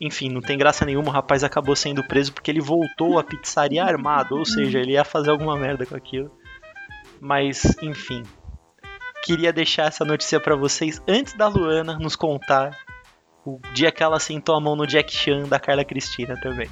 Enfim, 0.00 0.28
não 0.28 0.40
tem 0.40 0.58
graça 0.58 0.84
nenhuma, 0.84 1.08
o 1.08 1.12
rapaz 1.12 1.42
acabou 1.42 1.74
sendo 1.74 2.06
preso 2.06 2.32
porque 2.32 2.50
ele 2.50 2.60
voltou 2.60 3.18
à 3.18 3.24
pizzaria 3.24 3.82
armado, 3.82 4.36
ou 4.36 4.44
seja, 4.44 4.78
ele 4.78 4.92
ia 4.92 5.04
fazer 5.04 5.30
alguma 5.30 5.56
merda 5.56 5.86
com 5.86 5.96
aquilo. 5.96 6.30
Mas, 7.20 7.76
enfim. 7.82 8.22
Queria 9.22 9.52
deixar 9.52 9.86
essa 9.86 10.04
notícia 10.04 10.38
pra 10.38 10.54
vocês 10.54 11.02
antes 11.08 11.32
da 11.32 11.48
Luana 11.48 11.98
nos 11.98 12.14
contar 12.14 12.76
o 13.44 13.58
dia 13.72 13.90
que 13.90 14.02
ela 14.02 14.20
sentou 14.20 14.54
a 14.54 14.60
mão 14.60 14.76
no 14.76 14.86
Jack 14.86 15.12
Chan 15.12 15.44
da 15.48 15.58
Carla 15.58 15.84
Cristina 15.84 16.38
também. 16.40 16.68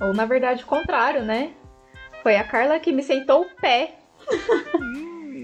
Ou 0.00 0.12
na 0.12 0.26
verdade 0.26 0.62
o 0.62 0.66
contrário, 0.66 1.22
né? 1.22 1.52
Foi 2.26 2.36
a 2.36 2.42
Carla 2.42 2.80
que 2.80 2.90
me 2.90 3.04
sentou 3.04 3.42
o 3.42 3.50
pé. 3.60 3.94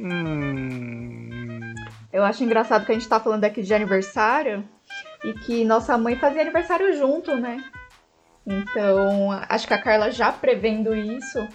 Hum... 0.05 1.75
Eu 2.13 2.25
acho 2.25 2.43
engraçado 2.43 2.85
que 2.85 2.91
a 2.91 2.95
gente 2.97 3.09
tá 3.09 3.21
falando 3.21 3.45
aqui 3.45 3.63
de 3.63 3.73
aniversário 3.73 4.69
e 5.23 5.33
que 5.33 5.65
nossa 5.65 5.97
mãe 5.97 6.17
fazia 6.17 6.43
aniversário 6.43 6.93
junto, 6.99 7.37
né? 7.37 7.63
Então, 8.45 9.31
acho 9.49 9.69
que 9.69 9.75
a 9.75 9.81
Carla 9.81 10.11
já 10.11 10.33
prevendo 10.33 10.93
isso, 10.93 11.47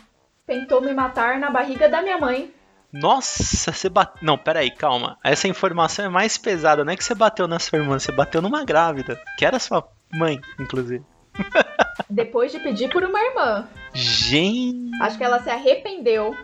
tentou 0.46 0.80
me 0.80 0.94
matar 0.94 1.38
na 1.38 1.52
barriga 1.52 1.90
da 1.90 2.02
minha 2.02 2.18
mãe. 2.18 2.54
Nossa, 2.94 3.74
você 3.74 3.90
bateu. 3.90 4.24
Não, 4.24 4.38
peraí, 4.38 4.72
calma. 4.72 5.18
Essa 5.22 5.50
informação 5.50 6.06
é 6.06 6.10
mais 6.10 6.38
pesada. 6.38 6.86
Não 6.86 6.94
é 6.94 6.96
que 6.96 7.04
você 7.04 7.14
bateu 7.14 7.50
na 7.50 7.60
sua 7.60 7.80
irmã, 7.80 8.00
você 8.00 8.14
bateu 8.14 8.42
numa 8.42 8.64
grávida. 8.64 9.22
Que 9.38 9.46
era 9.46 9.60
sua 9.60 9.86
mãe, 10.14 10.40
inclusive. 10.58 11.04
Depois 12.10 12.52
de 12.52 12.60
pedir 12.60 12.90
por 12.90 13.04
uma 13.04 13.20
irmã. 13.20 13.68
Gente. 13.94 14.90
Acho 15.02 15.18
que 15.18 15.24
ela 15.24 15.42
se 15.42 15.50
arrependeu. 15.50 16.36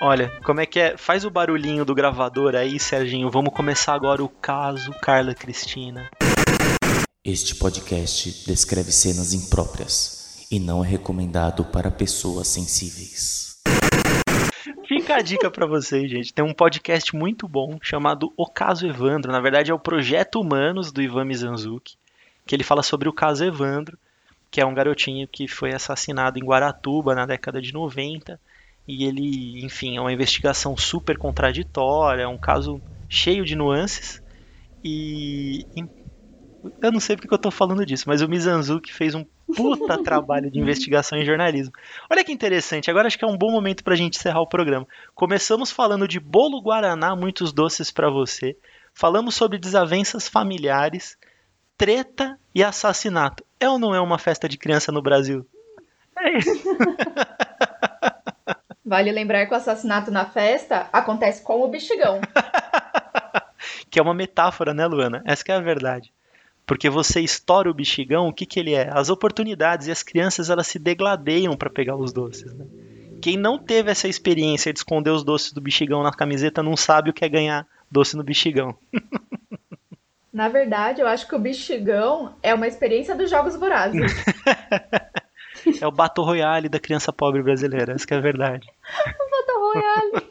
Olha, 0.00 0.30
como 0.44 0.60
é 0.60 0.66
que 0.66 0.78
é? 0.78 0.96
Faz 0.96 1.24
o 1.24 1.30
barulhinho 1.30 1.84
do 1.84 1.94
gravador 1.94 2.54
aí, 2.54 2.78
Serginho. 2.78 3.30
Vamos 3.30 3.52
começar 3.52 3.94
agora 3.94 4.22
o 4.22 4.28
caso 4.28 4.92
Carla 5.02 5.34
Cristina. 5.34 6.08
Este 7.24 7.56
podcast 7.56 8.46
descreve 8.46 8.92
cenas 8.92 9.32
impróprias 9.32 10.46
e 10.50 10.58
não 10.58 10.84
é 10.84 10.88
recomendado 10.88 11.64
para 11.64 11.90
pessoas 11.90 12.48
sensíveis. 12.48 13.58
Fica 14.86 15.16
a 15.16 15.20
dica 15.20 15.50
pra 15.50 15.66
vocês, 15.66 16.10
gente. 16.10 16.32
Tem 16.32 16.44
um 16.44 16.54
podcast 16.54 17.14
muito 17.14 17.46
bom 17.46 17.78
chamado 17.82 18.32
O 18.36 18.46
Caso 18.46 18.86
Evandro. 18.86 19.30
Na 19.30 19.40
verdade, 19.40 19.70
é 19.70 19.74
o 19.74 19.78
Projeto 19.78 20.40
Humanos 20.40 20.90
do 20.90 21.02
Ivan 21.02 21.26
Mizanzuki, 21.26 21.96
que 22.46 22.54
ele 22.54 22.64
fala 22.64 22.82
sobre 22.82 23.08
o 23.08 23.12
caso 23.12 23.44
Evandro, 23.44 23.98
que 24.50 24.60
é 24.60 24.66
um 24.66 24.74
garotinho 24.74 25.28
que 25.28 25.46
foi 25.46 25.72
assassinado 25.74 26.38
em 26.38 26.44
Guaratuba 26.44 27.14
na 27.14 27.26
década 27.26 27.60
de 27.60 27.72
90. 27.72 28.40
E 28.86 29.04
ele, 29.04 29.64
enfim, 29.64 29.96
é 29.96 30.00
uma 30.00 30.12
investigação 30.12 30.76
super 30.76 31.18
contraditória, 31.18 32.22
é 32.22 32.28
um 32.28 32.38
caso 32.38 32.80
cheio 33.08 33.44
de 33.44 33.54
nuances. 33.54 34.22
E 34.82 35.66
eu 36.80 36.90
não 36.90 37.00
sei 37.00 37.16
porque 37.16 37.32
eu 37.32 37.38
tô 37.38 37.50
falando 37.50 37.84
disso, 37.84 38.04
mas 38.06 38.20
o 38.20 38.28
Mizanzuki 38.28 38.92
fez 38.92 39.14
um 39.14 39.24
puta 39.54 39.96
trabalho 40.02 40.50
de 40.50 40.58
investigação 40.58 41.18
em 41.18 41.24
jornalismo. 41.24 41.72
Olha 42.10 42.24
que 42.24 42.32
interessante, 42.32 42.90
agora 42.90 43.06
acho 43.06 43.18
que 43.18 43.24
é 43.24 43.28
um 43.28 43.36
bom 43.36 43.50
momento 43.50 43.84
pra 43.84 43.94
gente 43.94 44.18
encerrar 44.18 44.40
o 44.40 44.48
programa. 44.48 44.86
Começamos 45.14 45.70
falando 45.70 46.08
de 46.08 46.18
bolo 46.18 46.60
guaraná, 46.60 47.14
muitos 47.14 47.52
doces 47.52 47.90
pra 47.90 48.10
você. 48.10 48.56
Falamos 48.92 49.34
sobre 49.34 49.58
desavenças 49.58 50.28
familiares, 50.28 51.16
treta 51.78 52.36
e 52.52 52.62
assassinato. 52.62 53.44
É 53.60 53.68
ou 53.68 53.78
não 53.78 53.94
é 53.94 54.00
uma 54.00 54.18
festa 54.18 54.48
de 54.48 54.58
criança 54.58 54.90
no 54.90 55.00
Brasil? 55.00 55.46
É 56.18 56.36
isso. 56.36 56.50
Vale 58.84 59.12
lembrar 59.12 59.46
que 59.46 59.52
o 59.52 59.56
assassinato 59.56 60.10
na 60.10 60.26
festa 60.26 60.88
acontece 60.92 61.42
com 61.42 61.62
o 61.62 61.68
bexigão. 61.68 62.20
que 63.88 63.98
é 63.98 64.02
uma 64.02 64.14
metáfora, 64.14 64.74
né, 64.74 64.86
Luana? 64.86 65.22
Essa 65.24 65.44
que 65.44 65.52
é 65.52 65.54
a 65.54 65.60
verdade. 65.60 66.12
Porque 66.66 66.90
você 66.90 67.20
estoura 67.20 67.70
o 67.70 67.74
bexigão, 67.74 68.28
o 68.28 68.32
que, 68.32 68.44
que 68.44 68.58
ele 68.58 68.74
é? 68.74 68.90
As 68.92 69.08
oportunidades 69.08 69.86
e 69.86 69.90
as 69.90 70.02
crianças 70.02 70.50
elas 70.50 70.66
se 70.66 70.78
degladeiam 70.78 71.56
para 71.56 71.70
pegar 71.70 71.96
os 71.96 72.12
doces. 72.12 72.52
Né? 72.52 72.66
Quem 73.20 73.36
não 73.36 73.58
teve 73.58 73.90
essa 73.90 74.08
experiência 74.08 74.72
de 74.72 74.78
esconder 74.78 75.10
os 75.10 75.22
doces 75.22 75.52
do 75.52 75.60
bexigão 75.60 76.02
na 76.02 76.12
camiseta 76.12 76.62
não 76.62 76.76
sabe 76.76 77.10
o 77.10 77.12
que 77.12 77.24
é 77.24 77.28
ganhar 77.28 77.66
doce 77.90 78.16
no 78.16 78.24
bexigão. 78.24 78.74
Na 80.38 80.46
verdade, 80.46 81.00
eu 81.00 81.08
acho 81.08 81.26
que 81.26 81.34
o 81.34 81.38
bexigão 81.40 82.32
é 82.40 82.54
uma 82.54 82.68
experiência 82.68 83.12
dos 83.12 83.28
Jogos 83.28 83.56
Vorazes. 83.56 84.00
é 85.82 85.84
o 85.84 85.90
Battle 85.90 86.24
Royale 86.24 86.68
da 86.68 86.78
criança 86.78 87.12
pobre 87.12 87.42
brasileira, 87.42 87.94
essa 87.94 88.06
que 88.06 88.14
é 88.14 88.18
a 88.18 88.20
verdade. 88.20 88.64
Battle 89.32 89.72
Royale. 89.72 90.28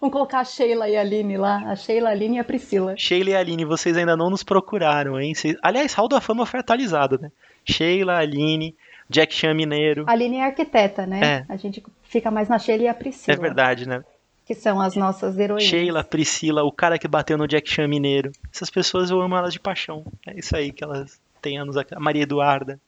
Vamos 0.00 0.12
colocar 0.12 0.40
a 0.40 0.44
Sheila 0.44 0.88
e 0.88 0.96
a 0.96 1.02
Aline 1.02 1.36
lá. 1.36 1.70
A 1.70 1.76
Sheila, 1.76 2.08
a 2.08 2.12
Aline 2.12 2.38
e 2.38 2.40
a 2.40 2.44
Priscila. 2.44 2.96
Sheila 2.96 3.30
e 3.30 3.36
a 3.36 3.38
Aline, 3.38 3.64
vocês 3.64 3.96
ainda 3.96 4.16
não 4.16 4.28
nos 4.28 4.42
procuraram, 4.42 5.20
hein? 5.20 5.32
Vocês... 5.32 5.54
Aliás, 5.62 5.94
Hall 5.94 6.08
da 6.08 6.20
Fama 6.20 6.44
foi 6.44 6.58
atualizado, 6.58 7.16
né? 7.22 7.30
Sheila, 7.64 8.18
Aline, 8.18 8.74
Jack 9.08 9.32
Chan 9.32 9.54
Mineiro. 9.54 10.02
A 10.08 10.14
Aline 10.14 10.38
é 10.38 10.46
arquiteta, 10.46 11.06
né? 11.06 11.20
É. 11.22 11.44
A 11.48 11.54
gente 11.54 11.80
fica 12.02 12.28
mais 12.28 12.48
na 12.48 12.58
Sheila 12.58 12.82
e 12.82 12.88
a 12.88 12.94
Priscila. 12.94 13.36
É 13.36 13.40
verdade, 13.40 13.88
né? 13.88 14.02
Que 14.48 14.54
são 14.54 14.80
as 14.80 14.96
nossas 14.96 15.38
heroínas. 15.38 15.64
Sheila, 15.64 16.02
Priscila, 16.02 16.64
o 16.64 16.72
cara 16.72 16.98
que 16.98 17.06
bateu 17.06 17.36
no 17.36 17.46
Jack 17.46 17.68
Chan 17.68 17.86
Mineiro. 17.86 18.32
Essas 18.50 18.70
pessoas 18.70 19.10
eu 19.10 19.20
amo 19.20 19.36
elas 19.36 19.52
de 19.52 19.60
paixão. 19.60 20.06
É 20.26 20.38
isso 20.38 20.56
aí 20.56 20.72
que 20.72 20.82
elas 20.82 21.20
têm 21.42 21.58
anos. 21.58 21.76
A 21.76 22.00
Maria 22.00 22.22
Eduarda. 22.22 22.80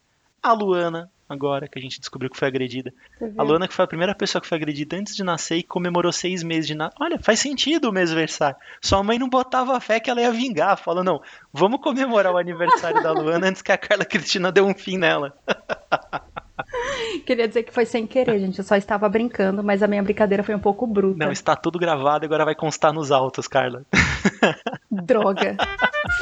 A 0.42 0.54
Luana, 0.54 1.10
agora, 1.28 1.68
que 1.68 1.78
a 1.78 1.82
gente 1.82 2.00
descobriu 2.00 2.30
que 2.30 2.38
foi 2.38 2.48
agredida. 2.48 2.94
A 3.36 3.42
Luana 3.42 3.68
que 3.68 3.74
foi 3.74 3.84
a 3.84 3.88
primeira 3.88 4.14
pessoa 4.14 4.40
que 4.40 4.48
foi 4.48 4.56
agredida 4.56 4.96
antes 4.96 5.14
de 5.14 5.22
nascer 5.22 5.58
e 5.58 5.62
comemorou 5.62 6.10
seis 6.10 6.42
meses 6.42 6.66
de 6.66 6.74
nascer. 6.74 6.96
Olha, 6.98 7.18
faz 7.18 7.40
sentido 7.40 7.90
o 7.90 7.92
mês 7.92 8.10
versário. 8.10 8.56
Sua 8.80 9.02
mãe 9.02 9.18
não 9.18 9.28
botava 9.28 9.78
fé 9.80 10.00
que 10.00 10.08
ela 10.08 10.22
ia 10.22 10.32
vingar. 10.32 10.78
Falou, 10.78 11.04
não, 11.04 11.20
vamos 11.52 11.82
comemorar 11.82 12.32
o 12.32 12.38
aniversário 12.38 13.02
da 13.02 13.12
Luana 13.12 13.48
antes 13.48 13.60
que 13.60 13.70
a 13.70 13.76
Carla 13.76 14.06
Cristina 14.06 14.50
dê 14.50 14.62
um 14.62 14.72
fim 14.72 14.96
nela. 14.96 15.36
Queria 17.26 17.48
dizer 17.48 17.62
que 17.62 17.72
foi 17.72 17.84
sem 17.84 18.06
querer, 18.06 18.38
gente. 18.38 18.58
Eu 18.58 18.64
só 18.64 18.76
estava 18.76 19.08
brincando, 19.08 19.62
mas 19.62 19.82
a 19.82 19.86
minha 19.86 20.02
brincadeira 20.02 20.42
foi 20.42 20.54
um 20.54 20.60
pouco 20.60 20.86
bruta. 20.86 21.24
Não, 21.24 21.32
está 21.32 21.56
tudo 21.56 21.78
gravado 21.78 22.24
e 22.24 22.26
agora 22.26 22.44
vai 22.44 22.54
constar 22.54 22.92
nos 22.92 23.10
autos, 23.10 23.46
Carla. 23.46 23.84
Droga. 24.90 25.56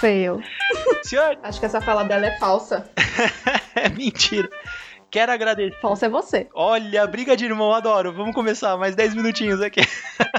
Fail. 0.00 0.40
Senhor, 1.02 1.38
Acho 1.42 1.60
que 1.60 1.66
essa 1.66 1.80
fala 1.80 2.04
dela 2.04 2.26
é 2.26 2.38
falsa. 2.38 2.88
é 3.74 3.88
mentira. 3.88 4.48
Quero 5.10 5.32
agradecer. 5.32 5.78
Falso 5.80 6.04
é 6.04 6.08
você. 6.08 6.48
Olha, 6.54 7.06
briga 7.06 7.36
de 7.36 7.44
irmão, 7.44 7.72
adoro. 7.72 8.12
Vamos 8.12 8.34
começar, 8.34 8.76
mais 8.76 8.94
10 8.94 9.14
minutinhos 9.14 9.60
aqui. 9.60 9.80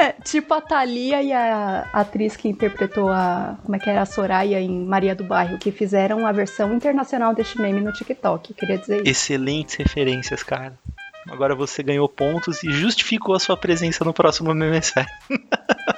É, 0.00 0.12
tipo 0.12 0.52
a 0.52 0.60
Thalia 0.60 1.22
e 1.22 1.32
a 1.32 1.88
atriz 1.92 2.36
que 2.36 2.48
interpretou 2.48 3.08
a. 3.08 3.56
Como 3.62 3.76
é 3.76 3.78
que 3.78 3.88
era? 3.88 4.02
A 4.02 4.06
Soraya 4.06 4.60
em 4.60 4.84
Maria 4.84 5.14
do 5.14 5.22
Bairro, 5.22 5.58
que 5.58 5.70
fizeram 5.70 6.26
a 6.26 6.32
versão 6.32 6.74
internacional 6.74 7.32
deste 7.32 7.60
meme 7.60 7.80
no 7.80 7.92
TikTok. 7.92 8.52
Queria 8.54 8.78
dizer 8.78 8.96
isso. 8.96 9.08
Excelentes 9.08 9.76
referências, 9.76 10.42
cara. 10.42 10.76
Agora 11.28 11.54
você 11.54 11.82
ganhou 11.82 12.08
pontos 12.08 12.64
e 12.64 12.72
justificou 12.72 13.34
a 13.34 13.38
sua 13.38 13.56
presença 13.56 14.04
no 14.04 14.12
próximo 14.12 14.50
MMSR. 14.50 15.06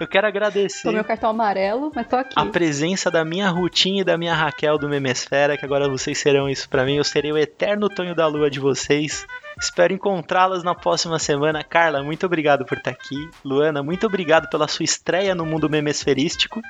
Eu 0.00 0.08
quero 0.08 0.26
agradecer 0.26 0.82
Tomei 0.82 1.02
o 1.02 1.04
cartão 1.04 1.28
amarelo, 1.28 1.92
mas 1.94 2.08
tô 2.08 2.16
aqui. 2.16 2.32
a 2.34 2.46
presença 2.46 3.10
da 3.10 3.22
minha 3.22 3.50
Rutinha 3.50 4.00
e 4.00 4.04
da 4.04 4.16
minha 4.16 4.34
Raquel 4.34 4.78
do 4.78 4.88
Memesfera, 4.88 5.58
que 5.58 5.64
agora 5.64 5.90
vocês 5.90 6.16
serão 6.16 6.48
isso 6.48 6.66
pra 6.70 6.86
mim. 6.86 6.96
Eu 6.96 7.04
serei 7.04 7.30
o 7.30 7.36
eterno 7.36 7.86
Tonho 7.86 8.14
da 8.14 8.26
Lua 8.26 8.50
de 8.50 8.58
vocês. 8.58 9.26
Espero 9.60 9.92
encontrá-las 9.92 10.62
na 10.64 10.74
próxima 10.74 11.18
semana. 11.18 11.62
Carla, 11.62 12.02
muito 12.02 12.24
obrigado 12.24 12.64
por 12.64 12.78
estar 12.78 12.92
aqui. 12.92 13.28
Luana, 13.44 13.82
muito 13.82 14.06
obrigado 14.06 14.48
pela 14.48 14.66
sua 14.66 14.84
estreia 14.84 15.34
no 15.34 15.44
mundo 15.44 15.68
memesferístico. 15.68 16.62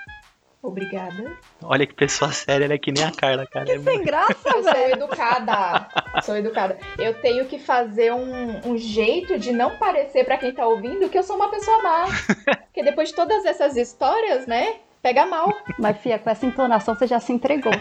Obrigada. 0.63 1.33
Olha 1.63 1.87
que 1.87 1.95
pessoa 1.95 2.31
séria, 2.33 2.67
ela 2.67 2.75
é 2.75 2.79
que 2.79 2.93
nem 2.93 3.03
a 3.03 3.11
Carla, 3.11 3.47
cara. 3.47 3.73
É 3.73 3.79
Sem 3.79 4.03
graça, 4.03 4.37
Eu 4.55 4.63
sou 4.63 4.89
educada. 4.89 5.89
Sou 6.23 6.37
educada. 6.37 6.79
Eu 6.99 7.15
tenho 7.21 7.47
que 7.47 7.59
fazer 7.59 8.13
um, 8.13 8.61
um 8.69 8.77
jeito 8.77 9.39
de 9.39 9.53
não 9.53 9.77
parecer 9.79 10.25
pra 10.25 10.37
quem 10.37 10.53
tá 10.53 10.67
ouvindo 10.67 11.09
que 11.09 11.17
eu 11.17 11.23
sou 11.23 11.37
uma 11.37 11.51
pessoa 11.51 11.83
má. 11.83 12.05
Porque 12.67 12.83
depois 12.83 13.09
de 13.09 13.15
todas 13.15 13.45
essas 13.47 13.77
histórias, 13.77 14.47
né? 14.47 14.77
Pega 15.03 15.25
mal. 15.25 15.51
Mas, 15.79 15.97
Fia, 15.99 16.19
com 16.19 16.29
essa 16.29 16.45
entonação 16.45 16.95
você 16.95 17.07
já 17.07 17.19
se 17.19 17.33
entregou. 17.33 17.73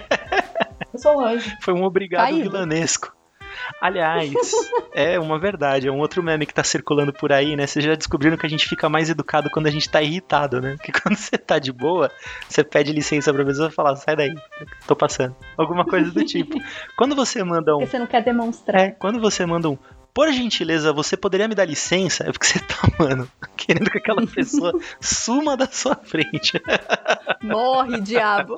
Eu 0.93 0.99
sou 0.99 1.17
um 1.17 1.25
anjo. 1.25 1.51
Foi 1.61 1.73
um 1.73 1.83
obrigado 1.83 2.21
Caído. 2.21 2.49
vilanesco. 2.49 3.18
Aliás, 3.81 4.33
é 4.93 5.19
uma 5.19 5.39
verdade, 5.39 5.87
é 5.87 5.91
um 5.91 5.99
outro 5.99 6.21
meme 6.23 6.45
que 6.45 6.53
tá 6.53 6.63
circulando 6.63 7.13
por 7.13 7.31
aí, 7.31 7.55
né? 7.55 7.65
Vocês 7.65 7.83
já 7.83 7.95
descobriram 7.95 8.37
que 8.37 8.45
a 8.45 8.49
gente 8.49 8.67
fica 8.67 8.89
mais 8.89 9.09
educado 9.09 9.49
quando 9.49 9.67
a 9.67 9.71
gente 9.71 9.89
tá 9.89 10.01
irritado, 10.01 10.61
né? 10.61 10.75
Porque 10.81 10.91
quando 10.91 11.15
você 11.15 11.37
tá 11.37 11.59
de 11.59 11.71
boa, 11.71 12.11
você 12.47 12.63
pede 12.63 12.91
licença 12.91 13.33
pra 13.33 13.45
pessoa 13.45 13.69
e 13.69 13.71
fala, 13.71 13.95
sai 13.95 14.15
daí, 14.15 14.35
tô 14.87 14.95
passando. 14.95 15.35
Alguma 15.57 15.85
coisa 15.85 16.11
do 16.11 16.23
tipo. 16.23 16.57
Quando 16.97 17.15
você 17.15 17.43
manda 17.43 17.75
um. 17.75 17.79
Porque 17.79 17.91
você 17.91 17.99
não 17.99 18.07
quer 18.07 18.23
demonstrar. 18.23 18.81
É, 18.81 18.91
quando 18.91 19.19
você 19.19 19.45
manda 19.45 19.69
um. 19.69 19.77
Por 20.13 20.31
gentileza, 20.31 20.91
você 20.91 21.15
poderia 21.15 21.47
me 21.47 21.55
dar 21.55 21.65
licença? 21.65 22.23
É 22.23 22.31
porque 22.31 22.47
você 22.47 22.59
tá, 22.59 22.75
mano, 22.99 23.29
querendo 23.55 23.89
que 23.89 23.99
aquela 23.99 24.25
pessoa 24.25 24.73
suma 24.99 25.55
da 25.55 25.67
sua 25.67 25.95
frente. 25.95 26.61
Morre, 27.41 28.01
diabo. 28.01 28.55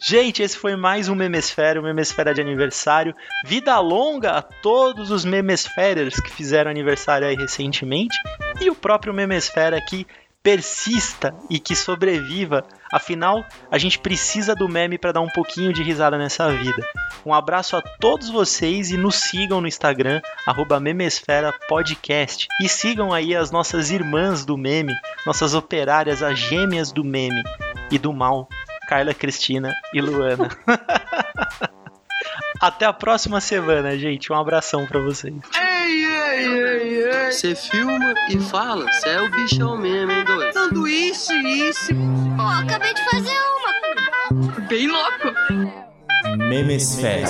Gente, 0.00 0.42
esse 0.42 0.56
foi 0.56 0.76
mais 0.76 1.08
um 1.08 1.14
Memesfera, 1.14 1.80
um 1.80 1.84
Memesfera 1.84 2.32
de 2.32 2.40
aniversário. 2.40 3.14
Vida 3.44 3.78
longa 3.80 4.30
a 4.32 4.42
todos 4.42 5.10
os 5.10 5.24
Memesferers 5.24 6.20
que 6.20 6.30
fizeram 6.30 6.70
aniversário 6.70 7.26
aí 7.26 7.36
recentemente. 7.36 8.16
E 8.60 8.70
o 8.70 8.74
próprio 8.74 9.12
Memesfera 9.12 9.80
que 9.80 10.06
persista 10.42 11.34
e 11.50 11.58
que 11.58 11.74
sobreviva. 11.74 12.64
Afinal, 12.92 13.44
a 13.70 13.76
gente 13.76 13.98
precisa 13.98 14.54
do 14.54 14.68
meme 14.68 14.96
para 14.96 15.12
dar 15.12 15.20
um 15.20 15.28
pouquinho 15.28 15.72
de 15.72 15.82
risada 15.82 16.16
nessa 16.16 16.50
vida. 16.50 16.82
Um 17.26 17.34
abraço 17.34 17.76
a 17.76 17.82
todos 17.82 18.30
vocês 18.30 18.90
e 18.90 18.96
nos 18.96 19.16
sigam 19.16 19.60
no 19.60 19.68
Instagram, 19.68 20.22
arroba 20.46 20.80
Memesfera 20.80 21.52
Podcast. 21.68 22.46
E 22.62 22.68
sigam 22.68 23.12
aí 23.12 23.36
as 23.36 23.50
nossas 23.50 23.90
irmãs 23.90 24.44
do 24.44 24.56
meme, 24.56 24.94
nossas 25.26 25.52
operárias, 25.52 26.22
as 26.22 26.38
gêmeas 26.38 26.92
do 26.92 27.04
meme 27.04 27.42
e 27.90 27.98
do 27.98 28.12
mal. 28.12 28.48
Carla 28.88 29.12
Cristina 29.12 29.70
e 29.92 30.00
Luana. 30.00 30.48
Até 32.58 32.86
a 32.86 32.92
próxima 32.92 33.38
semana, 33.38 33.96
gente. 33.98 34.32
Um 34.32 34.36
abração 34.36 34.86
pra 34.86 34.98
vocês. 34.98 35.34
Ei, 35.54 36.04
ei, 36.04 36.46
ei, 36.46 37.04
ei. 37.04 37.30
Você 37.30 37.54
filma 37.54 38.14
e 38.30 38.40
fala, 38.40 38.90
você 38.90 39.10
é 39.10 39.20
o 39.20 39.30
bichão 39.30 39.76
mesmo, 39.76 40.10
hein, 40.10 40.24
doido? 40.24 40.52
Sanduíche, 40.54 41.34
isso. 41.68 41.92
Pô, 42.34 42.42
acabei 42.42 42.94
de 42.94 43.04
fazer 43.10 43.36
uma. 43.38 44.60
Bem 44.66 44.88
louco. 44.88 45.34
Memesfera. 46.38 47.28